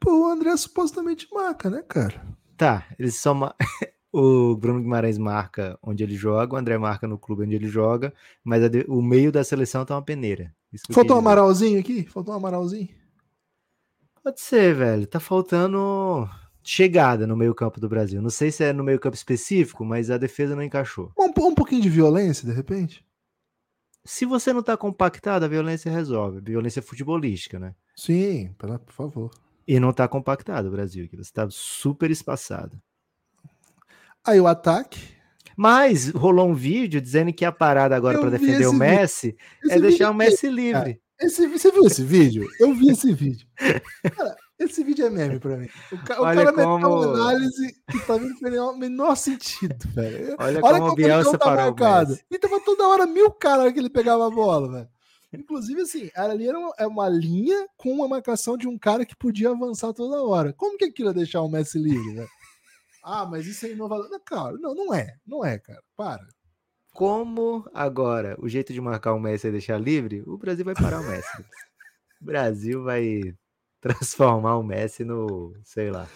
Pô, 0.00 0.26
o 0.26 0.30
André 0.30 0.56
supostamente 0.56 1.26
marca, 1.32 1.70
né, 1.70 1.82
cara? 1.86 2.22
Tá, 2.56 2.86
eles 2.98 3.16
só. 3.16 3.34
o 4.16 4.56
Bruno 4.56 4.80
Guimarães 4.80 5.18
marca 5.18 5.78
onde 5.82 6.02
ele 6.04 6.14
joga, 6.14 6.54
o 6.54 6.56
André 6.56 6.78
marca 6.78 7.06
no 7.08 7.18
clube 7.18 7.42
onde 7.42 7.54
ele 7.56 7.66
joga, 7.68 8.12
mas 8.44 8.68
de- 8.70 8.84
o 8.88 9.02
meio 9.02 9.32
da 9.32 9.42
seleção 9.42 9.84
tá 9.84 9.94
uma 9.96 10.02
peneira. 10.02 10.54
Faltou 10.92 11.16
um. 11.16 11.18
Amaralzinho 11.18 11.80
aqui? 11.80 12.04
Faltou 12.04 12.32
um 12.34 12.36
Amaralzinho? 12.36 12.88
Pode 14.22 14.40
ser, 14.40 14.74
velho. 14.74 15.06
Tá 15.06 15.20
faltando 15.20 16.28
chegada 16.62 17.26
no 17.26 17.36
meio-campo 17.36 17.78
do 17.80 17.88
Brasil. 17.88 18.22
Não 18.22 18.30
sei 18.30 18.50
se 18.50 18.64
é 18.64 18.72
no 18.72 18.82
meio-campo 18.84 19.16
específico, 19.16 19.84
mas 19.84 20.10
a 20.10 20.16
defesa 20.16 20.56
não 20.56 20.62
encaixou. 20.62 21.12
Um, 21.18 21.26
um 21.48 21.54
pouquinho 21.54 21.82
de 21.82 21.90
violência, 21.90 22.48
de 22.48 22.54
repente? 22.54 23.04
Se 24.04 24.24
você 24.24 24.52
não 24.52 24.62
tá 24.62 24.76
compactado, 24.76 25.44
a 25.44 25.48
violência 25.48 25.90
resolve. 25.90 26.40
Violência 26.40 26.80
futebolística, 26.82 27.58
né? 27.58 27.74
Sim, 27.96 28.52
pela- 28.58 28.78
por 28.78 28.92
favor. 28.92 29.30
E 29.66 29.78
não 29.80 29.92
tá 29.92 30.06
compactado 30.08 30.68
o 30.68 30.70
Brasil, 30.70 31.08
que 31.08 31.16
você 31.16 31.32
tá 31.32 31.46
super 31.50 32.10
espaçado. 32.10 32.80
Aí 34.26 34.40
o 34.40 34.46
ataque. 34.46 35.00
Mas 35.56 36.08
rolou 36.10 36.48
um 36.48 36.54
vídeo 36.54 37.00
dizendo 37.00 37.32
que 37.32 37.44
a 37.44 37.52
parada 37.52 37.94
agora 37.94 38.18
para 38.18 38.30
defender 38.30 38.66
o. 38.66 38.72
Messi 38.72 39.36
é 39.70 39.78
deixar 39.78 40.10
o 40.10 40.14
Messi 40.14 40.48
livre. 40.48 41.00
Esse, 41.20 41.46
você 41.46 41.70
viu 41.70 41.84
esse 41.86 42.02
vídeo? 42.02 42.48
Eu 42.58 42.74
vi 42.74 42.90
esse 42.90 43.12
vídeo. 43.12 43.46
Cara, 44.16 44.36
esse 44.58 44.82
vídeo 44.82 45.06
é 45.06 45.10
meme 45.10 45.38
pra 45.38 45.56
mim. 45.56 45.68
O, 45.92 45.98
ca- 45.98 46.20
o 46.20 46.24
cara 46.24 46.50
meteu 46.50 46.64
como- 46.64 46.88
uma 46.88 47.14
análise 47.14 47.72
que 47.88 47.98
mim 48.18 48.28
não 48.30 48.36
fez 48.38 48.58
o 48.58 48.76
menor 48.76 49.16
sentido, 49.16 49.76
velho. 49.94 50.34
Olha, 50.40 50.60
Olha 50.60 50.78
como 50.80 50.90
o 50.90 50.94
Bielsa 50.96 51.38
tá 51.38 51.44
parou 51.44 51.64
marcado. 51.66 52.18
E 52.28 52.38
tava 52.38 52.58
toda 52.60 52.88
hora 52.88 53.06
mil 53.06 53.30
caras 53.30 53.72
que 53.72 53.78
ele 53.78 53.88
pegava 53.90 54.26
a 54.26 54.30
bola, 54.30 54.68
velho. 54.72 54.88
Inclusive, 55.32 55.80
assim, 55.82 56.10
ali 56.16 56.48
era 56.48 56.58
uma, 56.58 56.72
é 56.78 56.86
uma 56.86 57.08
linha 57.08 57.66
com 57.76 57.92
uma 57.92 58.08
marcação 58.08 58.56
de 58.56 58.66
um 58.66 58.76
cara 58.76 59.04
que 59.06 59.14
podia 59.16 59.50
avançar 59.50 59.92
toda 59.92 60.20
hora. 60.22 60.52
Como 60.52 60.76
que 60.76 60.84
aquilo 60.84 61.10
ia 61.10 61.14
deixar 61.14 61.42
o 61.42 61.48
Messi 61.48 61.78
livre, 61.78 62.12
velho? 62.14 62.28
Ah, 63.04 63.26
mas 63.26 63.46
isso 63.46 63.66
é 63.66 63.72
inovador. 63.72 64.08
Não, 64.08 64.20
cara, 64.20 64.56
não, 64.58 64.74
não 64.74 64.94
é. 64.94 65.14
Não 65.26 65.44
é, 65.44 65.58
cara. 65.58 65.82
Para. 65.94 66.26
Como 66.94 67.68
agora 67.74 68.34
o 68.40 68.48
jeito 68.48 68.72
de 68.72 68.80
marcar 68.80 69.12
o 69.12 69.20
Messi 69.20 69.48
é 69.48 69.50
deixar 69.50 69.78
livre, 69.78 70.22
o 70.26 70.38
Brasil 70.38 70.64
vai 70.64 70.74
parar 70.74 71.00
o 71.00 71.04
Messi. 71.04 71.28
o 72.22 72.24
Brasil 72.24 72.82
vai 72.82 73.20
transformar 73.80 74.56
o 74.56 74.62
Messi 74.62 75.04
no, 75.04 75.52
sei 75.62 75.90
lá. 75.90 76.08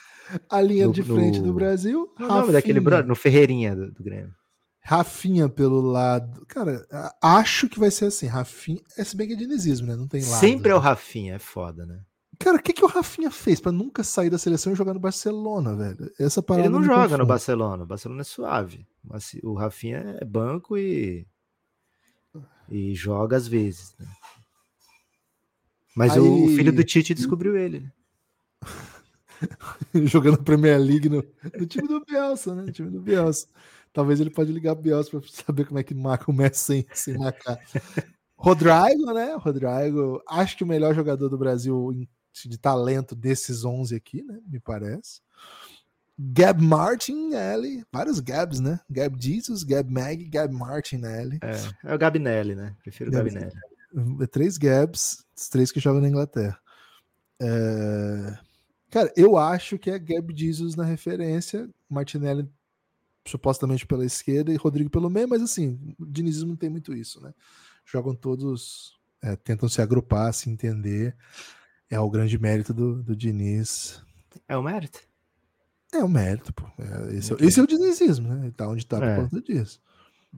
A 0.49 0.63
linha 0.63 0.87
no, 0.87 0.93
de 0.93 1.03
frente 1.03 1.41
no... 1.41 1.47
do 1.47 1.53
Brasil. 1.53 2.11
O 2.19 2.23
nome 2.23 2.53
daquele 2.53 2.81
brother, 2.81 3.07
no 3.07 3.15
Ferreirinha 3.15 3.77
do, 3.77 3.93
do 3.93 4.03
Grêmio. 4.03 4.33
Rafinha 4.81 5.51
pelo 5.51 5.83
lado. 5.83 6.47
Cara, 6.47 6.87
acho 7.23 7.69
que 7.69 7.79
vai 7.79 7.91
ser 7.91 8.07
assim. 8.07 8.27
Rafinha. 8.27 8.81
É 8.97 9.05
se 9.05 9.15
bem 9.15 9.27
que 9.27 9.35
é 9.35 9.37
dinizismo, 9.37 9.87
né? 9.87 9.95
Não 9.95 10.09
tem 10.09 10.23
lado. 10.23 10.41
Sempre 10.41 10.71
né? 10.71 10.75
é 10.75 10.79
o 10.79 10.81
Rafinha, 10.81 11.35
é 11.35 11.39
foda, 11.39 11.85
né? 11.85 12.01
Cara, 12.39 12.57
o 12.57 12.63
que, 12.63 12.73
que 12.73 12.85
o 12.85 12.89
Rafinha 12.89 13.31
fez 13.31 13.61
para 13.61 13.73
nunca 13.73 14.05
sair 14.05 14.31
da 14.31 14.39
seleção 14.39 14.73
e 14.73 14.77
jogar 14.77 14.95
no 14.95 15.01
Barcelona, 15.01 15.75
velho? 15.75 16.13
Essa 16.19 16.41
parada 16.41 16.69
Ele 16.69 16.75
não 16.75 16.83
joga 16.83 17.03
confunde. 17.03 17.19
no 17.19 17.27
Barcelona. 17.27 17.83
O 17.83 17.87
Barcelona 17.87 18.21
é 18.21 18.25
suave. 18.25 18.87
Mas 19.03 19.35
o 19.43 19.55
Rafinha 19.55 20.17
é 20.21 20.25
banco 20.25 20.79
e. 20.79 21.27
E 22.71 22.95
joga 22.95 23.37
às 23.37 23.49
vezes. 23.49 23.95
Né? 23.99 24.07
Mas 25.97 26.13
Aí... 26.13 26.21
o 26.21 26.49
filho 26.49 26.73
do 26.73 26.85
Tite 26.85 27.13
descobriu 27.13 27.57
ele. 27.57 27.81
Né? 27.81 27.93
Jogando 30.07 30.43
Premier 30.43 30.79
League 30.79 31.09
no, 31.09 31.25
no, 31.59 31.67
time 31.67 31.89
do 31.89 32.05
Bielsa, 32.05 32.55
né? 32.55 32.63
No 32.63 32.73
time 32.73 32.91
do 32.91 33.01
Bielsa. 33.01 33.49
Talvez 33.93 34.21
ele 34.21 34.31
pode 34.31 34.53
ligar 34.53 34.73
o 34.73 34.81
Bielsa 34.81 35.11
para 35.11 35.29
saber 35.29 35.65
como 35.65 35.81
é 35.81 35.83
que 35.83 35.95
marca 35.95 36.31
o 36.31 36.35
Messi 36.35 36.59
sem, 36.59 36.87
sem 36.93 37.19
marcar. 37.19 37.59
Rodrigo, 38.37 39.13
né? 39.13 39.35
Rodrigo, 39.35 40.23
acho 40.29 40.57
que 40.57 40.63
o 40.63 40.67
melhor 40.67 40.95
jogador 40.95 41.29
do 41.29 41.37
Brasil 41.37 41.93
de 42.47 42.59
talento 42.59 43.15
desses 43.15 43.65
11 43.65 43.95
aqui, 43.97 44.23
né? 44.23 44.39
Me 44.47 44.61
parece. 44.61 45.23
Gab 46.19 46.63
Martin, 46.63 47.33
L, 47.33 47.87
vários 47.93 48.21
Gabs, 48.21 48.61
né? 48.61 48.81
Gab 48.91 49.17
Jesus, 49.19 49.63
Gab 49.63 49.91
Mag, 49.91 50.25
Gab 50.25 50.53
Martin, 50.53 51.05
L. 51.05 51.39
É, 51.41 51.91
é 51.91 51.95
o 51.95 51.99
Gabinelli, 51.99 52.55
né? 52.55 52.75
Prefiro 52.83 53.11
o 53.11 53.13
Gabinelli. 53.13 53.53
É 54.21 54.27
três 54.27 54.59
Gabs, 54.59 55.25
os 55.35 55.49
três 55.49 55.73
que 55.73 55.81
jogam 55.81 56.03
na 56.03 56.09
Inglaterra. 56.09 56.59
É... 57.41 58.39
Cara, 58.91 59.13
eu 59.17 59.37
acho 59.37 59.79
que 59.79 59.91
é 59.91 59.99
Gab 59.99 60.35
Jesus 60.37 60.75
na 60.75 60.85
referência, 60.85 61.69
Martinelli 61.89 62.51
supostamente 63.25 63.87
pela 63.87 64.05
esquerda 64.05 64.53
e 64.53 64.57
Rodrigo 64.57 64.91
pelo 64.91 65.11
meio, 65.11 65.29
mas 65.29 65.43
assim, 65.43 65.95
o 65.99 66.07
dinizismo 66.07 66.51
não 66.51 66.57
tem 66.57 66.71
muito 66.71 66.95
isso, 66.95 67.21
né? 67.21 67.33
Jogam 67.85 68.15
todos, 68.15 68.99
é, 69.23 69.37
tentam 69.37 69.69
se 69.69 69.81
agrupar, 69.81 70.33
se 70.33 70.51
entender. 70.51 71.15
É 71.91 71.99
o 71.99 72.11
grande 72.11 72.39
mérito 72.39 72.75
do, 72.75 73.03
do 73.03 73.17
Diniz. 73.17 74.03
É 74.47 74.57
o 74.57 74.63
mérito? 74.63 75.01
É 75.93 76.05
o 76.05 76.09
mérito, 76.09 76.53
pô. 76.53 76.65
É, 76.79 77.17
esse, 77.17 77.33
okay. 77.33 77.47
esse, 77.47 77.61
é 77.61 77.63
o 77.63 77.67
dinizismo, 77.67 78.29
né? 78.29 78.45
Ele 78.45 78.53
tá 78.53 78.69
onde 78.69 78.87
tá 78.87 78.99
por 78.99 79.09
é. 79.09 79.17
conta 79.17 79.41
disso. 79.41 79.81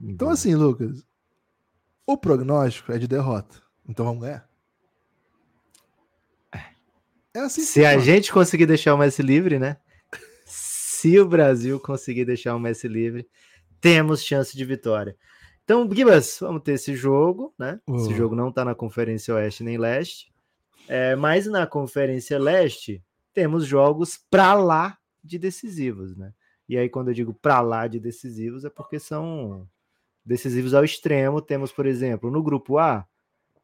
Então, 0.01 0.29
assim, 0.29 0.55
Lucas, 0.55 1.05
o 2.05 2.17
prognóstico 2.17 2.91
é 2.93 2.97
de 2.97 3.07
derrota. 3.07 3.61
Então 3.87 4.05
vamos 4.05 4.21
ganhar. 4.21 4.49
É, 6.53 6.59
é 7.33 7.39
assim 7.39 7.61
Se 7.61 7.85
a 7.85 7.97
gente 7.97 8.31
conseguir 8.31 8.65
deixar 8.65 8.93
o 8.93 8.97
Messi 8.97 9.21
livre, 9.21 9.59
né? 9.59 9.77
Se 10.45 11.19
o 11.19 11.27
Brasil 11.27 11.79
conseguir 11.79 12.25
deixar 12.25 12.55
o 12.55 12.59
Messi 12.59 12.87
livre, 12.87 13.27
temos 13.81 14.23
chance 14.23 14.55
de 14.55 14.63
vitória. 14.63 15.17
Então, 15.63 15.89
Gibas, 15.91 16.37
vamos 16.39 16.63
ter 16.63 16.73
esse 16.73 16.95
jogo, 16.95 17.53
né? 17.57 17.79
Esse 17.95 18.13
jogo 18.13 18.35
não 18.35 18.51
tá 18.51 18.63
na 18.63 18.75
Conferência 18.75 19.33
Oeste 19.33 19.63
nem 19.63 19.77
Leste. 19.77 20.30
É, 20.87 21.15
mas 21.15 21.47
na 21.47 21.65
Conferência 21.65 22.37
Leste, 22.37 23.03
temos 23.33 23.65
jogos 23.65 24.19
para 24.29 24.53
lá 24.53 24.97
de 25.23 25.37
decisivos, 25.37 26.15
né? 26.15 26.33
E 26.67 26.77
aí, 26.77 26.89
quando 26.89 27.09
eu 27.09 27.13
digo 27.13 27.33
para 27.33 27.59
lá 27.61 27.87
de 27.87 27.99
decisivos, 27.99 28.63
é 28.63 28.69
porque 28.69 28.99
são 28.99 29.67
decisivos 30.25 30.73
ao 30.73 30.83
extremo. 30.83 31.41
Temos, 31.41 31.71
por 31.71 31.85
exemplo, 31.85 32.31
no 32.31 32.41
grupo 32.41 32.77
A, 32.77 33.05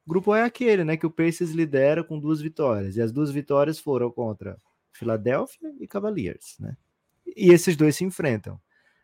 o 0.08 0.10
grupo 0.10 0.32
A 0.32 0.40
é 0.40 0.44
aquele, 0.44 0.86
né, 0.86 0.96
que 0.96 1.06
o 1.06 1.12
Pacers 1.12 1.52
lidera 1.52 2.02
com 2.02 2.18
duas 2.18 2.40
vitórias, 2.40 2.96
e 2.96 3.02
as 3.02 3.12
duas 3.12 3.30
vitórias 3.30 3.78
foram 3.78 4.10
contra 4.10 4.58
Filadélfia 4.94 5.74
e 5.82 5.86
Cavaliers, 5.86 6.56
né? 6.62 6.78
E 7.26 7.52
esses 7.52 7.76
dois 7.76 7.98
se 7.98 8.06
enfrentam. 8.06 8.58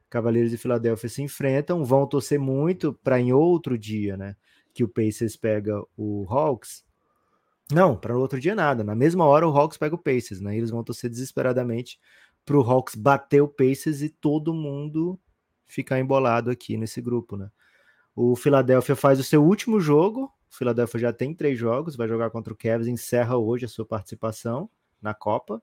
Cavaliers 0.09 0.53
e 0.53 0.57
Filadélfia 0.57 1.09
se 1.09 1.21
enfrentam, 1.21 1.83
vão 1.83 2.07
torcer 2.07 2.39
muito 2.39 2.93
para 3.03 3.19
em 3.19 3.33
outro 3.33 3.77
dia, 3.77 4.15
né, 4.15 4.37
que 4.73 4.81
o 4.81 4.87
Pacers 4.87 5.35
pega 5.35 5.83
o 5.97 6.25
Hawks 6.29 6.85
não, 7.73 7.95
para 7.95 8.15
o 8.15 8.19
outro 8.19 8.39
dia 8.39 8.55
nada. 8.55 8.83
Na 8.83 8.95
mesma 8.95 9.25
hora 9.25 9.47
o 9.47 9.57
Hawks 9.57 9.77
pega 9.77 9.95
o 9.95 9.97
Pacers, 9.97 10.39
né? 10.41 10.55
Eles 10.55 10.69
vão 10.69 10.83
torcer 10.83 11.09
desesperadamente 11.09 11.99
para 12.45 12.57
o 12.57 12.61
Hawks 12.61 12.95
bater 12.95 13.41
o 13.41 13.47
Pacers 13.47 14.01
e 14.01 14.09
todo 14.09 14.53
mundo 14.53 15.19
ficar 15.65 15.99
embolado 15.99 16.51
aqui 16.51 16.77
nesse 16.77 17.01
grupo, 17.01 17.37
né? 17.37 17.49
O 18.15 18.35
Philadelphia 18.35 18.95
faz 18.95 19.19
o 19.19 19.23
seu 19.23 19.43
último 19.43 19.79
jogo. 19.79 20.31
O 20.51 20.55
Philadelphia 20.55 20.99
já 20.99 21.13
tem 21.13 21.33
três 21.33 21.57
jogos, 21.57 21.95
vai 21.95 22.07
jogar 22.07 22.29
contra 22.29 22.53
o 22.53 22.55
Cavs, 22.55 22.87
encerra 22.87 23.37
hoje 23.37 23.65
a 23.65 23.69
sua 23.69 23.85
participação 23.85 24.69
na 25.01 25.13
Copa. 25.13 25.61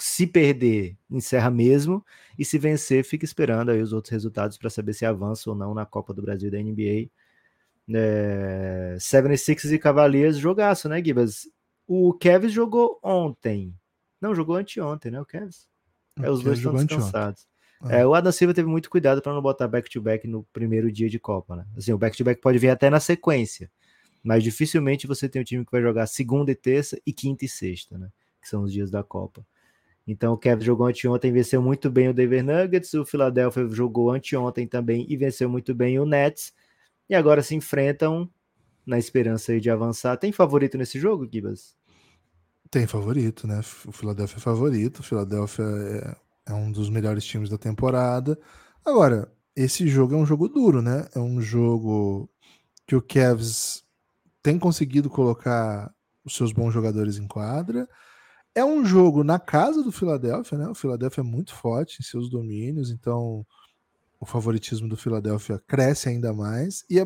Se 0.00 0.26
perder, 0.26 0.96
encerra 1.10 1.50
mesmo. 1.50 2.04
E 2.38 2.44
se 2.44 2.58
vencer, 2.58 3.04
fica 3.04 3.24
esperando 3.24 3.70
aí 3.70 3.82
os 3.82 3.92
outros 3.92 4.12
resultados 4.12 4.56
para 4.56 4.70
saber 4.70 4.94
se 4.94 5.04
avança 5.04 5.50
ou 5.50 5.56
não 5.56 5.74
na 5.74 5.84
Copa 5.84 6.14
do 6.14 6.22
Brasil 6.22 6.50
da 6.50 6.58
NBA. 6.58 7.10
É, 7.94 8.96
76 9.00 9.72
e 9.72 9.78
Cavaliers 9.78 10.36
jogaço, 10.36 10.88
né, 10.88 11.02
Gibas? 11.02 11.48
O 11.86 12.12
Kevs 12.12 12.52
jogou 12.52 12.98
ontem. 13.02 13.74
Não, 14.20 14.34
jogou 14.34 14.56
anteontem, 14.56 15.10
né, 15.10 15.20
o 15.20 15.24
Kevs? 15.24 15.66
É, 16.20 16.30
os 16.30 16.42
dois 16.42 16.58
estão 16.58 16.74
descansados. 16.74 17.46
Ah. 17.80 17.96
É, 17.98 18.06
o 18.06 18.12
Adam 18.12 18.32
Silva 18.32 18.52
teve 18.52 18.68
muito 18.68 18.90
cuidado 18.90 19.22
para 19.22 19.32
não 19.32 19.40
botar 19.40 19.68
back-to-back 19.68 20.26
-back 20.26 20.30
no 20.30 20.42
primeiro 20.52 20.90
dia 20.90 21.08
de 21.08 21.18
Copa, 21.18 21.56
né? 21.56 21.66
Assim, 21.76 21.92
o 21.92 21.98
back-to-back 21.98 22.38
-back 22.38 22.42
pode 22.42 22.58
vir 22.58 22.70
até 22.70 22.90
na 22.90 22.98
sequência, 22.98 23.70
mas 24.22 24.42
dificilmente 24.42 25.06
você 25.06 25.28
tem 25.28 25.40
um 25.40 25.44
time 25.44 25.64
que 25.64 25.70
vai 25.70 25.80
jogar 25.80 26.06
segunda 26.06 26.50
e 26.50 26.56
terça 26.56 27.00
e 27.06 27.12
quinta 27.12 27.44
e 27.44 27.48
sexta, 27.48 27.96
né? 27.96 28.10
Que 28.42 28.48
são 28.48 28.64
os 28.64 28.72
dias 28.72 28.90
da 28.90 29.02
Copa. 29.04 29.46
Então 30.06 30.32
o 30.32 30.38
Kevin 30.38 30.64
jogou 30.64 30.86
anteontem, 30.86 31.30
venceu 31.32 31.62
muito 31.62 31.88
bem 31.88 32.08
o 32.08 32.14
Denver 32.14 32.42
Nuggets, 32.42 32.94
o 32.94 33.04
Philadelphia 33.04 33.68
jogou 33.70 34.10
anteontem 34.10 34.66
também 34.66 35.06
e 35.08 35.16
venceu 35.16 35.48
muito 35.48 35.74
bem 35.74 35.98
o 36.00 36.06
Nets 36.06 36.52
e 37.08 37.14
agora 37.14 37.42
se 37.42 37.54
enfrentam 37.54 38.30
na 38.86 38.98
esperança 38.98 39.58
de 39.60 39.70
avançar. 39.70 40.16
Tem 40.16 40.32
favorito 40.32 40.78
nesse 40.78 40.98
jogo, 40.98 41.28
Gibas? 41.30 41.76
Tem 42.70 42.86
favorito, 42.86 43.46
né? 43.46 43.60
O 43.86 43.92
Philadelphia 43.92 44.36
é 44.36 44.40
favorito. 44.40 45.00
O 45.00 45.02
Philadelphia 45.02 45.64
é, 45.64 46.52
é 46.52 46.54
um 46.54 46.70
dos 46.70 46.90
melhores 46.90 47.24
times 47.24 47.48
da 47.48 47.58
temporada. 47.58 48.38
Agora, 48.84 49.32
esse 49.56 49.86
jogo 49.88 50.14
é 50.14 50.18
um 50.18 50.26
jogo 50.26 50.48
duro, 50.48 50.80
né? 50.82 51.06
É 51.14 51.18
um 51.18 51.40
jogo 51.40 52.30
que 52.86 52.96
o 52.96 53.02
Cavs 53.02 53.84
tem 54.42 54.58
conseguido 54.58 55.10
colocar 55.10 55.92
os 56.24 56.36
seus 56.36 56.52
bons 56.52 56.72
jogadores 56.72 57.18
em 57.18 57.26
quadra. 57.26 57.88
É 58.54 58.64
um 58.64 58.84
jogo 58.84 59.22
na 59.22 59.38
casa 59.38 59.82
do 59.82 59.92
Philadelphia, 59.92 60.58
né? 60.58 60.68
O 60.68 60.74
Philadelphia 60.74 61.20
é 61.20 61.24
muito 61.24 61.54
forte 61.54 61.98
em 62.00 62.04
seus 62.04 62.30
domínios, 62.30 62.90
então 62.90 63.46
o 64.20 64.26
favoritismo 64.26 64.88
do 64.88 64.96
Philadelphia 64.96 65.62
cresce 65.66 66.08
ainda 66.08 66.32
mais 66.32 66.84
e 66.90 66.98
é, 66.98 67.04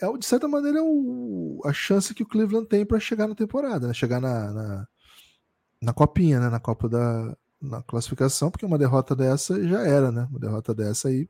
é 0.00 0.18
de 0.18 0.26
certa 0.26 0.46
maneira 0.46 0.82
o, 0.82 1.60
a 1.64 1.72
chance 1.72 2.14
que 2.14 2.22
o 2.22 2.26
Cleveland 2.26 2.68
tem 2.68 2.84
para 2.84 3.00
chegar 3.00 3.26
na 3.26 3.34
temporada, 3.34 3.88
né? 3.88 3.94
chegar 3.94 4.20
na, 4.20 4.52
na, 4.52 4.88
na, 5.82 5.92
copinha, 5.92 6.40
né? 6.40 6.48
na 6.50 6.60
Copa 6.60 6.88
da 6.88 7.36
na 7.60 7.82
classificação, 7.82 8.50
porque 8.50 8.66
uma 8.66 8.78
derrota 8.78 9.16
dessa 9.16 9.62
já 9.66 9.80
era, 9.80 10.12
né? 10.12 10.26
Uma 10.30 10.38
derrota 10.38 10.74
dessa 10.74 11.08
aí 11.08 11.28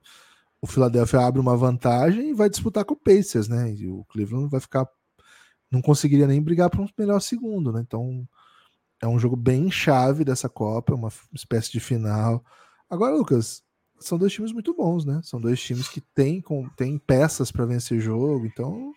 o 0.60 0.66
Philadelphia 0.66 1.20
abre 1.20 1.40
uma 1.40 1.56
vantagem 1.56 2.30
e 2.30 2.34
vai 2.34 2.50
disputar 2.50 2.84
com 2.84 2.94
o 2.94 2.96
Pacers, 2.96 3.48
né? 3.48 3.72
E 3.72 3.88
o 3.88 4.04
Cleveland 4.06 4.48
vai 4.50 4.60
ficar 4.60 4.88
não 5.70 5.82
conseguiria 5.82 6.26
nem 6.26 6.42
brigar 6.42 6.70
para 6.70 6.80
um 6.80 6.88
melhor 6.98 7.20
segundo, 7.20 7.72
né? 7.72 7.80
Então 7.80 8.26
é 9.02 9.06
um 9.06 9.18
jogo 9.18 9.36
bem 9.36 9.70
chave 9.70 10.24
dessa 10.24 10.48
Copa, 10.48 10.94
uma 10.94 11.10
espécie 11.32 11.70
de 11.72 11.80
final. 11.80 12.44
Agora, 12.88 13.14
Lucas, 13.14 13.62
são 13.98 14.18
dois 14.18 14.32
times 14.32 14.52
muito 14.52 14.74
bons, 14.74 15.04
né? 15.04 15.20
São 15.22 15.40
dois 15.40 15.60
times 15.60 15.88
que 15.88 16.00
têm, 16.00 16.40
com, 16.40 16.68
têm 16.70 16.98
peças 16.98 17.50
para 17.50 17.66
vencer 17.66 18.00
jogo, 18.00 18.46
então 18.46 18.92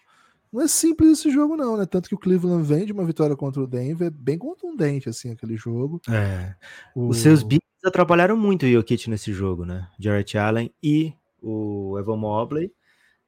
não 0.52 0.62
é 0.62 0.68
simples 0.68 1.12
esse 1.20 1.30
jogo, 1.30 1.56
não, 1.56 1.78
né? 1.78 1.86
Tanto 1.86 2.10
que 2.10 2.16
o 2.16 2.18
Cleveland 2.18 2.64
vem 2.64 2.86
de 2.86 2.92
uma 2.92 3.06
vitória 3.06 3.36
contra 3.36 3.62
o 3.62 3.68
Denver, 3.68 4.12
bem 4.12 4.38
contundente, 4.38 5.08
assim, 5.08 5.32
aquele 5.32 5.56
jogo. 5.56 6.02
É. 6.10 6.56
O... 6.96 7.08
Os 7.08 7.18
seus 7.18 7.44
bigs 7.44 7.68
atrapalharam 7.86 8.36
muito 8.36 8.66
o 8.66 8.72
Jokic 8.72 9.10
nesse 9.10 9.32
jogo, 9.32 9.64
né? 9.64 9.88
Jarrett 10.00 10.38
Allen 10.38 10.74
e 10.82 11.14
o 11.42 11.98
Evan 12.00 12.18
Mobley. 12.18 12.72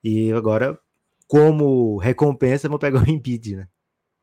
E 0.04 0.32
agora, 0.32 0.78
como 1.28 1.98
recompensa, 1.98 2.68
vão 2.68 2.80
pegar 2.80 3.04
o 3.04 3.10
Embiid, 3.10 3.56
né? 3.56 3.68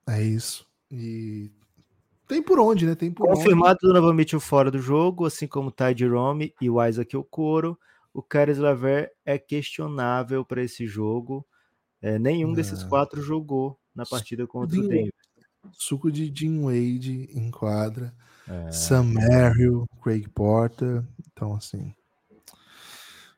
É 0.08 0.22
isso. 0.22 0.66
E 0.90 1.52
tem 2.28 2.42
por 2.42 2.60
onde, 2.60 2.86
né? 2.86 2.94
Tem 2.94 3.10
por 3.10 3.26
Confirmado 3.26 3.78
onde. 3.82 3.94
novamente 3.94 4.36
o 4.36 4.40
fora 4.40 4.70
do 4.70 4.78
jogo, 4.78 5.24
assim 5.24 5.46
como 5.46 5.68
o 5.68 5.72
Ty 5.72 5.96
Jerome 5.96 6.54
e 6.60 6.68
o 6.68 6.84
Isaac 6.84 7.16
Okoro. 7.16 7.78
O 8.12 8.22
Caris 8.22 8.58
Laver 8.58 9.10
é 9.24 9.38
questionável 9.38 10.44
para 10.44 10.62
esse 10.62 10.86
jogo. 10.86 11.46
É, 12.00 12.18
nenhum 12.18 12.52
desses 12.52 12.84
quatro 12.84 13.22
jogou 13.22 13.78
na 13.94 14.04
partida 14.04 14.46
contra 14.46 14.78
o 14.78 14.88
Denver. 14.88 15.12
Suco 15.72 16.12
de 16.12 16.32
Jim 16.34 16.62
Wade 16.62 17.28
em 17.32 17.50
quadra. 17.50 18.14
É. 18.46 18.70
Sam 18.70 19.04
Merrill, 19.04 19.86
Craig 20.02 20.28
Porter. 20.28 21.02
Então, 21.32 21.54
assim. 21.54 21.94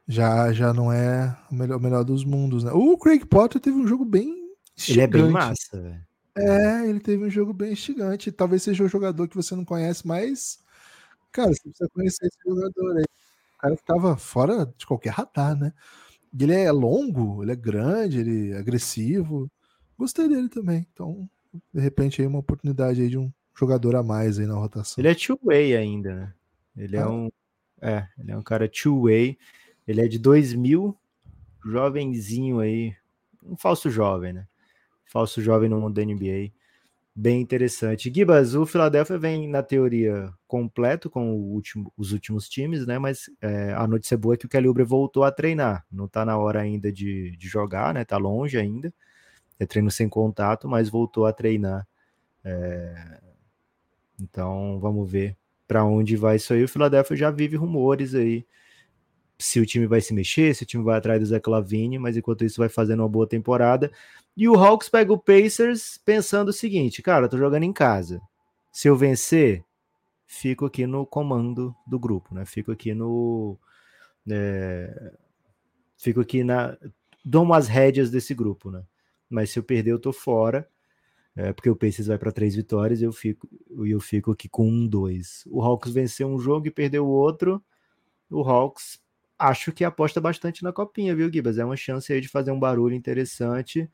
Já, 0.06 0.52
já 0.52 0.74
não 0.74 0.92
é 0.92 1.36
o 1.50 1.54
melhor, 1.54 1.76
o 1.78 1.80
melhor 1.80 2.04
dos 2.04 2.24
mundos, 2.24 2.64
né? 2.64 2.72
O 2.72 2.98
Craig 2.98 3.24
Potter 3.24 3.60
teve 3.60 3.76
um 3.76 3.86
jogo 3.86 4.04
bem. 4.04 4.50
Ele 4.88 5.00
é 5.00 5.06
bem 5.06 5.30
massa, 5.30 5.80
velho. 5.80 6.09
É, 6.36 6.88
ele 6.88 7.00
teve 7.00 7.24
um 7.24 7.30
jogo 7.30 7.52
bem 7.52 7.72
instigante. 7.72 8.30
Talvez 8.32 8.62
seja 8.62 8.84
o 8.84 8.88
jogador 8.88 9.28
que 9.28 9.36
você 9.36 9.54
não 9.54 9.64
conhece, 9.64 10.06
mas. 10.06 10.58
Cara, 11.32 11.52
você 11.52 11.62
precisa 11.62 11.88
conhecer 11.92 12.26
esse 12.26 12.38
jogador 12.44 12.96
aí. 12.98 13.04
O 13.56 13.58
cara 13.58 13.76
que 13.76 13.84
tava 13.84 14.16
fora 14.16 14.66
de 14.76 14.86
qualquer 14.86 15.10
radar, 15.10 15.56
né? 15.56 15.72
Ele 16.38 16.54
é 16.54 16.70
longo, 16.70 17.42
ele 17.42 17.52
é 17.52 17.56
grande, 17.56 18.20
ele 18.20 18.52
é 18.52 18.58
agressivo. 18.58 19.50
Gostei 19.98 20.28
dele 20.28 20.48
também. 20.48 20.86
Então, 20.92 21.28
de 21.72 21.80
repente, 21.80 22.20
aí 22.20 22.26
uma 22.26 22.38
oportunidade 22.38 23.02
aí 23.02 23.08
de 23.08 23.18
um 23.18 23.30
jogador 23.54 23.96
a 23.96 24.02
mais 24.02 24.38
aí 24.38 24.46
na 24.46 24.54
rotação. 24.54 25.00
Ele 25.02 25.08
é 25.08 25.14
two-way 25.14 25.76
ainda, 25.76 26.14
né? 26.14 26.34
Ele 26.76 26.96
é 26.96 27.00
ah. 27.00 27.10
um. 27.10 27.30
É, 27.82 28.06
ele 28.18 28.30
é 28.32 28.36
um 28.36 28.42
cara 28.42 28.68
two-way. 28.68 29.38
Ele 29.86 30.00
é 30.00 30.08
de 30.08 30.18
2000, 30.18 30.96
jovenzinho 31.64 32.60
aí. 32.60 32.94
Um 33.42 33.56
falso 33.56 33.90
jovem, 33.90 34.32
né? 34.32 34.46
Falso 35.10 35.42
jovem 35.42 35.68
no 35.68 35.80
mundo 35.80 35.94
da 35.94 36.04
NBA. 36.04 36.52
Bem 37.14 37.40
interessante. 37.40 38.12
Gibas, 38.14 38.54
o 38.54 38.64
Philadelphia 38.64 39.18
vem, 39.18 39.48
na 39.48 39.60
teoria, 39.60 40.32
completo 40.46 41.10
com 41.10 41.32
último, 41.34 41.92
os 41.96 42.12
últimos 42.12 42.48
times, 42.48 42.86
né? 42.86 42.96
Mas 42.96 43.28
é, 43.40 43.72
a 43.74 43.88
notícia 43.88 44.16
boa 44.16 44.34
é 44.34 44.36
que 44.36 44.46
o 44.46 44.48
Kelly 44.48 44.68
Oubre 44.68 44.84
voltou 44.84 45.24
a 45.24 45.32
treinar. 45.32 45.84
Não 45.90 46.06
tá 46.06 46.24
na 46.24 46.38
hora 46.38 46.60
ainda 46.60 46.92
de, 46.92 47.36
de 47.36 47.48
jogar, 47.48 47.92
né? 47.92 48.04
Tá 48.04 48.16
longe 48.18 48.56
ainda. 48.56 48.94
É 49.58 49.66
treino 49.66 49.90
sem 49.90 50.08
contato, 50.08 50.68
mas 50.68 50.88
voltou 50.88 51.26
a 51.26 51.32
treinar. 51.32 51.84
É... 52.44 53.20
Então, 54.20 54.78
vamos 54.80 55.10
ver 55.10 55.36
para 55.66 55.84
onde 55.84 56.16
vai 56.16 56.36
isso 56.36 56.54
aí. 56.54 56.62
O 56.62 56.68
Philadelphia 56.68 57.16
já 57.16 57.30
vive 57.32 57.56
rumores 57.56 58.14
aí 58.14 58.46
se 59.40 59.58
o 59.58 59.66
time 59.66 59.86
vai 59.86 60.00
se 60.00 60.12
mexer, 60.12 60.54
se 60.54 60.62
o 60.62 60.66
time 60.66 60.84
vai 60.84 60.98
atrás 60.98 61.18
do 61.18 61.26
Zé 61.26 61.40
Clavini, 61.40 61.98
mas 61.98 62.16
enquanto 62.16 62.44
isso 62.44 62.58
vai 62.58 62.68
fazendo 62.68 63.00
uma 63.00 63.08
boa 63.08 63.26
temporada. 63.26 63.90
E 64.36 64.48
o 64.48 64.54
Hawks 64.54 64.88
pega 64.88 65.12
o 65.12 65.18
Pacers 65.18 65.98
pensando 66.04 66.48
o 66.48 66.52
seguinte, 66.52 67.02
cara, 67.02 67.26
eu 67.26 67.28
tô 67.28 67.36
jogando 67.38 67.64
em 67.64 67.72
casa. 67.72 68.20
Se 68.72 68.88
eu 68.88 68.96
vencer, 68.96 69.64
fico 70.26 70.64
aqui 70.64 70.86
no 70.86 71.04
comando 71.04 71.74
do 71.86 71.98
grupo, 71.98 72.34
né? 72.34 72.44
Fico 72.46 72.70
aqui 72.72 72.94
no 72.94 73.58
é, 74.30 75.12
fico 75.98 76.20
aqui 76.20 76.44
na 76.44 76.76
dou 77.24 77.42
umas 77.42 77.68
rédeas 77.68 78.10
desse 78.10 78.34
grupo, 78.34 78.70
né? 78.70 78.82
Mas 79.28 79.50
se 79.50 79.58
eu 79.58 79.62
perder, 79.62 79.92
eu 79.92 79.98
tô 79.98 80.12
fora. 80.12 80.68
É, 81.36 81.52
porque 81.52 81.70
o 81.70 81.76
Pacers 81.76 82.08
vai 82.08 82.18
para 82.18 82.32
três 82.32 82.54
vitórias 82.56 83.00
e 83.00 83.04
eu 83.04 83.12
fico, 83.12 83.48
eu 83.86 84.00
fico 84.00 84.32
aqui 84.32 84.48
com 84.48 84.68
um, 84.68 84.86
dois. 84.86 85.44
O 85.48 85.62
Hawks 85.62 85.92
venceu 85.92 86.28
um 86.28 86.38
jogo 86.38 86.66
e 86.66 86.70
perdeu 86.70 87.06
o 87.06 87.10
outro. 87.10 87.62
O 88.30 88.42
Hawks 88.42 89.00
acho 89.38 89.72
que 89.72 89.84
aposta 89.84 90.20
bastante 90.20 90.62
na 90.62 90.72
copinha, 90.72 91.14
viu, 91.14 91.32
Gibas? 91.32 91.58
É 91.58 91.64
uma 91.64 91.76
chance 91.76 92.12
aí 92.12 92.20
de 92.20 92.28
fazer 92.28 92.50
um 92.50 92.58
barulho 92.60 92.94
interessante. 92.94 93.90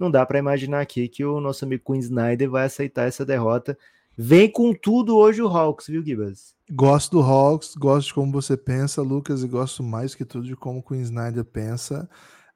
Não 0.00 0.10
dá 0.10 0.24
para 0.24 0.38
imaginar 0.38 0.80
aqui 0.80 1.06
que 1.08 1.22
o 1.22 1.42
nosso 1.42 1.62
amigo 1.62 1.84
Queen 1.84 2.00
Snyder 2.00 2.48
vai 2.48 2.64
aceitar 2.64 3.06
essa 3.06 3.22
derrota. 3.22 3.76
Vem 4.16 4.50
com 4.50 4.72
tudo 4.72 5.14
hoje 5.14 5.42
o 5.42 5.46
Hawks, 5.46 5.88
viu, 5.88 6.02
Gibas? 6.02 6.54
Gosto 6.70 7.18
do 7.18 7.22
Hawks, 7.22 7.74
gosto 7.76 8.08
de 8.08 8.14
como 8.14 8.32
você 8.32 8.56
pensa, 8.56 9.02
Lucas, 9.02 9.44
e 9.44 9.48
gosto 9.48 9.82
mais 9.82 10.14
que 10.14 10.24
tudo 10.24 10.46
de 10.46 10.56
como 10.56 10.78
o 10.78 10.82
Queen 10.82 11.02
Snyder 11.02 11.44
pensa. 11.44 12.08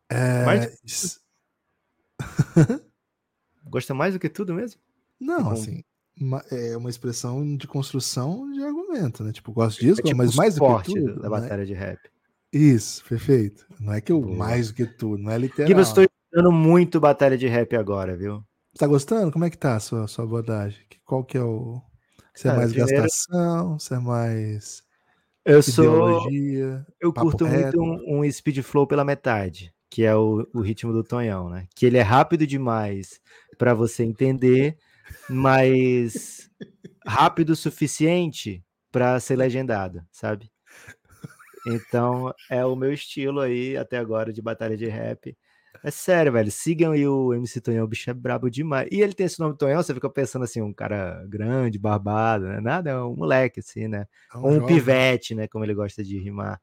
É... 0.09 0.45
Mais... 0.47 1.21
Gosta 3.67 3.95
mais 3.95 4.15
do 4.15 4.21
que 4.21 4.29
tudo 4.29 4.55
mesmo? 4.55 4.81
Não, 5.19 5.51
assim, 5.51 5.83
é 6.51 6.77
uma 6.77 6.91
expressão 6.91 7.57
de 7.57 7.67
construção 7.67 8.51
de 8.53 8.63
argumento, 8.63 9.25
né? 9.25 9.33
Tipo, 9.33 9.53
gosto 9.53 9.81
disso, 9.81 10.01
é 10.01 10.05
tipo 10.05 10.17
mas 10.19 10.35
mais 10.35 10.55
do 10.55 10.79
que 10.83 10.95
tudo. 10.95 11.17
Da 11.17 11.23
né? 11.23 11.29
batalha 11.29 11.67
de 11.67 11.73
rap. 11.73 11.99
Isso, 12.53 13.05
perfeito. 13.05 13.67
Não 13.81 13.93
é 13.93 14.01
que 14.01 14.13
eu 14.13 14.21
Boa. 14.21 14.37
mais 14.37 14.69
do 14.69 14.75
que 14.75 14.87
tu, 14.87 15.17
não 15.17 15.31
é 15.31 15.39
literal. 15.39 15.69
Você 15.75 15.91
estou 15.91 16.05
estudando 16.35 16.51
muito 16.51 16.99
batalha 16.99 17.39
de 17.39 17.47
rap 17.47 17.77
agora, 17.77 18.17
viu? 18.17 18.45
Tá 18.77 18.89
gostando? 18.89 19.31
Como 19.31 19.45
é 19.45 19.51
que 19.51 19.57
tá 19.57 19.77
a 19.77 19.81
sua, 19.81 20.09
sua 20.09 20.25
abordagem? 20.25 20.81
Qual 21.05 21.25
que 21.25 21.39
é 21.39 21.43
o. 21.43 21.81
Você 22.35 22.49
é 22.49 22.53
mais 22.53 22.73
primeiro... 22.73 23.03
gastação? 23.03 23.79
Você 23.79 23.95
é 23.95 23.99
mais. 24.01 24.83
Eu 25.45 25.63
sou. 25.63 26.29
Eu 27.01 27.13
curto 27.13 27.45
reto. 27.45 27.79
muito 27.81 28.05
um, 28.11 28.21
um 28.21 28.33
speed 28.33 28.59
flow 28.63 28.85
pela 28.85 29.05
metade, 29.05 29.73
que 29.89 30.03
é 30.03 30.15
o, 30.17 30.45
o 30.53 30.61
ritmo 30.61 30.93
do 30.93 31.05
Tonhão, 31.05 31.49
né? 31.49 31.69
Que 31.77 31.87
ele 31.87 31.99
é 31.99 32.03
rápido 32.03 32.45
demais 32.45 33.21
para 33.57 33.73
você 33.73 34.03
entender, 34.03 34.77
mas 35.31 36.51
rápido 37.07 37.51
o 37.51 37.57
suficiente 37.57 38.65
para 38.91 39.21
ser 39.21 39.37
legendado, 39.37 40.05
sabe? 40.11 40.51
Então, 41.67 42.35
é 42.51 42.65
o 42.65 42.75
meu 42.75 42.93
estilo 42.93 43.41
aí 43.41 43.77
até 43.77 43.99
agora 43.99 44.33
de 44.33 44.43
batalha 44.43 44.77
de 44.77 44.87
rap. 44.87 45.35
É 45.85 45.91
sério, 45.91 46.33
velho. 46.33 46.51
Sigam 46.51 46.93
aí 46.93 47.07
o 47.07 47.35
MC 47.35 47.61
Tonhão, 47.61 47.85
o 47.85 47.87
bicho 47.87 48.09
é 48.09 48.15
brabo 48.15 48.51
demais. 48.51 48.89
E 48.91 49.03
ele 49.03 49.13
tem 49.13 49.27
esse 49.27 49.39
nome 49.39 49.55
Tonhão, 49.55 49.83
você 49.83 49.93
fica 49.93 50.09
pensando 50.09 50.43
assim, 50.43 50.63
um 50.63 50.73
cara 50.73 51.23
grande, 51.29 51.79
barbado, 51.79 52.47
né? 52.47 52.59
Nada, 52.59 52.89
é 52.89 52.99
um 53.03 53.15
moleque, 53.15 53.61
assim, 53.61 53.87
né? 53.87 54.07
É 54.35 54.39
um, 54.39 54.63
um 54.63 54.67
pivete, 54.67 55.35
né? 55.35 55.47
Como 55.47 55.63
ele 55.63 55.75
gosta 55.75 56.03
de 56.03 56.19
rimar. 56.19 56.59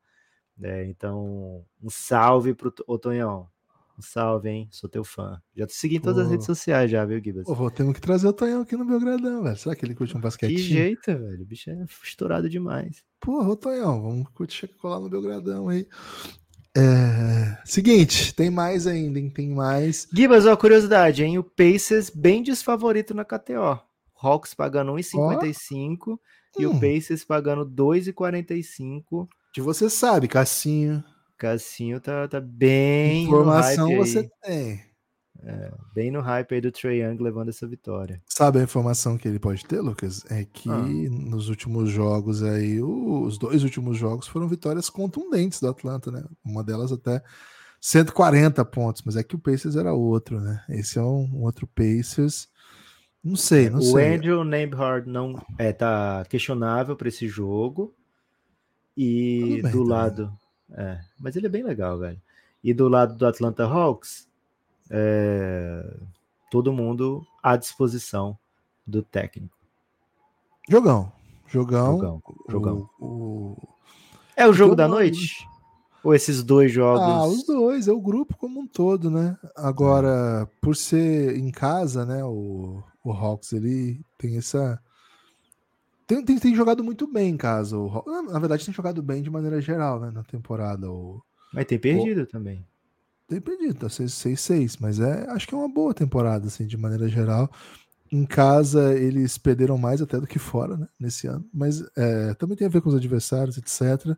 É, 0.60 0.88
então, 0.88 1.64
um 1.80 1.90
salve 1.92 2.56
pro 2.56 2.74
o 2.88 2.98
Tonhão. 2.98 3.48
Um 3.96 4.02
salve, 4.02 4.50
hein? 4.50 4.68
Sou 4.72 4.90
teu 4.90 5.04
fã. 5.04 5.40
Já 5.56 5.68
te 5.68 5.74
segui 5.74 5.98
em 5.98 6.02
todas 6.02 6.18
Pô. 6.18 6.24
as 6.24 6.32
redes 6.32 6.46
sociais, 6.48 6.90
já, 6.90 7.06
viu, 7.06 7.24
Gibas? 7.24 7.46
Pô, 7.46 7.70
temos 7.70 7.94
que 7.94 8.02
trazer 8.02 8.28
o 8.28 8.34
Tonhão 8.34 8.64
aqui 8.64 8.76
no 8.76 8.84
meu 8.84 9.00
gradão, 9.00 9.44
velho. 9.44 9.56
Será 9.56 9.76
que 9.76 9.86
ele 9.86 9.94
curte 9.94 10.18
um 10.18 10.20
basquete? 10.20 10.50
Que 10.50 10.58
jeito, 10.58 11.06
velho. 11.06 11.44
O 11.44 11.46
bicho 11.46 11.70
é 11.70 11.86
estourado 12.04 12.50
demais. 12.50 13.04
Porra, 13.20 13.50
ô 13.50 13.56
Tonhão, 13.56 14.02
vamos 14.02 14.28
curtir 14.30 14.68
colar 14.68 15.00
no 15.00 15.10
Belgradão 15.10 15.70
aí. 15.70 15.88
É... 16.76 17.58
Seguinte, 17.66 18.34
tem 18.34 18.50
mais 18.50 18.88
ainda, 18.88 19.20
hein? 19.20 19.30
Tem 19.30 19.50
mais. 19.50 20.08
Gibas, 20.14 20.46
ó, 20.46 20.56
curiosidade, 20.56 21.24
hein? 21.24 21.38
O 21.38 21.44
Pacers 21.44 22.10
bem 22.10 22.42
desfavorito 22.42 23.14
na 23.14 23.26
KTO. 23.26 23.80
Hawks 24.22 24.54
pagando 24.54 24.94
1,55 24.94 25.98
oh. 26.08 26.18
e 26.62 26.68
hum. 26.68 26.72
o 26.72 26.80
Pacers 26.80 27.26
pagando 27.26 27.66
2,45. 27.66 29.28
Que 29.54 29.62
você 29.62 29.90
sabe, 29.90 30.28
Cassinho. 30.28 31.04
Cassinho 31.38 32.00
tá, 32.00 32.28
tá 32.28 32.40
bem. 32.40 33.24
Informação 33.24 33.96
você 33.96 34.30
tem. 34.44 34.91
É, 35.44 35.72
bem 35.94 36.12
no 36.12 36.22
hype 36.22 36.54
aí 36.54 36.62
do 36.62 36.72
Trey 36.72 37.02
Young 37.02 37.18
levando 37.22 37.50
essa 37.50 37.66
vitória. 37.66 38.22
Sabe 38.28 38.60
a 38.60 38.64
informação 38.64 39.18
que 39.18 39.28
ele 39.28 39.40
pode 39.40 39.66
ter, 39.66 39.82
Lucas? 39.82 40.24
É 40.30 40.46
que 40.46 40.70
ah. 40.70 40.78
nos 40.78 41.50
últimos 41.50 41.90
jogos 41.90 42.44
aí, 42.44 42.82
os 42.82 43.38
dois 43.38 43.64
últimos 43.64 43.98
jogos 43.98 44.28
foram 44.28 44.48
vitórias 44.48 44.90
contundentes 44.90 45.60
do 45.60 45.70
Atlanta, 45.70 46.12
né? 46.12 46.24
Uma 46.46 46.64
delas 46.64 46.92
até 46.92 47.24
140 47.80 48.64
pontos, 48.66 49.02
mas 49.04 49.16
é 49.16 49.24
que 49.24 49.36
o 49.36 49.40
Pacers 49.40 49.76
era 49.76 49.94
outro, 49.94 50.40
né? 50.40 50.64
Esse 50.70 51.00
é 51.00 51.02
um, 51.02 51.28
um 51.34 51.42
outro 51.42 51.66
Pacers. 51.66 52.48
Não 53.24 53.36
sei, 53.36 53.70
não 53.70 53.80
o 53.80 53.84
sei. 53.84 53.94
O 53.94 54.16
Andrew 54.16 54.44
Nembhard 54.44 55.10
não 55.10 55.42
é 55.58 55.74
tá 55.74 56.24
questionável 56.30 56.96
para 56.96 57.08
esse 57.08 57.28
jogo. 57.28 57.96
E 58.96 59.62
bem, 59.64 59.72
do 59.72 59.84
lado, 59.84 60.32
é, 60.72 61.00
mas 61.20 61.36
ele 61.36 61.48
é 61.48 61.50
bem 61.50 61.64
legal, 61.64 61.98
velho. 61.98 62.22
E 62.64 62.74
do 62.74 62.88
lado 62.88 63.16
do 63.16 63.26
Atlanta 63.26 63.64
Hawks, 63.64 64.28
é, 64.92 65.98
todo 66.52 66.74
mundo 66.74 67.26
à 67.42 67.56
disposição 67.56 68.38
do 68.86 69.02
técnico. 69.02 69.58
Jogão. 70.70 71.12
Jogão. 71.48 71.94
Jogão. 71.94 72.22
jogão. 72.50 72.90
O, 73.00 73.06
o... 73.06 73.58
É 74.36 74.48
o 74.48 74.54
jogo 74.54 74.76
da 74.76 74.88
noite? 74.88 75.48
Ou 76.04 76.16
esses 76.16 76.44
dois 76.44 76.72
jogos? 76.72 77.02
Ah, 77.02 77.26
os 77.26 77.46
dois, 77.46 77.88
é 77.88 77.92
o 77.92 78.02
grupo 78.02 78.36
como 78.36 78.60
um 78.60 78.68
todo, 78.68 79.10
né? 79.10 79.38
Agora, 79.56 80.50
por 80.60 80.76
ser 80.76 81.38
em 81.38 81.52
casa, 81.52 82.06
né? 82.06 82.24
O, 82.24 82.84
o 83.04 83.12
Hawks 83.12 83.54
ele 83.54 84.04
tem 84.18 84.38
essa. 84.38 84.82
Tem, 86.08 86.24
tem, 86.26 86.40
tem 86.40 86.56
jogado 86.56 86.84
muito 86.84 87.06
bem 87.06 87.30
em 87.30 87.38
casa. 87.38 87.78
O, 87.78 88.04
na 88.24 88.40
verdade, 88.40 88.66
tem 88.66 88.74
jogado 88.74 89.04
bem 89.04 89.22
de 89.22 89.30
maneira 89.30 89.62
geral, 89.62 90.00
né? 90.00 90.10
Na 90.10 90.24
temporada. 90.24 90.90
O, 90.90 91.22
Mas 91.54 91.66
tem 91.66 91.78
perdido 91.78 92.24
o, 92.24 92.28
também. 92.28 92.66
Depende, 93.32 93.74
tá 93.74 93.88
6-6, 93.88 94.76
mas 94.82 95.00
é, 95.00 95.26
acho 95.30 95.48
que 95.48 95.56
é 95.56 95.58
uma 95.58 95.74
boa 95.74 95.94
temporada, 95.94 96.48
assim, 96.48 96.68
de 96.68 96.76
maneira 96.76 97.08
geral. 97.08 97.50
Em 98.12 98.26
casa, 98.26 98.94
eles 98.94 99.38
perderam 99.38 99.78
mais 99.78 100.02
até 100.02 100.20
do 100.20 100.28
que 100.28 100.38
fora, 100.38 100.76
né, 100.76 100.86
nesse 101.00 101.28
ano. 101.28 101.48
Mas 101.54 101.82
é, 101.96 102.34
também 102.34 102.58
tem 102.58 102.68
a 102.68 102.70
ver 102.70 102.82
com 102.82 102.90
os 102.90 102.96
adversários, 102.96 103.58
etc. 103.58 104.18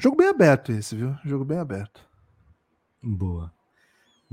Jogo 0.00 0.16
bem 0.16 0.26
aberto 0.26 0.72
esse, 0.72 0.96
viu? 0.96 1.14
Jogo 1.24 1.44
bem 1.44 1.58
aberto. 1.58 2.00
Boa. 3.00 3.52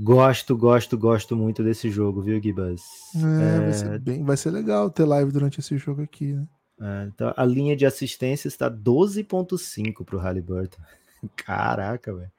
Gosto, 0.00 0.56
gosto, 0.56 0.98
gosto 0.98 1.36
muito 1.36 1.62
desse 1.62 1.90
jogo, 1.90 2.22
viu, 2.22 2.42
Gibas? 2.42 2.82
É, 3.14 3.56
é... 3.56 3.60
Vai, 3.60 3.72
ser 3.72 3.98
bem, 4.00 4.24
vai 4.24 4.36
ser 4.36 4.50
legal 4.50 4.90
ter 4.90 5.04
live 5.04 5.30
durante 5.30 5.60
esse 5.60 5.78
jogo 5.78 6.02
aqui, 6.02 6.32
né? 6.32 6.48
É, 6.80 7.06
então, 7.06 7.32
a 7.36 7.44
linha 7.44 7.76
de 7.76 7.86
assistência 7.86 8.48
está 8.48 8.68
12.5 8.68 10.04
para 10.04 10.16
o 10.16 10.18
Halliburton. 10.18 10.82
Caraca, 11.36 12.12
velho. 12.12 12.32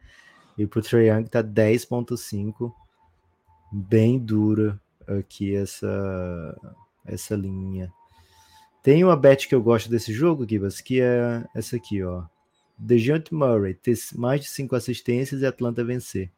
E 0.58 0.68
pro 0.68 0.82
Trae 0.82 1.08
Young 1.08 1.26
tá 1.26 1.44
10.5. 1.44 2.72
Bem 3.72 4.20
dura 4.20 4.80
aqui 5.08 5.56
essa, 5.56 6.58
essa 7.06 7.36
linha. 7.36 7.92
Tem 8.84 9.04
uma 9.04 9.16
bet 9.16 9.48
que 9.48 9.56
eu 9.56 9.62
gosto 9.64 9.90
desse 9.90 10.14
jogo, 10.14 10.48
Gibas, 10.48 10.82
que 10.82 11.02
é 11.02 11.46
essa 11.56 11.78
aqui, 11.78 12.04
ó. 12.04 12.24
DeJounte 12.78 13.34
Murray 13.34 13.74
ter 13.74 13.98
mais 14.16 14.42
de 14.42 14.48
5 14.48 14.76
assistências 14.76 15.42
e 15.42 15.46
Atlanta 15.46 15.84
vencer. 15.84 16.30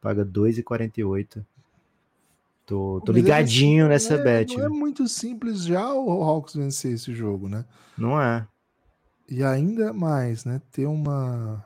Paga 0.00 0.24
2,48. 0.24 1.44
Tô, 2.66 3.00
tô 3.04 3.12
ligadinho 3.12 3.88
nessa 3.88 4.14
é, 4.14 4.22
bet. 4.22 4.56
Não 4.56 4.66
é 4.66 4.68
muito 4.68 5.06
simples 5.08 5.64
já 5.64 5.92
o 5.94 6.22
Hawks 6.22 6.54
vencer 6.54 6.92
esse 6.92 7.14
jogo, 7.14 7.48
né? 7.48 7.64
Não 7.96 8.20
é. 8.20 8.46
E 9.28 9.42
ainda 9.42 9.92
mais, 9.92 10.44
né? 10.44 10.60
Ter 10.70 10.86
uma. 10.86 11.64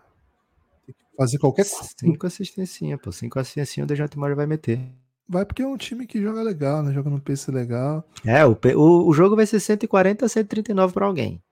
Fazer 1.19 1.37
qualquer 1.39 1.69
coisa. 1.69 1.91
Cinco 1.99 2.27
assistências, 2.29 3.01
pô. 3.01 3.11
Cinco 3.11 3.41
assistências 3.41 3.83
o 3.83 3.89
DeJounte 3.89 4.17
Murray 4.17 4.37
vai 4.37 4.47
meter. 4.47 4.81
Vai 5.29 5.45
porque 5.45 5.63
é 5.63 5.67
um 5.67 5.77
time 5.77 6.07
que 6.07 6.23
joga 6.23 6.41
legal, 6.43 6.81
né? 6.81 6.93
Joga 6.93 7.11
no 7.11 7.21
PC 7.21 7.51
legal. 7.51 8.09
É, 8.25 8.47
o, 8.47 8.57
o, 8.77 9.09
o 9.09 9.13
jogo 9.13 9.35
vai 9.35 9.45
ser 9.45 9.59
140 9.59 10.25
a 10.25 10.29
139 10.29 10.95
para 10.95 11.07
alguém. 11.07 11.43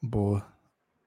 Boa. 0.00 0.46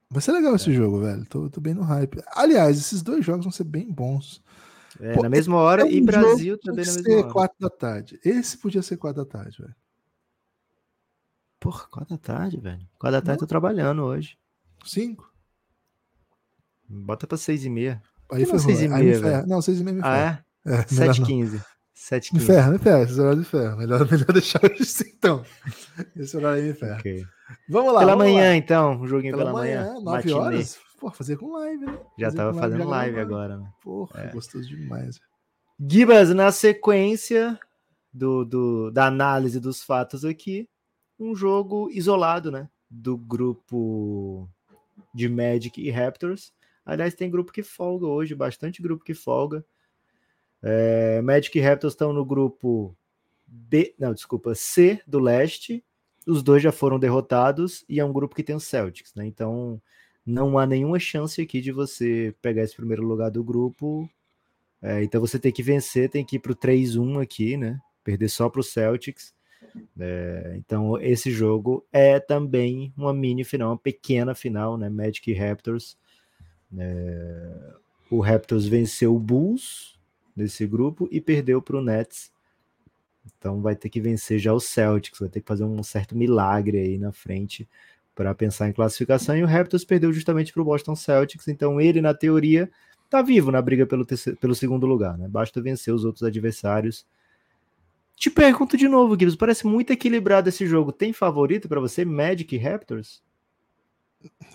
Vai 0.09 0.21
ser 0.21 0.33
legal 0.33 0.53
esse 0.53 0.69
é. 0.69 0.73
jogo, 0.73 0.99
velho. 0.99 1.25
Tô, 1.25 1.49
tô, 1.49 1.61
bem 1.61 1.73
no 1.73 1.83
hype. 1.83 2.21
Aliás, 2.35 2.77
esses 2.77 3.01
dois 3.01 3.23
jogos 3.23 3.45
vão 3.45 3.51
ser 3.51 3.63
bem 3.63 3.89
bons. 3.89 4.43
É, 4.99 5.13
Pô, 5.13 5.23
na 5.23 5.29
mesma 5.29 5.55
hora, 5.55 5.83
é 5.83 5.85
um 5.85 5.87
e 5.87 6.01
Brasil 6.01 6.57
também 6.59 6.85
na 6.85 6.91
mesma 6.91 7.15
hora. 7.15 7.31
4 7.31 7.57
da 7.61 7.69
tarde. 7.69 8.19
Esse 8.25 8.57
podia 8.57 8.81
ser 8.81 8.97
4 8.97 9.23
da 9.23 9.29
tarde, 9.29 9.61
velho. 9.61 9.75
Porra, 11.61 11.87
4 11.89 12.09
da 12.09 12.21
tarde, 12.21 12.59
velho. 12.59 12.85
4 12.99 13.11
da 13.11 13.21
tarde 13.21 13.39
Não. 13.41 13.47
tô 13.47 13.47
trabalhando 13.47 14.03
hoje. 14.03 14.37
5? 14.83 15.30
Bota 16.91 17.25
pra 17.25 17.37
6 17.37 17.65
e 17.65 17.69
meia. 17.69 18.01
Aí 18.31 18.45
foi 18.45 18.59
6 18.59 18.81
e 18.81 18.87
meia. 18.87 19.45
Não, 19.45 19.61
6 19.61 19.79
e 19.79 19.83
meia 19.83 19.95
me 19.95 20.01
ferra. 20.01 20.45
Ah, 20.65 20.71
é? 20.71 20.75
é 20.75 20.83
7 20.87 21.21
e 21.21 21.25
15. 21.25 21.61
7 21.93 22.33
Me 22.33 22.39
ferra, 22.39 22.71
me 22.71 22.79
ferra. 22.79 23.03
Esse 23.03 23.19
horário 23.19 23.37
me 23.37 23.45
ferra. 23.45 23.75
Melhor, 23.75 23.99
melhor 24.11 24.33
deixar 24.33 24.61
isso 24.79 25.03
então. 25.07 25.43
Esse 26.15 26.35
horário 26.35 26.63
aí 26.63 26.67
me 26.69 26.73
ferra. 26.73 26.97
Okay. 26.99 27.23
Vamos 27.69 27.93
lá. 27.93 27.99
Pela 27.99 28.15
vamos 28.15 28.25
manhã, 28.25 28.49
lá. 28.49 28.55
então. 28.55 29.01
Um 29.01 29.07
joguinho 29.07 29.37
pela, 29.37 29.51
pela 29.51 29.59
manhã. 29.59 29.81
manhã 29.81 29.93
9 29.93 30.05
Matinê. 30.05 30.33
horas. 30.33 30.79
Pô, 30.99 31.11
fazer 31.11 31.37
com 31.37 31.53
live, 31.53 31.85
né? 31.85 31.99
Já 32.17 32.27
fazer 32.27 32.37
tava 32.37 32.53
fazendo 32.53 32.87
live, 32.87 33.15
live 33.15 33.19
agora, 33.19 33.57
né? 33.57 33.71
Porra, 33.83 34.21
é. 34.21 34.31
gostoso 34.31 34.67
demais. 34.67 35.19
Gibas, 35.79 36.29
na 36.29 36.51
sequência 36.51 37.59
do, 38.13 38.45
do, 38.45 38.91
da 38.91 39.07
análise 39.07 39.59
dos 39.59 39.83
fatos 39.83 40.25
aqui, 40.25 40.67
um 41.19 41.35
jogo 41.35 41.89
isolado, 41.91 42.51
né? 42.51 42.69
Do 42.89 43.17
grupo 43.17 44.49
de 45.13 45.29
Magic 45.29 45.81
e 45.81 45.89
Raptors. 45.89 46.51
Aliás, 46.85 47.13
tem 47.13 47.29
grupo 47.29 47.51
que 47.51 47.63
folga 47.63 48.05
hoje, 48.05 48.35
bastante 48.35 48.81
grupo 48.81 49.03
que 49.03 49.13
folga. 49.13 49.63
É, 50.61 51.21
Magic 51.21 51.57
e 51.57 51.61
Raptors 51.61 51.93
estão 51.93 52.13
no 52.13 52.23
grupo 52.23 52.95
B, 53.47 53.93
não, 53.97 54.13
desculpa, 54.13 54.55
C 54.55 55.01
do 55.05 55.19
leste. 55.19 55.83
Os 56.25 56.43
dois 56.43 56.61
já 56.61 56.71
foram 56.71 56.99
derrotados 56.99 57.83
e 57.89 57.99
é 57.99 58.05
um 58.05 58.13
grupo 58.13 58.35
que 58.35 58.43
tem 58.43 58.55
os 58.55 58.63
Celtics, 58.63 59.13
né? 59.15 59.25
Então 59.25 59.81
não 60.25 60.57
há 60.57 60.65
nenhuma 60.65 60.99
chance 60.99 61.41
aqui 61.41 61.61
de 61.61 61.71
você 61.71 62.33
pegar 62.41 62.63
esse 62.63 62.75
primeiro 62.75 63.03
lugar 63.03 63.31
do 63.31 63.43
grupo. 63.43 64.09
É, 64.81 65.03
então 65.03 65.19
você 65.19 65.39
tem 65.39 65.51
que 65.51 65.63
vencer, 65.63 66.09
tem 66.09 66.23
que 66.23 66.35
ir 66.35 66.39
para 66.39 66.51
o 66.51 66.55
3-1 66.55 67.21
aqui, 67.21 67.57
né? 67.57 67.79
Perder 68.03 68.29
só 68.29 68.49
para 68.49 68.61
os 68.61 68.71
Celtics. 68.71 69.33
É, 69.99 70.53
então 70.57 70.99
esse 70.99 71.31
jogo 71.31 71.85
é 71.91 72.19
também 72.19 72.93
uma 72.97 73.13
mini 73.13 73.43
final, 73.43 73.71
uma 73.71 73.77
pequena 73.77 74.35
final, 74.35 74.77
né? 74.77 74.89
Magic 74.89 75.29
e 75.29 75.33
Raptors. 75.33 75.97
É, 76.77 77.73
o 78.09 78.19
Raptors 78.19 78.65
venceu 78.65 79.15
o 79.15 79.19
Bulls 79.19 79.99
nesse 80.35 80.65
grupo 80.65 81.07
e 81.11 81.19
perdeu 81.19 81.61
para 81.61 81.77
o 81.77 81.81
Nets. 81.81 82.31
Então 83.37 83.61
vai 83.61 83.75
ter 83.75 83.89
que 83.89 84.01
vencer 84.01 84.39
já 84.39 84.53
o 84.53 84.59
Celtics, 84.59 85.19
vai 85.19 85.29
ter 85.29 85.41
que 85.41 85.47
fazer 85.47 85.63
um 85.63 85.83
certo 85.83 86.15
milagre 86.15 86.79
aí 86.79 86.97
na 86.97 87.11
frente 87.11 87.67
para 88.15 88.33
pensar 88.33 88.67
em 88.67 88.73
classificação. 88.73 89.37
E 89.37 89.43
o 89.43 89.47
Raptors 89.47 89.85
perdeu 89.85 90.11
justamente 90.11 90.51
para 90.51 90.61
o 90.61 90.65
Boston 90.65 90.95
Celtics, 90.95 91.47
então 91.47 91.79
ele, 91.79 92.01
na 92.01 92.13
teoria, 92.13 92.69
está 93.05 93.21
vivo 93.21 93.51
na 93.51 93.61
briga 93.61 93.85
pelo, 93.85 94.05
terceiro, 94.05 94.37
pelo 94.39 94.55
segundo 94.55 94.85
lugar, 94.85 95.17
né? 95.17 95.27
Basta 95.27 95.61
vencer 95.61 95.93
os 95.93 96.05
outros 96.05 96.23
adversários. 96.23 97.05
Te 98.15 98.29
pergunto 98.29 98.77
de 98.77 98.87
novo, 98.87 99.17
Gibbs, 99.17 99.35
parece 99.35 99.65
muito 99.65 99.91
equilibrado 99.91 100.49
esse 100.49 100.65
jogo. 100.67 100.91
Tem 100.91 101.11
favorito 101.11 101.67
para 101.67 101.79
você, 101.79 102.05
Magic 102.05 102.55
e 102.55 102.59
Raptors? 102.59 103.21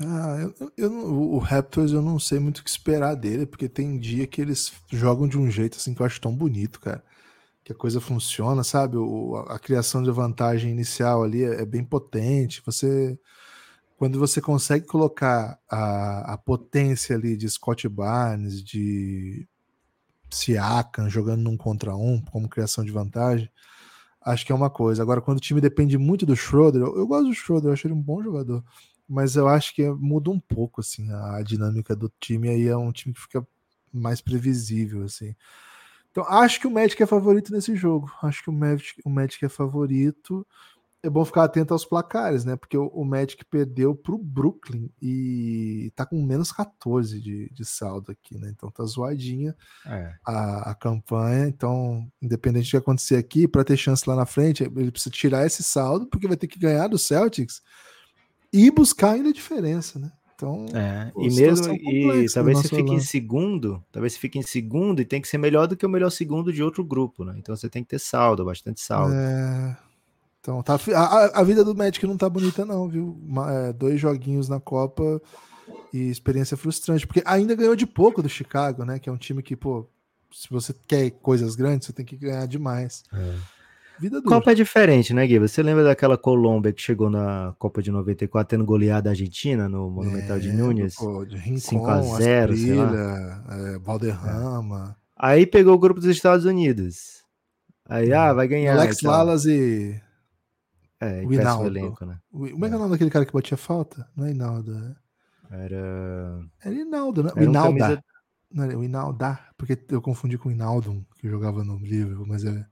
Ah, 0.01 0.37
eu, 0.61 0.73
eu, 0.77 0.93
o 0.93 1.39
Raptors 1.39 1.93
eu 1.93 2.03
não 2.03 2.19
sei 2.19 2.39
muito 2.39 2.59
o 2.59 2.65
que 2.65 2.71
esperar 2.71 3.15
dele, 3.15 3.47
porque 3.47 3.69
tem 3.69 3.99
dia 3.99 4.27
que 4.27 4.41
eles 4.41 4.73
jogam 4.91 5.27
de 5.27 5.39
um 5.39 5.51
jeito 5.51 5.77
assim 5.77 5.95
que 5.95 6.03
eu 6.03 6.07
acho 6.07 6.21
tão 6.21 6.35
bonito, 6.35 6.81
cara. 6.81 7.03
Que 7.65 7.73
a 7.73 7.75
coisa 7.75 8.01
funciona, 8.01 8.63
sabe? 8.63 8.97
O, 8.97 9.37
a, 9.37 9.57
a 9.57 9.59
criação 9.59 10.03
de 10.03 10.11
vantagem 10.11 10.71
inicial 10.71 11.25
ali 11.25 11.45
é, 11.45 11.63
é, 11.63 11.67
bem 11.67 11.85
potente. 11.85 12.63
Você. 12.67 13.19
Quando 13.97 14.19
você 14.19 14.41
consegue 14.43 14.87
colocar 14.87 15.59
a, 15.71 16.35
a 16.35 16.39
potência 16.39 17.17
ali 17.17 17.37
de 17.37 17.49
Scott 17.49 17.89
Barnes, 17.89 18.63
de 18.63 19.49
Siakam 20.31 21.09
jogando 21.09 21.43
num 21.43 21.57
contra 21.57 21.97
um, 21.97 22.21
como 22.21 22.49
criação 22.49 22.85
de 22.85 22.91
vantagem, 22.93 23.51
acho 24.23 24.45
que 24.47 24.53
é 24.53 24.55
uma 24.55 24.71
coisa. 24.71 25.03
Agora, 25.03 25.23
quando 25.23 25.39
o 25.39 25.41
time 25.41 25.61
depende 25.63 25.97
muito 25.99 26.27
do 26.27 26.37
Schroeder, 26.37 26.83
eu, 26.83 26.97
eu 26.99 27.07
gosto 27.07 27.29
do 27.29 27.35
Schroeder, 27.35 27.71
eu 27.71 27.73
acho 27.73 27.87
ele 27.87 27.95
um 27.95 28.03
bom 28.03 28.23
jogador 28.23 28.63
mas 29.09 29.37
eu 29.37 29.47
acho 29.49 29.75
que 29.75 29.89
muda 29.91 30.31
um 30.31 30.41
pouco 30.41 30.81
assim 30.81 31.11
a 31.13 31.43
dinâmica 31.43 31.95
do 31.95 32.13
time 32.21 32.49
aí 32.49 32.67
é 32.67 32.77
um 32.77 32.93
time 32.93 33.15
que 33.15 33.21
fica 33.21 33.47
mais 33.93 34.21
previsível 34.21 35.05
assim. 35.05 35.35
Então 36.11 36.25
acho 36.29 36.59
que 36.59 36.67
o 36.67 36.71
Magic 36.71 37.03
é 37.03 37.07
favorito 37.07 37.53
nesse 37.53 37.77
jogo. 37.77 38.11
Acho 38.23 38.43
que 38.43 38.49
o 38.49 38.53
Magic, 38.53 39.01
o 39.05 39.11
Magic 39.11 39.45
é 39.45 39.51
favorito. 39.51 40.47
É 41.03 41.11
bom 41.11 41.25
ficar 41.27 41.45
atento 41.45 41.75
aos 41.75 41.85
placares, 41.85 42.45
né? 42.45 42.57
Porque 42.57 42.77
o, 42.77 42.87
o 42.87 43.05
Magic 43.05 43.45
perdeu 43.45 43.95
para 43.95 44.15
o 44.15 44.19
Brooklyn 44.19 44.91
e 45.01 45.93
tá 45.95 46.07
com 46.07 46.21
menos 46.21 46.51
14 46.51 47.21
de, 47.21 47.51
de 47.51 47.65
saldo 47.67 48.11
aqui, 48.11 48.37
né? 48.39 48.49
Então 48.49 48.71
tá 48.71 48.83
zoadinha 48.85 49.55
é. 49.85 50.15
a, 50.25 50.71
a 50.71 50.75
campanha. 50.75 51.47
Então, 51.49 52.11
independente 52.21 52.69
do 52.69 52.71
que 52.71 52.77
acontecer 52.79 53.17
aqui, 53.17 53.47
para 53.47 53.63
ter 53.63 53.77
chance 53.77 54.09
lá 54.09 54.17
na 54.17 54.25
frente, 54.27 54.65
ele 54.65 54.91
precisa 54.91 55.15
tirar 55.15 55.47
esse 55.47 55.63
saldo, 55.63 56.07
porque 56.07 56.27
vai 56.27 56.37
ter 56.37 56.49
que 56.49 56.59
ganhar 56.59 56.89
do 56.89 56.99
Celtics 56.99 57.61
e 58.53 58.71
buscar 58.71 59.13
ainda 59.13 59.31
a 59.31 59.33
diferença, 59.33 59.99
né? 59.99 60.11
Então, 60.35 60.67
é, 60.75 61.11
e 61.17 61.35
mesmo 61.35 61.73
e 61.73 62.27
talvez 62.31 62.59
você 62.59 62.69
fique 62.69 62.93
em 62.93 63.01
segundo, 63.01 63.83
talvez 63.91 64.13
você 64.13 64.19
fique 64.19 64.39
em 64.39 64.43
segundo 64.43 65.01
e 65.01 65.05
tem 65.05 65.19
que 65.19 65.29
ser 65.29 65.39
melhor 65.39 65.67
do 65.67 65.75
que 65.75 65.87
o 65.87 65.89
melhor 65.89 66.11
segundo 66.11 66.53
de 66.53 66.63
outro 66.63 66.85
grupo, 66.85 67.25
né? 67.25 67.35
Então 67.39 67.57
você 67.57 67.71
tem 67.71 67.83
que 67.83 67.89
ter 67.89 67.99
saldo, 67.99 68.45
bastante 68.45 68.81
saldo. 68.83 69.15
É... 69.15 69.79
Então, 70.41 70.63
tá, 70.63 70.79
a, 70.95 71.41
a 71.41 71.43
vida 71.43 71.65
do 71.65 71.75
Magic 71.75 72.07
não 72.07 72.17
tá 72.17 72.29
bonita 72.29 72.65
não, 72.65 72.87
viu? 72.89 73.19
É, 73.49 73.73
dois 73.73 73.99
joguinhos 73.99 74.49
na 74.49 74.61
Copa 74.61 75.21
e 75.93 76.09
experiência 76.09 76.57
frustrante, 76.57 77.05
porque 77.07 77.23
ainda 77.25 77.55
ganhou 77.55 77.75
de 77.75 77.87
pouco 77.87 78.23
do 78.23 78.29
Chicago, 78.29 78.85
né? 78.85 78.99
Que 78.99 79.09
é 79.09 79.13
um 79.13 79.17
time 79.17 79.43
que, 79.43 79.57
pô, 79.57 79.89
se 80.31 80.49
você 80.51 80.73
quer 80.87 81.11
coisas 81.11 81.57
grandes, 81.57 81.87
você 81.87 81.93
tem 81.93 82.05
que 82.05 82.17
ganhar 82.17 82.47
demais. 82.47 83.03
É. 83.13 83.35
Vida 83.99 84.21
dura. 84.21 84.37
Copa 84.37 84.53
é 84.53 84.55
diferente, 84.55 85.15
né, 85.15 85.27
Gui? 85.27 85.39
Você 85.39 85.63
lembra 85.63 85.85
daquela 85.85 86.19
Colômbia 86.19 86.73
que 86.73 86.83
chegou 86.83 87.09
na 87.09 87.55
Copa 87.59 87.83
de 87.83 87.91
94 87.91 88.49
tendo 88.49 88.65
goleado 88.65 89.09
a 89.09 89.13
Argentina 89.13 89.69
no 89.69 89.91
Monumental 89.91 90.37
é, 90.37 90.41
de 90.41 90.53
Nunes? 90.53 90.95
5x0, 90.97 92.57
sei 92.57 92.75
lá. 92.75 93.45
É, 93.51 93.79
Valderrama. 93.79 94.97
Aí 95.17 95.47
pegou 95.47 95.75
o 95.75 95.79
grupo 95.79 96.01
dos 96.01 96.11
Estados 96.11 96.45
Unidos. 96.45 97.25
Aí, 97.89 98.13
ah, 98.13 98.33
vai 98.33 98.49
ganhar. 98.49 98.77
Alex 98.77 98.99
então. 98.99 99.11
Lalas 99.11 99.47
e. 99.47 100.01
É, 101.01 101.23
o 101.25 101.33
Hinaldo. 101.33 101.67
Elenco, 101.67 102.05
né? 102.05 102.19
O, 102.33 102.51
como 102.51 102.65
é 102.65 102.69
que 102.69 102.75
é 102.75 102.77
o 102.77 102.81
nome 102.81 102.91
daquele 102.93 103.11
cara 103.11 103.25
que 103.25 103.33
batia 103.33 103.57
falta? 103.57 104.09
Não 104.17 104.27
é 104.27 104.31
Hinaldo, 104.31 104.75
né? 104.75 104.97
Era. 105.51 106.41
Era 106.63 106.75
Hinaldo, 106.75 107.23
né? 107.23 107.31
O 107.37 107.43
Hinalda. 107.43 107.79
Camisa... 107.79 108.05
Não, 108.51 108.67
o 108.79 108.85
Hinalda, 108.85 109.39
porque 109.57 109.79
eu 109.91 110.01
confundi 110.01 110.39
com 110.39 110.49
o 110.49 110.53
Hinaldo, 110.53 111.05
que 111.19 111.29
jogava 111.29 111.65
no 111.65 111.79
livro, 111.79 112.25
mas 112.27 112.45
é. 112.45 112.67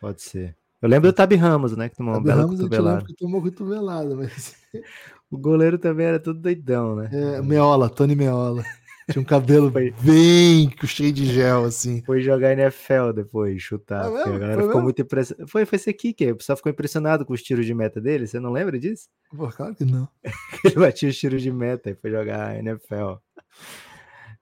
Pode 0.00 0.22
ser. 0.22 0.56
Eu 0.80 0.88
lembro 0.88 1.10
do 1.10 1.14
Tabi 1.14 1.36
Ramos, 1.36 1.76
né? 1.76 1.88
Que 1.88 1.96
tomou 1.96 2.14
uma 2.14 2.22
bela 2.22 2.42
Ramos 2.42 2.60
cotovelada. 2.60 3.04
Que 3.04 3.14
tomou 3.14 3.42
cotovelada, 3.42 4.14
mas. 4.14 4.54
O 5.30 5.36
goleiro 5.36 5.76
também 5.76 6.06
era 6.06 6.18
todo 6.18 6.40
doidão, 6.40 6.96
né? 6.96 7.10
É, 7.12 7.42
Meola, 7.42 7.90
Tony 7.90 8.16
Meola. 8.16 8.64
Tinha 9.10 9.20
um 9.20 9.24
cabelo 9.24 9.70
bem 10.00 10.70
cheio 10.84 11.12
de 11.12 11.26
gel, 11.26 11.64
assim. 11.64 12.02
Foi 12.04 12.22
jogar 12.22 12.52
NFL 12.52 13.12
depois, 13.14 13.60
chutar. 13.62 14.04
Ah, 14.04 14.22
a 14.22 14.38
galera 14.38 14.54
Foi 14.54 14.62
ficou 14.62 14.66
mesmo? 14.66 14.82
muito 14.84 15.02
impressionada. 15.02 15.46
Foi, 15.46 15.66
foi 15.66 15.76
esse 15.76 15.90
aqui 15.90 16.14
que 16.14 16.32
o 16.32 16.36
pessoal 16.36 16.56
ficou 16.56 16.72
impressionado 16.72 17.26
com 17.26 17.34
os 17.34 17.42
tiros 17.42 17.66
de 17.66 17.74
meta 17.74 18.00
dele. 18.00 18.26
Você 18.26 18.40
não 18.40 18.50
lembra 18.50 18.78
disso? 18.78 19.08
Pô, 19.34 19.48
claro 19.48 19.74
que 19.74 19.84
não. 19.84 20.08
Ele 20.64 20.74
batia 20.76 21.08
os 21.08 21.16
tiros 21.18 21.42
de 21.42 21.52
meta 21.52 21.90
e 21.90 21.94
foi 21.94 22.10
jogar 22.10 22.58
NFL. 22.58 23.16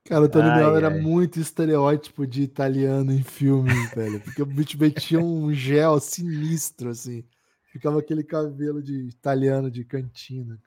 Cara, 0.06 0.24
o 0.24 0.28
Tony 0.28 0.48
Mello 0.48 0.76
era 0.76 0.90
muito 0.90 1.40
estereótipo 1.40 2.26
de 2.26 2.42
italiano 2.42 3.12
em 3.12 3.22
filme, 3.22 3.70
velho. 3.94 4.20
Porque 4.20 4.40
o 4.40 4.46
bicho 4.46 4.78
metia 4.78 5.18
um 5.18 5.52
gel 5.52 5.98
sinistro, 5.98 6.90
assim. 6.90 7.24
Ficava 7.72 7.98
aquele 7.98 8.22
cabelo 8.22 8.82
de 8.82 9.08
italiano 9.08 9.70
de 9.70 9.84
cantina. 9.84 10.60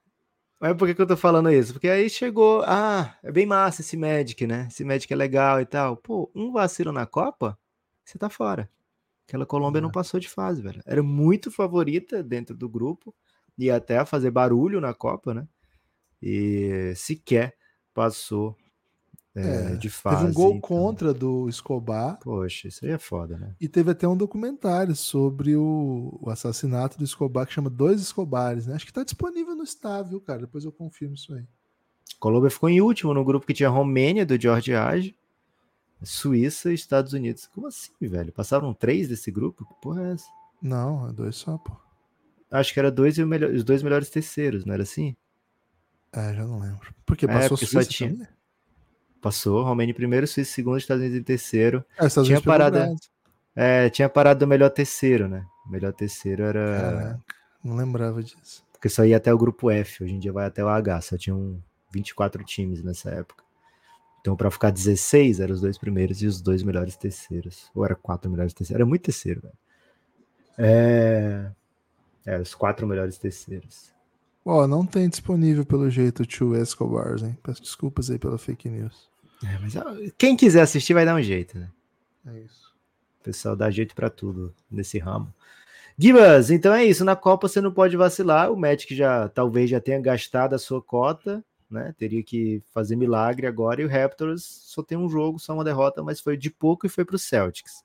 Mas 0.59 0.75
por 0.75 0.87
que, 0.87 0.93
que 0.93 1.01
eu 1.01 1.07
tô 1.07 1.15
falando 1.15 1.49
isso? 1.49 1.71
Porque 1.71 1.87
aí 1.87 2.09
chegou, 2.09 2.63
ah, 2.65 3.17
é 3.23 3.31
bem 3.31 3.45
massa 3.45 3.81
esse 3.81 3.95
Magic, 3.95 4.45
né? 4.45 4.67
Esse 4.69 4.83
Magic 4.83 5.11
é 5.11 5.15
legal 5.15 5.61
e 5.61 5.65
tal. 5.65 5.95
Pô, 5.95 6.29
um 6.35 6.51
vacilo 6.51 6.91
na 6.91 7.05
Copa, 7.05 7.57
você 8.03 8.17
tá 8.17 8.29
fora. 8.29 8.69
Aquela 9.25 9.45
Colômbia 9.45 9.79
é. 9.79 9.81
não 9.81 9.91
passou 9.91 10.19
de 10.19 10.27
fase, 10.27 10.61
velho. 10.61 10.81
Era 10.85 11.01
muito 11.01 11.49
favorita 11.49 12.21
dentro 12.21 12.57
do 12.57 12.67
grupo, 12.67 13.15
e 13.59 13.69
até 13.69 14.03
fazer 14.05 14.31
barulho 14.31 14.79
na 14.79 14.93
Copa, 14.93 15.33
né? 15.33 15.47
E 16.21 16.93
sequer 16.95 17.55
passou 17.93 18.55
é, 19.35 19.75
de 19.75 19.89
fase. 19.89 20.17
Teve 20.17 20.31
um 20.31 20.33
gol 20.33 20.49
então... 20.55 20.61
contra 20.61 21.13
do 21.13 21.47
Escobar. 21.47 22.17
Poxa, 22.19 22.67
isso 22.67 22.85
aí 22.85 22.91
é 22.91 22.97
foda, 22.97 23.37
né? 23.37 23.55
E 23.59 23.67
teve 23.67 23.91
até 23.91 24.07
um 24.07 24.17
documentário 24.17 24.95
sobre 24.95 25.55
o, 25.55 26.17
o 26.21 26.29
assassinato 26.29 26.97
do 26.97 27.03
Escobar, 27.03 27.45
que 27.45 27.53
chama 27.53 27.69
Dois 27.69 28.01
Escobares, 28.01 28.65
né? 28.67 28.75
Acho 28.75 28.85
que 28.85 28.93
tá 28.93 29.03
disponível 29.03 29.55
no 29.55 29.65
Star, 29.65 30.03
viu, 30.03 30.19
cara? 30.19 30.41
Depois 30.41 30.65
eu 30.65 30.71
confirmo 30.71 31.15
isso 31.15 31.33
aí. 31.33 31.45
Colômbia 32.19 32.49
ficou 32.49 32.69
em 32.69 32.81
último 32.81 33.13
no 33.13 33.23
grupo 33.23 33.45
que 33.45 33.53
tinha 33.53 33.69
Romênia, 33.69 34.25
do 34.25 34.39
George 34.39 34.73
Age, 34.73 35.15
Suíça 36.03 36.71
e 36.71 36.75
Estados 36.75 37.13
Unidos. 37.13 37.47
Como 37.47 37.67
assim, 37.67 37.93
velho? 38.01 38.31
Passaram 38.31 38.73
três 38.73 39.07
desse 39.07 39.31
grupo? 39.31 39.65
Que 39.65 39.73
porra 39.81 40.07
é 40.07 40.11
essa? 40.13 40.27
Não, 40.61 41.07
é 41.07 41.13
dois 41.13 41.35
só, 41.35 41.57
pô. 41.57 41.71
Acho 42.51 42.73
que 42.73 42.79
era 42.79 42.91
dois 42.91 43.17
e 43.17 43.23
melhor, 43.23 43.51
os 43.51 43.63
dois 43.63 43.83
melhores 43.83 44.09
terceiros, 44.09 44.65
não 44.65 44.73
era 44.73 44.83
assim? 44.83 45.15
É, 46.11 46.33
já 46.33 46.45
não 46.45 46.59
lembro. 46.59 46.93
Porque 47.05 47.25
é, 47.25 47.27
passou 47.27 47.45
é, 47.45 47.49
porque 47.49 47.65
Suíça 47.67 47.89
tinha... 47.89 48.09
também? 48.09 48.27
Passou, 49.21 49.63
Romênia 49.63 49.91
em 49.91 49.95
primeiro, 49.95 50.25
Suíça 50.25 50.51
em 50.51 50.53
segundo, 50.53 50.77
Estados 50.77 51.01
Unidos 51.01 51.19
em 51.19 51.23
terceiro. 51.23 51.83
É, 51.97 52.05
Estados 52.05 52.27
tinha 52.27 52.41
parada. 52.41 52.95
É, 53.55 53.89
tinha 53.89 54.07
parado 54.07 54.39
do 54.39 54.47
melhor 54.47 54.69
terceiro, 54.69 55.27
né? 55.27 55.45
O 55.67 55.71
melhor 55.71 55.93
terceiro 55.93 56.43
era. 56.43 56.81
Caraca, 56.81 57.19
não 57.63 57.75
lembrava 57.75 58.23
disso. 58.23 58.63
Porque 58.71 58.87
só 58.87 59.03
ia 59.03 59.17
até 59.17 59.33
o 59.33 59.37
grupo 59.37 59.69
F, 59.69 60.03
hoje 60.03 60.15
em 60.15 60.19
dia 60.19 60.31
vai 60.31 60.45
até 60.45 60.63
o 60.63 60.69
H, 60.69 61.01
só 61.01 61.17
tinham 61.17 61.61
24 61.91 62.43
times 62.45 62.81
nessa 62.81 63.09
época. 63.09 63.43
Então, 64.21 64.35
para 64.35 64.49
ficar 64.49 64.69
16, 64.69 65.39
eram 65.39 65.53
os 65.53 65.61
dois 65.61 65.77
primeiros 65.77 66.21
e 66.21 66.27
os 66.27 66.41
dois 66.41 66.63
melhores 66.63 66.95
terceiros. 66.95 67.69
Ou 67.73 67.85
era 67.85 67.95
quatro 67.95 68.29
melhores 68.29 68.53
terceiros. 68.53 68.79
Era 68.79 68.85
muito 68.85 69.03
terceiro, 69.03 69.41
velho. 69.41 69.53
É... 70.57 71.51
é, 72.25 72.37
os 72.39 72.53
quatro 72.53 72.85
melhores 72.85 73.17
terceiros. 73.17 73.93
Ó, 74.45 74.63
oh, 74.63 74.67
não 74.67 74.85
tem 74.85 75.07
disponível 75.07 75.65
pelo 75.65 75.89
jeito 75.89 76.23
o 76.23 76.25
Two 76.25 76.55
Escobars, 76.55 77.23
hein? 77.23 77.37
Peço 77.43 77.61
desculpas 77.61 78.09
aí 78.09 78.17
pela 78.17 78.37
fake 78.37 78.69
news. 78.69 79.08
É, 79.43 79.57
mas 79.59 79.73
quem 80.17 80.35
quiser 80.35 80.61
assistir 80.61 80.93
vai 80.93 81.05
dar 81.05 81.15
um 81.15 81.21
jeito, 81.21 81.57
né? 81.57 81.69
É 82.27 82.39
isso. 82.39 82.73
O 83.19 83.23
pessoal 83.23 83.55
dá 83.55 83.69
jeito 83.69 83.95
para 83.95 84.09
tudo 84.09 84.53
nesse 84.69 84.97
ramo. 84.97 85.33
Gibas, 85.97 86.49
então 86.49 86.73
é 86.73 86.83
isso. 86.85 87.03
Na 87.03 87.15
Copa 87.15 87.47
você 87.47 87.61
não 87.61 87.71
pode 87.71 87.95
vacilar. 87.97 88.51
O 88.51 88.57
Magic 88.57 88.95
já 88.95 89.27
talvez 89.29 89.69
já 89.69 89.79
tenha 89.79 89.99
gastado 89.99 90.53
a 90.53 90.59
sua 90.59 90.81
cota, 90.81 91.43
né? 91.69 91.93
Teria 91.97 92.23
que 92.23 92.61
fazer 92.73 92.95
milagre 92.95 93.47
agora. 93.47 93.81
E 93.81 93.85
o 93.85 93.89
Raptors 93.89 94.43
só 94.43 94.81
tem 94.81 94.97
um 94.97 95.09
jogo, 95.09 95.39
só 95.39 95.53
uma 95.53 95.63
derrota, 95.63 96.01
mas 96.03 96.19
foi 96.19 96.37
de 96.37 96.49
pouco 96.49 96.85
e 96.85 96.89
foi 96.89 97.05
para 97.05 97.15
o 97.15 97.19
Celtics. 97.19 97.83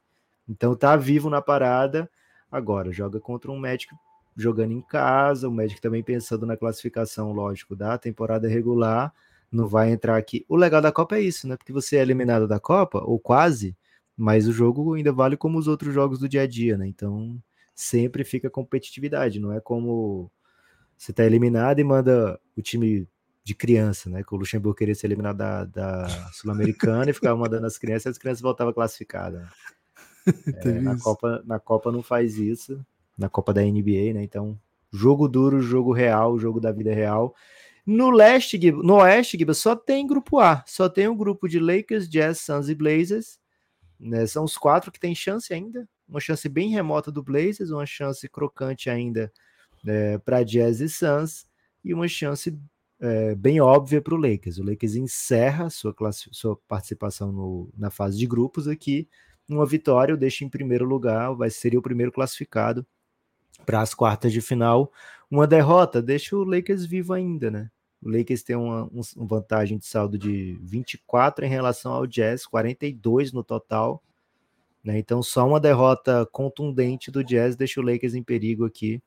Então 0.48 0.76
tá 0.76 0.96
vivo 0.96 1.28
na 1.28 1.42
parada. 1.42 2.08
Agora 2.50 2.92
joga 2.92 3.18
contra 3.18 3.50
um 3.50 3.58
Magic 3.58 3.92
jogando 4.36 4.72
em 4.72 4.80
casa, 4.80 5.48
o 5.48 5.52
Magic 5.52 5.80
também 5.80 6.02
pensando 6.02 6.46
na 6.46 6.56
classificação, 6.56 7.32
lógico, 7.32 7.76
da 7.76 7.96
temporada 7.98 8.48
regular 8.48 9.12
não 9.54 9.68
vai 9.68 9.92
entrar 9.92 10.16
aqui. 10.16 10.44
O 10.48 10.56
legal 10.56 10.80
da 10.80 10.92
Copa 10.92 11.16
é 11.16 11.20
isso, 11.20 11.46
né? 11.46 11.56
Porque 11.56 11.72
você 11.72 11.96
é 11.96 12.02
eliminado 12.02 12.48
da 12.48 12.58
Copa, 12.58 13.02
ou 13.04 13.18
quase, 13.18 13.76
mas 14.16 14.48
o 14.48 14.52
jogo 14.52 14.94
ainda 14.94 15.12
vale 15.12 15.36
como 15.36 15.58
os 15.58 15.68
outros 15.68 15.94
jogos 15.94 16.18
do 16.18 16.28
dia 16.28 16.42
a 16.42 16.46
dia, 16.46 16.76
né? 16.76 16.86
Então 16.86 17.40
sempre 17.74 18.24
fica 18.24 18.48
competitividade, 18.48 19.40
não 19.40 19.52
é 19.52 19.60
como 19.60 20.30
você 20.96 21.12
tá 21.12 21.24
eliminado 21.24 21.80
e 21.80 21.84
manda 21.84 22.38
o 22.56 22.62
time 22.62 23.08
de 23.42 23.54
criança, 23.54 24.08
né? 24.08 24.22
Que 24.22 24.34
o 24.34 24.38
Luxemburgo 24.38 24.76
queria 24.76 24.94
ser 24.94 25.06
eliminado 25.06 25.36
da, 25.36 25.64
da 25.64 26.08
Sul-Americana 26.32 27.10
e 27.10 27.14
ficava 27.14 27.36
mandando 27.36 27.66
as 27.66 27.76
crianças 27.76 28.06
e 28.06 28.08
as 28.10 28.18
crianças 28.18 28.40
voltavam 28.40 28.72
classificadas. 28.72 29.42
Né? 29.42 29.48
É, 30.64 30.80
na, 30.80 30.98
Copa, 30.98 31.42
na 31.44 31.60
Copa 31.60 31.92
não 31.92 32.02
faz 32.02 32.38
isso, 32.38 32.82
na 33.18 33.28
Copa 33.28 33.52
da 33.52 33.60
NBA, 33.60 34.14
né? 34.14 34.22
Então, 34.22 34.58
jogo 34.90 35.28
duro, 35.28 35.60
jogo 35.60 35.92
real, 35.92 36.38
jogo 36.38 36.58
da 36.58 36.72
vida 36.72 36.94
real. 36.94 37.34
No 37.86 38.10
leste, 38.10 38.58
no 38.70 38.94
oeste, 38.94 39.36
Giba, 39.36 39.52
só 39.52 39.76
tem 39.76 40.06
grupo 40.06 40.38
A, 40.38 40.64
só 40.66 40.88
tem 40.88 41.06
o 41.06 41.14
grupo 41.14 41.46
de 41.46 41.60
Lakers, 41.60 42.08
Jazz, 42.08 42.40
Suns 42.40 42.68
e 42.68 42.74
Blazers. 42.74 43.38
Né? 44.00 44.26
São 44.26 44.44
os 44.44 44.56
quatro 44.56 44.90
que 44.90 44.98
tem 44.98 45.14
chance 45.14 45.52
ainda. 45.52 45.86
Uma 46.08 46.20
chance 46.20 46.48
bem 46.48 46.70
remota 46.70 47.12
do 47.12 47.22
Blazers, 47.22 47.70
uma 47.70 47.86
chance 47.86 48.26
crocante 48.28 48.88
ainda 48.88 49.32
né, 49.82 50.18
para 50.18 50.42
Jazz 50.42 50.80
e 50.80 50.88
Suns, 50.88 51.46
e 51.84 51.92
uma 51.92 52.08
chance 52.08 52.58
é, 53.00 53.34
bem 53.34 53.60
óbvia 53.60 54.00
para 54.00 54.14
o 54.14 54.18
Lakers. 54.18 54.58
O 54.58 54.64
Lakers 54.64 54.96
encerra 54.96 55.68
sua, 55.68 55.94
sua 56.32 56.56
participação 56.66 57.30
no, 57.30 57.70
na 57.76 57.90
fase 57.90 58.16
de 58.16 58.26
grupos 58.26 58.66
aqui. 58.66 59.08
Uma 59.46 59.66
vitória 59.66 60.14
o 60.14 60.18
deixa 60.18 60.42
em 60.42 60.48
primeiro 60.48 60.86
lugar, 60.86 61.34
vai 61.34 61.50
ser 61.50 61.76
o 61.76 61.82
primeiro 61.82 62.10
classificado 62.10 62.86
para 63.66 63.82
as 63.82 63.94
quartas 63.94 64.32
de 64.32 64.40
final. 64.40 64.90
Uma 65.30 65.46
derrota 65.46 66.00
deixa 66.00 66.34
o 66.34 66.44
Lakers 66.44 66.86
vivo 66.86 67.12
ainda, 67.12 67.50
né? 67.50 67.70
O 68.04 68.10
Lakers 68.10 68.42
tem 68.42 68.54
uma, 68.54 68.84
uma 68.84 69.26
vantagem 69.26 69.78
de 69.78 69.86
saldo 69.86 70.18
de 70.18 70.58
24 70.62 71.46
em 71.46 71.48
relação 71.48 71.90
ao 71.90 72.06
Jazz, 72.06 72.44
42 72.44 73.32
no 73.32 73.42
total. 73.42 74.04
Né? 74.84 74.98
Então, 74.98 75.22
só 75.22 75.48
uma 75.48 75.58
derrota 75.58 76.28
contundente 76.30 77.10
do 77.10 77.24
Jazz 77.24 77.56
deixa 77.56 77.80
o 77.80 77.82
Lakers 77.82 78.14
em 78.14 78.22
perigo 78.22 78.66
aqui. 78.66 79.02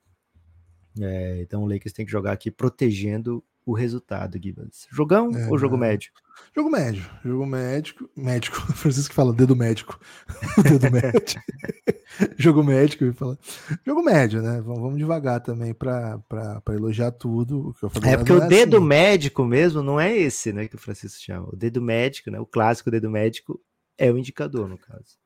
É, 0.99 1.39
então, 1.41 1.63
o 1.63 1.69
Lakers 1.69 1.93
tem 1.93 2.07
que 2.07 2.11
jogar 2.11 2.31
aqui 2.31 2.49
protegendo 2.49 3.43
o 3.67 3.73
resultado, 3.73 4.39
Gibbons. 4.41 4.87
Jogão 4.89 5.29
é, 5.35 5.49
ou 5.49 5.57
jogo 5.57 5.77
médio? 5.77 6.09
Jogo 6.55 6.69
médio. 6.69 7.05
Jogo 7.21 7.45
médico. 7.45 8.09
Médico. 8.15 8.55
Francisco 8.73 9.13
fala 9.13 9.33
dedo 9.33 9.57
médico. 9.57 9.99
dedo 10.63 10.89
médio. 10.89 11.41
jogo 12.39 12.63
médico, 12.63 13.03
eu 13.03 13.13
falo. 13.13 13.37
Jogo 13.85 14.01
médio, 14.01 14.41
né? 14.41 14.61
Vamos, 14.61 14.79
vamos 14.79 14.97
devagar 14.97 15.41
também 15.41 15.73
para 15.73 16.23
elogiar 16.69 17.11
tudo. 17.11 17.75
que 17.77 17.83
eu 17.83 17.89
falei, 17.89 18.13
é 18.13 18.17
porque 18.17 18.31
o 18.31 18.41
é 18.41 18.47
dedo 18.47 18.77
assim. 18.77 18.85
médico 18.85 19.43
mesmo 19.43 19.83
não 19.83 19.99
é 19.99 20.15
esse, 20.15 20.53
né? 20.53 20.65
Que 20.65 20.75
o 20.75 20.79
Francisco 20.79 21.21
chama. 21.21 21.49
O 21.51 21.55
dedo 21.57 21.81
médico, 21.81 22.31
né? 22.31 22.39
O 22.39 22.45
clássico 22.45 22.89
dedo 22.89 23.11
médico 23.11 23.61
é 23.97 24.09
o 24.09 24.17
indicador, 24.17 24.69
no 24.69 24.77
caso. 24.77 25.17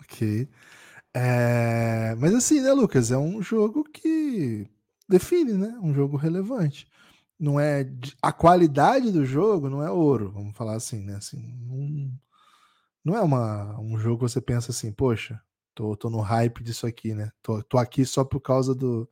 Ok. 0.00 0.48
É... 1.14 2.16
Mas 2.18 2.34
assim, 2.34 2.60
né, 2.60 2.72
Lucas? 2.72 3.12
É 3.12 3.16
um 3.16 3.40
jogo 3.40 3.84
que 3.84 4.66
define, 5.08 5.52
né? 5.52 5.78
Um 5.80 5.94
jogo 5.94 6.16
relevante 6.16 6.92
não 7.38 7.58
é 7.58 7.88
a 8.22 8.32
qualidade 8.32 9.10
do 9.10 9.24
jogo 9.24 9.68
não 9.68 9.82
é 9.82 9.90
ouro, 9.90 10.32
vamos 10.32 10.56
falar 10.56 10.76
assim, 10.76 11.00
né? 11.04 11.16
Assim, 11.16 11.38
não, 11.66 12.12
não 13.04 13.16
é 13.16 13.20
uma, 13.22 13.78
um 13.80 13.98
jogo 13.98 14.24
que 14.24 14.30
você 14.30 14.40
pensa 14.40 14.70
assim, 14.70 14.92
poxa, 14.92 15.40
tô, 15.74 15.96
tô 15.96 16.10
no 16.10 16.20
hype 16.20 16.62
disso 16.62 16.86
aqui, 16.86 17.14
né? 17.14 17.30
Tô, 17.42 17.62
tô 17.62 17.78
aqui 17.78 18.04
só 18.06 18.24
por 18.24 18.40
causa 18.40 18.74
do 18.74 19.08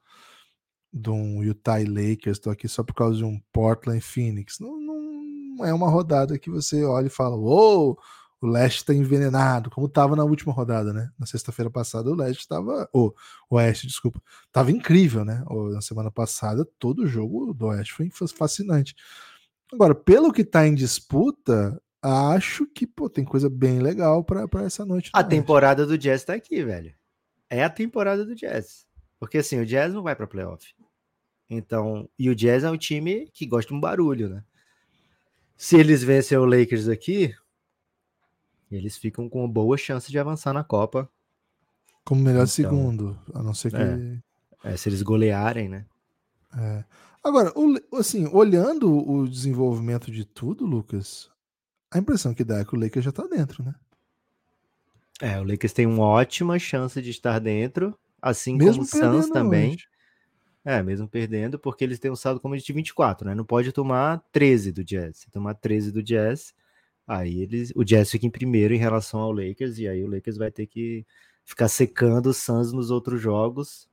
de 0.92 1.10
um 1.10 1.42
Utah 1.42 1.78
Lakers, 1.78 2.38
tô 2.38 2.50
aqui 2.50 2.68
só 2.68 2.82
por 2.84 2.94
causa 2.94 3.16
de 3.16 3.24
um 3.24 3.40
Portland 3.50 4.00
Phoenix. 4.00 4.58
Não, 4.60 4.78
não 4.78 5.64
é 5.64 5.72
uma 5.72 5.88
rodada 5.88 6.38
que 6.38 6.50
você 6.50 6.84
olha 6.84 7.06
e 7.06 7.10
fala, 7.10 7.36
uou, 7.36 7.88
wow, 7.88 7.98
o 8.43 8.49
leste 8.49 8.78
está 8.78 8.93
envenenado, 8.93 9.70
como 9.70 9.86
estava 9.86 10.16
na 10.16 10.24
última 10.24 10.53
rodada, 10.53 10.93
né? 10.93 11.12
Na 11.16 11.24
sexta-feira 11.24 11.70
passada, 11.70 12.11
o 12.11 12.14
leste 12.14 12.40
estava. 12.40 12.88
O 12.93 13.14
oeste, 13.49 13.86
desculpa. 13.86 14.20
Estava 14.47 14.72
incrível, 14.72 15.24
né? 15.24 15.45
na 15.72 15.80
semana 15.80 16.11
passada, 16.11 16.66
todo 16.76 17.05
o 17.05 17.07
jogo 17.07 17.55
do 17.55 17.66
oeste 17.66 17.93
foi 17.93 18.11
fascinante. 18.11 18.97
Agora, 19.72 19.95
pelo 19.95 20.32
que 20.32 20.43
está 20.43 20.66
em 20.66 20.74
disputa, 20.74 21.80
acho 22.03 22.66
que 22.66 22.84
pô, 22.84 23.09
tem 23.09 23.24
coisa 23.24 23.49
bem 23.49 23.78
legal 23.78 24.24
para 24.24 24.64
essa 24.64 24.84
noite. 24.84 25.11
A 25.14 25.22
temporada 25.22 25.86
do 25.86 25.97
Jazz 25.97 26.22
está 26.22 26.34
aqui, 26.34 26.64
velho. 26.64 26.93
É 27.49 27.62
a 27.62 27.70
temporada 27.70 28.26
do 28.26 28.34
Jazz. 28.34 28.86
Porque 29.20 29.38
assim, 29.38 29.61
o 29.61 29.66
Jazz 29.66 29.95
não 29.95 30.03
vai 30.03 30.16
para 30.16 30.26
playoff. 30.26 30.74
Então, 31.49 32.09
e 32.18 32.28
o 32.28 32.34
Jazz 32.34 32.64
é 32.64 32.70
um 32.70 32.76
time 32.76 33.30
que 33.32 33.47
gosta 33.47 33.68
de 33.68 33.74
um 33.74 33.80
barulho, 33.80 34.28
né? 34.28 34.43
Se 35.57 35.76
eles 35.76 36.03
vencem 36.03 36.36
o 36.36 36.45
Lakers 36.45 36.88
aqui, 36.88 37.32
eles 38.76 38.96
ficam 38.96 39.28
com 39.28 39.40
uma 39.40 39.48
boa 39.48 39.76
chance 39.76 40.10
de 40.10 40.18
avançar 40.18 40.52
na 40.52 40.64
Copa. 40.64 41.08
Como 42.04 42.20
melhor 42.22 42.42
então, 42.42 42.46
segundo, 42.46 43.18
a 43.34 43.42
não 43.42 43.54
ser 43.54 43.70
que. 43.70 43.76
É, 43.76 44.72
é, 44.72 44.76
se 44.76 44.88
eles 44.88 45.02
golearem, 45.02 45.68
né? 45.68 45.86
É. 46.56 46.84
Agora, 47.22 47.52
assim, 47.94 48.28
olhando 48.32 48.90
o 48.92 49.28
desenvolvimento 49.28 50.10
de 50.10 50.24
tudo, 50.24 50.66
Lucas, 50.66 51.30
a 51.90 51.98
impressão 51.98 52.34
que 52.34 52.42
dá 52.42 52.58
é 52.58 52.64
que 52.64 52.74
o 52.74 52.80
Lakers 52.80 53.04
já 53.04 53.12
tá 53.12 53.24
dentro, 53.26 53.62
né? 53.62 53.74
É, 55.20 55.38
o 55.38 55.44
Lakers 55.44 55.72
tem 55.72 55.86
uma 55.86 56.04
ótima 56.04 56.58
chance 56.58 57.00
de 57.00 57.10
estar 57.10 57.38
dentro, 57.38 57.96
assim 58.20 58.56
mesmo 58.56 58.86
como 58.88 59.04
o 59.04 59.12
Suns 59.22 59.28
também. 59.30 59.74
Hoje. 59.74 59.86
É, 60.64 60.82
mesmo 60.82 61.08
perdendo, 61.08 61.58
porque 61.58 61.82
eles 61.82 61.98
têm 61.98 62.10
um 62.10 62.16
saldo 62.16 62.40
como 62.40 62.56
de 62.56 62.72
24, 62.72 63.28
né? 63.28 63.34
Não 63.34 63.44
pode 63.44 63.72
tomar 63.72 64.22
13 64.30 64.72
do 64.72 64.84
Jazz. 64.84 65.18
Se 65.18 65.30
tomar 65.30 65.54
13 65.54 65.90
do 65.90 66.02
Jazz, 66.02 66.54
Aí 67.12 67.42
eles, 67.42 67.70
o 67.76 67.84
Jazz 67.84 68.10
fica 68.10 68.24
em 68.24 68.30
primeiro 68.30 68.72
em 68.72 68.78
relação 68.78 69.20
ao 69.20 69.32
Lakers, 69.32 69.76
e 69.78 69.86
aí 69.86 70.02
o 70.02 70.06
Lakers 70.06 70.38
vai 70.38 70.50
ter 70.50 70.66
que 70.66 71.04
ficar 71.44 71.68
secando 71.68 72.30
o 72.30 72.32
Suns 72.32 72.72
nos 72.72 72.90
outros 72.90 73.20
jogos. 73.20 73.86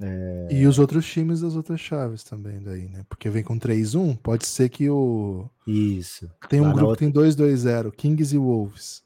É... 0.00 0.48
E 0.50 0.66
os 0.66 0.78
outros 0.78 1.04
times 1.04 1.42
das 1.42 1.54
outras 1.54 1.78
chaves 1.78 2.24
também, 2.24 2.62
daí, 2.62 2.88
né? 2.88 3.04
Porque 3.10 3.28
vem 3.28 3.42
com 3.42 3.58
3-1, 3.58 4.16
pode 4.16 4.46
ser 4.46 4.70
que 4.70 4.88
o. 4.88 5.50
Isso. 5.66 6.30
Tem 6.48 6.62
um 6.62 6.68
Lá 6.68 6.72
grupo 6.72 6.86
outra... 6.92 7.06
que 7.06 7.12
tem 7.12 7.22
2-2-0, 7.22 7.92
Kings 7.92 8.34
e 8.34 8.38
Wolves. 8.38 9.04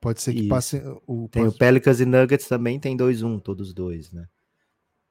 Pode 0.00 0.20
ser 0.20 0.32
que 0.32 0.40
Isso. 0.40 0.48
passe. 0.48 0.82
O, 1.06 1.28
tem 1.28 1.44
pode... 1.44 1.54
o 1.54 1.58
Pelicans 1.58 2.00
e 2.00 2.04
Nuggets 2.04 2.48
também, 2.48 2.80
tem 2.80 2.96
2-1, 2.96 3.40
todos 3.40 3.72
dois, 3.72 4.10
né? 4.10 4.26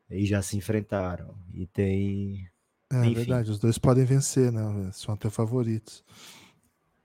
E 0.09 0.25
já 0.25 0.41
se 0.41 0.57
enfrentaram. 0.57 1.35
E 1.53 1.65
tem. 1.67 2.49
É 2.91 2.99
Enfim. 3.05 3.13
verdade, 3.13 3.49
os 3.49 3.59
dois 3.59 3.77
podem 3.77 4.03
vencer, 4.03 4.51
né? 4.51 4.91
São 4.91 5.13
até 5.13 5.29
favoritos. 5.29 6.03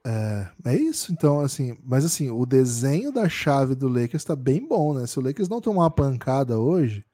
É, 0.07 0.49
é 0.66 0.76
isso, 0.76 1.12
então, 1.12 1.40
assim, 1.40 1.76
mas 1.84 2.05
assim, 2.05 2.30
o 2.30 2.46
desenho 2.46 3.12
da 3.12 3.28
chave 3.28 3.74
do 3.74 3.88
Lakers 3.88 4.24
tá 4.24 4.34
bem 4.36 4.66
bom, 4.66 4.94
né? 4.94 5.07
Se 5.07 5.18
o 5.18 5.22
Lakers 5.22 5.49
não 5.49 5.61
tomar 5.61 5.82
uma 5.82 5.90
pancada 5.90 6.59
hoje, 6.59 7.05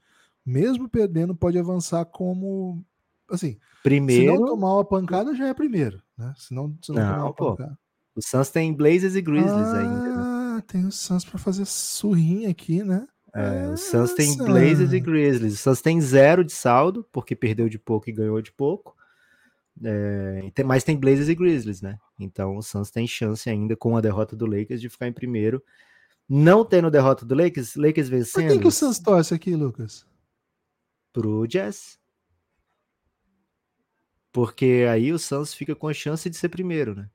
mesmo 0.44 0.88
perdendo, 0.88 1.34
pode 1.34 1.58
avançar 1.58 2.04
como. 2.04 2.84
Assim, 3.30 3.56
Primeiro. 3.82 4.32
se 4.34 4.38
não 4.40 4.46
tomar 4.46 4.74
uma 4.74 4.84
pancada, 4.84 5.34
já 5.34 5.48
é 5.48 5.54
primeiro, 5.54 6.00
né? 6.16 6.32
Se 6.36 6.54
não, 6.54 6.76
se 6.82 6.92
não, 6.92 7.00
Não, 7.02 7.08
tomar 7.12 7.24
uma 7.24 7.32
pô. 7.34 7.50
pancada. 7.56 7.78
O 8.14 8.22
Suns 8.22 8.48
tem 8.50 8.72
Blazers 8.72 9.16
e 9.16 9.22
Grizzlies 9.22 9.74
ainda. 9.74 10.16
né? 10.16 10.22
Ah, 10.24 10.62
tem 10.68 10.86
o 10.86 10.92
Suns 10.92 11.24
pra 11.24 11.36
fazer 11.38 11.64
surrinha 11.64 12.48
aqui, 12.50 12.84
né? 12.84 13.08
É, 13.34 13.66
o 13.70 13.76
Suns 13.76 14.12
tem 14.12 14.36
Nossa. 14.36 14.44
Blazers 14.44 14.92
e 14.92 15.00
Grizzlies. 15.00 15.54
O 15.54 15.56
Suns 15.56 15.80
tem 15.82 16.00
zero 16.00 16.44
de 16.44 16.52
saldo, 16.52 17.04
porque 17.10 17.34
perdeu 17.34 17.68
de 17.68 17.76
pouco 17.78 18.08
e 18.08 18.12
ganhou 18.12 18.40
de 18.40 18.52
pouco. 18.52 18.94
É, 19.82 20.52
mas 20.64 20.84
tem 20.84 20.96
Blazers 20.96 21.28
e 21.28 21.34
Grizzlies, 21.34 21.82
né? 21.82 21.98
Então 22.18 22.56
o 22.56 22.62
Suns 22.62 22.90
tem 22.90 23.06
chance 23.06 23.48
ainda 23.50 23.74
com 23.76 23.96
a 23.96 24.00
derrota 24.00 24.36
do 24.36 24.46
Lakers 24.46 24.80
de 24.80 24.88
ficar 24.88 25.08
em 25.08 25.12
primeiro. 25.12 25.62
Não 26.28 26.64
tendo 26.64 26.90
derrota 26.90 27.24
do 27.26 27.34
Lakers, 27.34 27.74
Lakers 27.76 28.08
vencendo 28.08 28.48
quem 28.50 28.60
que 28.60 28.66
o 28.66 28.70
Suns 28.70 28.98
torce 28.98 29.34
aqui, 29.34 29.54
Lucas? 29.56 30.06
pro 31.12 31.46
Jazz. 31.46 31.98
Porque 34.32 34.84
aí 34.90 35.12
o 35.12 35.18
Suns 35.18 35.54
fica 35.54 35.74
com 35.76 35.86
a 35.86 35.94
chance 35.94 36.28
de 36.28 36.36
ser 36.36 36.48
primeiro, 36.48 36.94
né? 36.94 37.08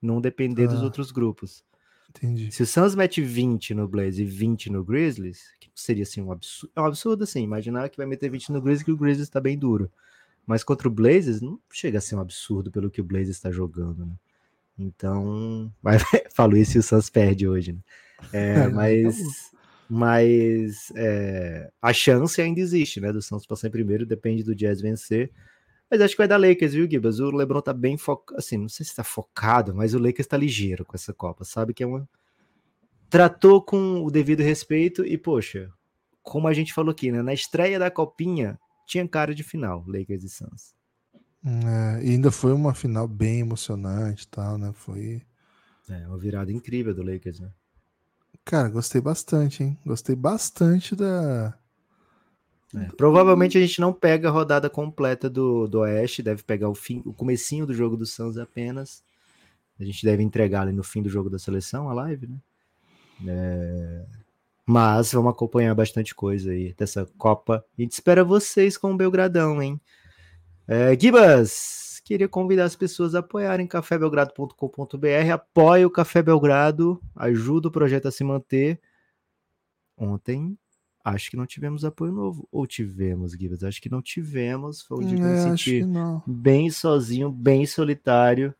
Não 0.00 0.20
depender 0.20 0.68
dos 0.68 0.80
Ah. 0.80 0.84
outros 0.84 1.10
grupos. 1.10 1.64
Entendi. 2.10 2.52
Se 2.52 2.62
o 2.62 2.66
Suns 2.66 2.94
mete 2.94 3.20
20 3.20 3.74
no 3.74 3.88
Blaze 3.88 4.22
e 4.22 4.24
20 4.24 4.70
no 4.70 4.84
Grizzlies, 4.84 5.42
que 5.58 5.68
seria 5.74 6.04
assim 6.04 6.20
um 6.22 6.30
absurdo, 6.30 6.72
é 6.76 6.80
um 6.80 6.84
absurdo 6.84 7.24
assim, 7.24 7.42
imaginar 7.42 7.88
que 7.88 7.96
vai 7.96 8.06
meter 8.06 8.30
20 8.30 8.52
no 8.52 8.60
Grizzlies 8.62 8.84
que 8.84 8.92
o 8.92 8.96
Grizzlies 8.96 9.28
tá 9.28 9.40
bem 9.40 9.58
duro. 9.58 9.90
Mas 10.46 10.62
contra 10.62 10.88
o 10.88 10.90
Blazers 10.90 11.40
não 11.40 11.58
chega 11.72 11.98
a 11.98 12.00
ser 12.00 12.16
um 12.16 12.20
absurdo 12.20 12.70
pelo 12.70 12.90
que 12.90 13.00
o 13.00 13.04
Blazers 13.04 13.36
está 13.36 13.50
jogando, 13.50 14.04
né? 14.04 14.14
Então, 14.78 15.72
mas, 15.82 16.02
falo 16.34 16.56
isso 16.56 16.76
e 16.76 16.80
o 16.80 16.82
Suns 16.82 17.08
perde 17.08 17.48
hoje, 17.48 17.72
né? 17.72 17.80
É, 18.32 18.54
É, 18.64 18.68
mas 18.68 19.52
mas 19.88 20.90
é, 20.96 21.70
a 21.80 21.92
chance 21.92 22.40
ainda 22.40 22.58
existe, 22.60 23.00
né? 23.00 23.12
Do 23.12 23.20
Suns 23.20 23.46
passar 23.46 23.68
em 23.68 23.70
primeiro, 23.70 24.06
depende 24.06 24.42
do 24.42 24.54
Jazz 24.54 24.80
vencer. 24.80 25.30
Mas 25.90 26.00
acho 26.00 26.14
que 26.14 26.18
vai 26.18 26.28
dar 26.28 26.38
Lakers, 26.38 26.72
viu, 26.72 26.90
Gibas? 26.90 27.20
O 27.20 27.30
LeBron 27.30 27.60
tá 27.60 27.72
bem 27.72 27.96
focado, 27.96 28.38
assim, 28.38 28.56
não 28.56 28.68
sei 28.68 28.84
se 28.86 28.96
tá 28.96 29.04
focado, 29.04 29.74
mas 29.74 29.94
o 29.94 29.98
Lakers 29.98 30.26
tá 30.26 30.36
ligeiro 30.36 30.84
com 30.84 30.96
essa 30.96 31.12
Copa, 31.12 31.44
sabe 31.44 31.74
que 31.74 31.82
é 31.82 31.86
uma 31.86 32.08
tratou 33.08 33.62
com 33.62 34.02
o 34.02 34.10
devido 34.10 34.40
respeito 34.40 35.04
e, 35.04 35.16
poxa, 35.16 35.70
como 36.20 36.48
a 36.48 36.52
gente 36.52 36.74
falou 36.74 36.90
aqui, 36.90 37.12
né? 37.12 37.22
Na 37.22 37.32
estreia 37.32 37.78
da 37.78 37.88
Copinha, 37.88 38.58
tinha 38.86 39.06
cara 39.06 39.34
de 39.34 39.42
final, 39.42 39.84
Lakers 39.86 40.24
e 40.24 40.28
Suns. 40.28 40.74
É, 41.44 42.04
e 42.04 42.10
ainda 42.10 42.30
foi 42.30 42.52
uma 42.52 42.74
final 42.74 43.06
bem 43.06 43.40
emocionante 43.40 44.24
e 44.24 44.28
tal, 44.28 44.56
né? 44.56 44.72
Foi. 44.72 45.22
É, 45.88 46.06
uma 46.06 46.16
virada 46.16 46.50
incrível 46.50 46.94
do 46.94 47.02
Lakers, 47.02 47.40
né? 47.40 47.50
Cara, 48.44 48.68
gostei 48.68 49.00
bastante, 49.00 49.62
hein? 49.62 49.78
Gostei 49.84 50.16
bastante 50.16 50.96
da. 50.96 51.54
É, 52.74 52.86
provavelmente 52.96 53.56
a 53.56 53.60
gente 53.60 53.80
não 53.80 53.92
pega 53.92 54.28
a 54.28 54.32
rodada 54.32 54.68
completa 54.68 55.30
do, 55.30 55.68
do 55.68 55.80
Oeste, 55.80 56.22
deve 56.22 56.42
pegar 56.42 56.68
o 56.68 56.74
fim, 56.74 57.02
o 57.04 57.12
comecinho 57.12 57.66
do 57.66 57.74
jogo 57.74 57.96
do 57.96 58.06
Suns 58.06 58.36
apenas. 58.36 59.02
A 59.78 59.84
gente 59.84 60.04
deve 60.04 60.22
entregar 60.22 60.62
ali 60.62 60.72
no 60.72 60.82
fim 60.82 61.02
do 61.02 61.08
jogo 61.08 61.28
da 61.28 61.38
seleção, 61.38 61.88
a 61.88 61.94
live, 61.94 62.26
né? 62.26 62.36
É, 63.26 64.04
Mas 64.66 65.12
vamos 65.12 65.30
acompanhar 65.30 65.74
bastante 65.74 66.14
coisa 66.14 66.50
aí 66.50 66.74
dessa 66.74 67.06
Copa. 67.18 67.64
A 67.78 67.82
gente 67.82 67.92
espera 67.92 68.24
vocês 68.24 68.76
com 68.76 68.92
o 68.92 68.96
Belgradão, 68.96 69.62
hein? 69.62 69.80
É, 70.66 70.98
Gibas, 70.98 72.00
queria 72.04 72.28
convidar 72.28 72.64
as 72.64 72.74
pessoas 72.74 73.14
a 73.14 73.18
apoiarem 73.18 73.66
cafébelgrado.com.br. 73.66 75.32
Apoie 75.32 75.84
o 75.84 75.90
Café 75.90 76.22
Belgrado, 76.22 77.00
ajuda 77.14 77.68
o 77.68 77.70
projeto 77.70 78.08
a 78.08 78.10
se 78.10 78.24
manter. 78.24 78.80
Ontem 79.96 80.56
Acho 81.04 81.30
que 81.30 81.36
não 81.36 81.44
tivemos 81.44 81.84
apoio 81.84 82.12
novo. 82.12 82.48
Ou 82.50 82.66
tivemos, 82.66 83.32
Gibas? 83.32 83.62
Acho 83.62 83.82
que 83.82 83.90
não 83.90 84.00
tivemos. 84.00 84.80
Foi 84.80 85.04
um 85.04 85.06
dia 85.06 85.18
que 85.18 85.22
eu 85.22 85.28
me 85.28 85.38
senti 85.38 85.82
bem 86.26 86.70
sozinho, 86.70 87.30
bem 87.30 87.66
solitário. 87.66 88.54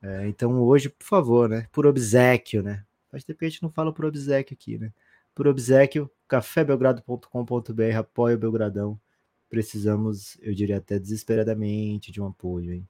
É, 0.00 0.26
então 0.26 0.62
hoje, 0.62 0.88
por 0.88 1.04
favor, 1.04 1.46
né? 1.46 1.68
Por 1.70 1.86
obsequio, 1.86 2.62
né? 2.62 2.82
Faz 3.10 3.22
tempo 3.22 3.38
que 3.38 3.44
a 3.44 3.48
gente 3.50 3.62
não 3.62 3.70
fala 3.70 3.92
por 3.92 4.06
obsequio 4.06 4.56
aqui, 4.58 4.78
né? 4.78 4.90
Por 5.34 5.48
obsequio, 5.48 6.10
cafébelgrado.com.br, 6.28 7.96
apoia 7.98 8.36
o 8.36 8.38
Belgradão. 8.38 9.00
Precisamos, 9.48 10.38
eu 10.40 10.54
diria 10.54 10.78
até 10.78 10.98
desesperadamente, 10.98 12.12
de 12.12 12.20
um 12.20 12.26
apoio, 12.26 12.72
hein? 12.72 12.88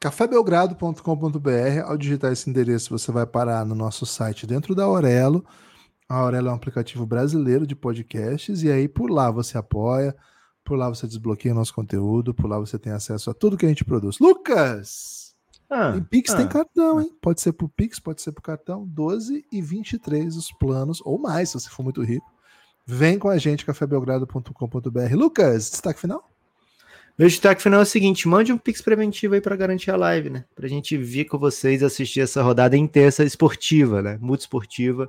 cafébelgrado.com.br. 0.00 1.84
Ao 1.84 1.96
digitar 1.98 2.32
esse 2.32 2.48
endereço, 2.48 2.98
você 2.98 3.12
vai 3.12 3.26
parar 3.26 3.66
no 3.66 3.74
nosso 3.74 4.06
site 4.06 4.46
dentro 4.46 4.74
da 4.74 4.84
Aurelo. 4.84 5.44
A 6.08 6.16
Aurelo 6.16 6.48
é 6.48 6.50
um 6.50 6.54
aplicativo 6.54 7.06
brasileiro 7.06 7.66
de 7.66 7.76
podcasts, 7.76 8.62
e 8.62 8.70
aí 8.72 8.88
por 8.88 9.10
lá 9.10 9.30
você 9.30 9.58
apoia, 9.58 10.16
por 10.64 10.76
lá 10.76 10.88
você 10.88 11.06
desbloqueia 11.06 11.52
o 11.52 11.56
nosso 11.56 11.74
conteúdo, 11.74 12.34
por 12.34 12.48
lá 12.48 12.58
você 12.58 12.78
tem 12.78 12.92
acesso 12.92 13.30
a 13.30 13.34
tudo 13.34 13.56
que 13.56 13.66
a 13.66 13.68
gente 13.68 13.84
produz. 13.84 14.18
Lucas! 14.18 15.29
Ah, 15.70 15.92
Tem 15.92 16.02
Pix, 16.02 16.32
ah, 16.32 16.36
tem 16.36 16.48
cartão, 16.48 17.00
hein? 17.00 17.16
Pode 17.22 17.40
ser 17.40 17.52
por 17.52 17.68
Pix, 17.68 18.00
pode 18.00 18.20
ser 18.20 18.32
por 18.32 18.42
cartão. 18.42 18.84
12 18.88 19.44
e 19.52 19.62
23 19.62 20.36
os 20.36 20.50
planos, 20.50 21.00
ou 21.04 21.16
mais, 21.16 21.50
se 21.50 21.60
você 21.60 21.70
for 21.70 21.84
muito 21.84 22.02
rico. 22.02 22.26
Vem 22.84 23.20
com 23.20 23.28
a 23.28 23.38
gente, 23.38 23.64
cafébelgrado.com.br. 23.64 25.14
Lucas, 25.14 25.70
destaque 25.70 26.00
final? 26.00 26.28
Meu 27.16 27.28
destaque 27.28 27.62
final 27.62 27.78
é 27.80 27.84
o 27.84 27.86
seguinte: 27.86 28.26
mande 28.26 28.52
um 28.52 28.58
Pix 28.58 28.82
preventivo 28.82 29.34
aí 29.34 29.40
para 29.40 29.54
garantir 29.54 29.92
a 29.92 29.96
live, 29.96 30.30
né? 30.30 30.44
Pra 30.56 30.66
gente 30.66 30.96
vir 30.96 31.26
com 31.26 31.38
vocês 31.38 31.84
assistir 31.84 32.20
essa 32.20 32.42
rodada 32.42 32.76
intensa 32.76 33.22
esportiva, 33.22 34.02
né? 34.02 34.18
Multiesportiva. 34.20 35.08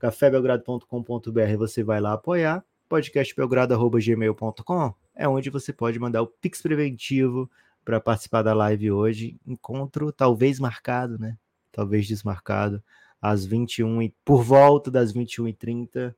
cafébelgrado.com.br 0.00 1.56
você 1.56 1.84
vai 1.84 2.00
lá 2.00 2.14
apoiar. 2.14 2.64
podcastbelgrado.gmail.com 2.88 4.92
é 5.14 5.28
onde 5.28 5.50
você 5.50 5.72
pode 5.72 6.00
mandar 6.00 6.22
o 6.22 6.26
Pix 6.26 6.60
preventivo 6.60 7.48
para 7.84 8.00
participar 8.00 8.42
da 8.42 8.54
live 8.54 8.90
hoje. 8.90 9.38
Encontro 9.46 10.10
talvez 10.12 10.58
marcado, 10.58 11.18
né? 11.18 11.36
Talvez 11.70 12.06
desmarcado 12.06 12.82
às 13.20 13.44
21 13.44 14.02
e 14.02 14.14
por 14.24 14.42
volta 14.42 14.90
das 14.90 15.12
21h30. 15.12 16.14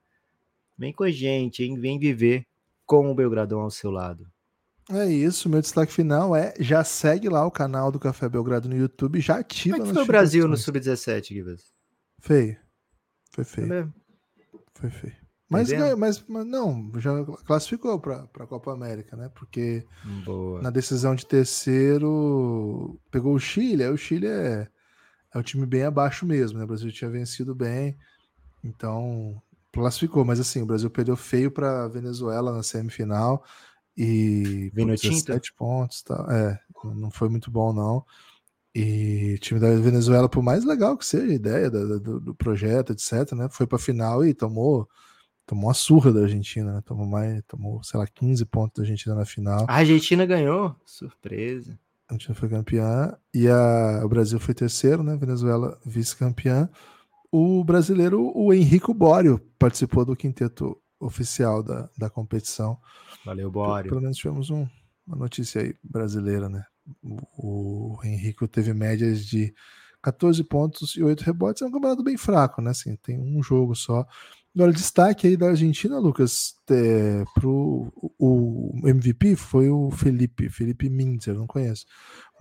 Vem 0.78 0.92
com 0.92 1.04
a 1.04 1.10
gente, 1.10 1.64
hein? 1.64 1.78
Vem 1.78 1.98
viver 1.98 2.46
com 2.84 3.10
o 3.10 3.14
Belgradão 3.14 3.60
ao 3.60 3.70
seu 3.70 3.90
lado. 3.90 4.26
É 4.88 5.06
isso, 5.06 5.48
meu 5.48 5.60
destaque 5.60 5.92
final 5.92 6.36
é 6.36 6.54
já 6.60 6.84
segue 6.84 7.28
lá 7.28 7.44
o 7.44 7.50
canal 7.50 7.90
do 7.90 7.98
Café 7.98 8.28
Belgrado 8.28 8.68
no 8.68 8.76
YouTube, 8.76 9.20
já 9.20 9.38
ativa 9.38 9.76
Como 9.76 9.86
é 9.86 9.88
que 9.88 9.94
foi 9.94 10.02
o 10.04 10.06
Brasil 10.06 10.44
no 10.44 10.50
notificações. 10.50 11.00
Sub-17, 11.00 11.34
Gibas? 11.34 11.74
Feio. 12.20 12.56
Foi 13.32 13.44
feio, 13.44 13.92
foi 14.74 14.90
feio. 14.90 15.25
Mas, 15.48 15.72
mas, 15.96 16.24
mas 16.28 16.44
não, 16.46 16.90
já 16.98 17.24
classificou 17.46 18.00
para 18.00 18.24
a 18.24 18.46
Copa 18.46 18.72
América, 18.72 19.16
né? 19.16 19.30
Porque 19.34 19.84
Boa. 20.24 20.60
na 20.60 20.70
decisão 20.70 21.14
de 21.14 21.24
terceiro 21.24 22.98
pegou 23.10 23.34
o 23.34 23.38
Chile, 23.38 23.84
aí 23.84 23.90
o 23.90 23.96
Chile 23.96 24.26
é, 24.26 24.68
é 25.32 25.38
um 25.38 25.42
time 25.42 25.64
bem 25.64 25.84
abaixo 25.84 26.26
mesmo, 26.26 26.58
né? 26.58 26.64
O 26.64 26.68
Brasil 26.68 26.90
tinha 26.90 27.10
vencido 27.10 27.54
bem, 27.54 27.96
então 28.64 29.40
classificou, 29.72 30.24
mas 30.24 30.40
assim, 30.40 30.62
o 30.62 30.66
Brasil 30.66 30.90
perdeu 30.90 31.16
feio 31.16 31.50
para 31.50 31.86
Venezuela 31.88 32.52
na 32.52 32.62
semifinal 32.62 33.44
e 33.96 34.70
Vino 34.74 34.88
por 34.88 34.96
tinto? 34.96 35.26
17 35.26 35.54
pontos, 35.54 36.02
tá? 36.02 36.26
É, 36.30 36.58
não 36.84 37.10
foi 37.10 37.28
muito 37.28 37.50
bom 37.50 37.72
não. 37.72 38.04
E 38.74 39.38
time 39.40 39.58
da 39.58 39.70
Venezuela, 39.76 40.28
por 40.28 40.42
mais 40.42 40.64
legal 40.64 40.98
que 40.98 41.06
seja 41.06 41.32
a 41.32 41.34
ideia 41.34 41.70
da- 41.70 41.98
do, 41.98 42.20
do 42.20 42.34
projeto, 42.34 42.92
etc, 42.92 43.32
né? 43.32 43.48
Foi 43.50 43.66
para 43.66 43.78
final 43.78 44.24
e 44.24 44.34
tomou 44.34 44.88
tomou 45.46 45.66
uma 45.68 45.74
surra 45.74 46.12
da 46.12 46.20
Argentina, 46.22 46.72
né? 46.74 46.82
Tomou 46.84 47.06
mais, 47.06 47.42
tomou, 47.46 47.82
sei 47.82 47.98
lá, 48.00 48.06
15 48.06 48.44
pontos 48.46 48.76
da 48.76 48.82
Argentina 48.82 49.14
na 49.14 49.24
final. 49.24 49.64
A 49.68 49.74
Argentina 49.76 50.26
ganhou. 50.26 50.74
Surpresa. 50.84 51.78
A 52.08 52.14
Argentina 52.14 52.34
foi 52.34 52.48
campeã 52.48 53.16
e 53.32 53.48
a, 53.48 54.02
o 54.04 54.08
Brasil 54.08 54.38
foi 54.40 54.54
terceiro, 54.54 55.02
né? 55.02 55.16
Venezuela 55.16 55.78
vice-campeã. 55.84 56.68
O 57.30 57.64
brasileiro, 57.64 58.32
o 58.34 58.52
Henrico 58.52 58.94
Bório, 58.94 59.40
participou 59.58 60.04
do 60.04 60.16
quinteto 60.16 60.76
oficial 60.98 61.62
da, 61.62 61.88
da 61.98 62.08
competição. 62.08 62.78
Valeu, 63.24 63.50
Bório. 63.50 63.88
Pelo 63.90 64.00
menos 64.00 64.16
tivemos 64.16 64.50
um- 64.50 64.66
uma 65.06 65.16
notícia 65.16 65.60
aí 65.60 65.74
brasileira, 65.82 66.48
né? 66.48 66.64
O, 67.02 67.96
o 67.96 68.04
Henrico 68.04 68.46
teve 68.48 68.72
médias 68.72 69.26
de 69.26 69.52
14 70.02 70.42
pontos 70.44 70.94
e 70.96 71.02
8 71.02 71.22
rebotes. 71.22 71.62
É 71.62 71.66
um 71.66 71.70
campeonato 71.70 72.02
bem 72.02 72.16
fraco, 72.16 72.62
né? 72.62 72.70
Assim, 72.70 72.96
tem 72.96 73.18
um 73.18 73.42
jogo 73.42 73.74
só. 73.74 74.06
Agora, 74.56 74.72
destaque 74.72 75.26
aí 75.26 75.36
da 75.36 75.48
Argentina, 75.48 75.98
Lucas, 75.98 76.54
é, 76.70 77.24
pro 77.34 77.92
o 78.18 78.72
MVP 78.84 79.36
foi 79.36 79.68
o 79.68 79.90
Felipe, 79.90 80.48
Felipe 80.48 80.88
Minzer, 80.88 81.34
não 81.34 81.46
conheço. 81.46 81.84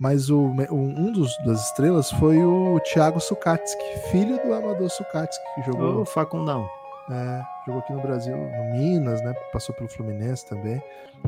Mas 0.00 0.30
o, 0.30 0.38
um 0.72 1.12
dos, 1.12 1.30
das 1.44 1.66
estrelas 1.66 2.10
foi 2.12 2.42
o 2.42 2.80
Thiago 2.80 3.20
Sukatsky, 3.20 4.10
filho 4.10 4.42
do 4.42 4.54
Amador 4.54 4.88
Sukatsky, 4.88 5.44
que 5.56 5.66
jogou 5.66 6.00
Ô, 6.00 6.04
Facundão. 6.06 6.66
É, 7.10 7.42
jogou 7.66 7.82
aqui 7.82 7.92
no 7.92 8.00
Brasil, 8.00 8.34
no 8.34 8.72
Minas, 8.72 9.22
né? 9.22 9.34
Passou 9.52 9.74
pelo 9.74 9.90
Fluminense 9.90 10.48
também. 10.48 10.82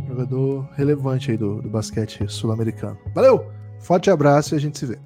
Jogador 0.08 0.66
relevante 0.74 1.30
aí 1.30 1.36
do, 1.36 1.60
do 1.60 1.68
basquete 1.68 2.26
sul-americano. 2.28 2.98
Valeu! 3.14 3.46
Forte 3.78 4.10
abraço 4.10 4.54
e 4.54 4.56
a 4.56 4.60
gente 4.60 4.78
se 4.78 4.86
vê. 4.86 4.98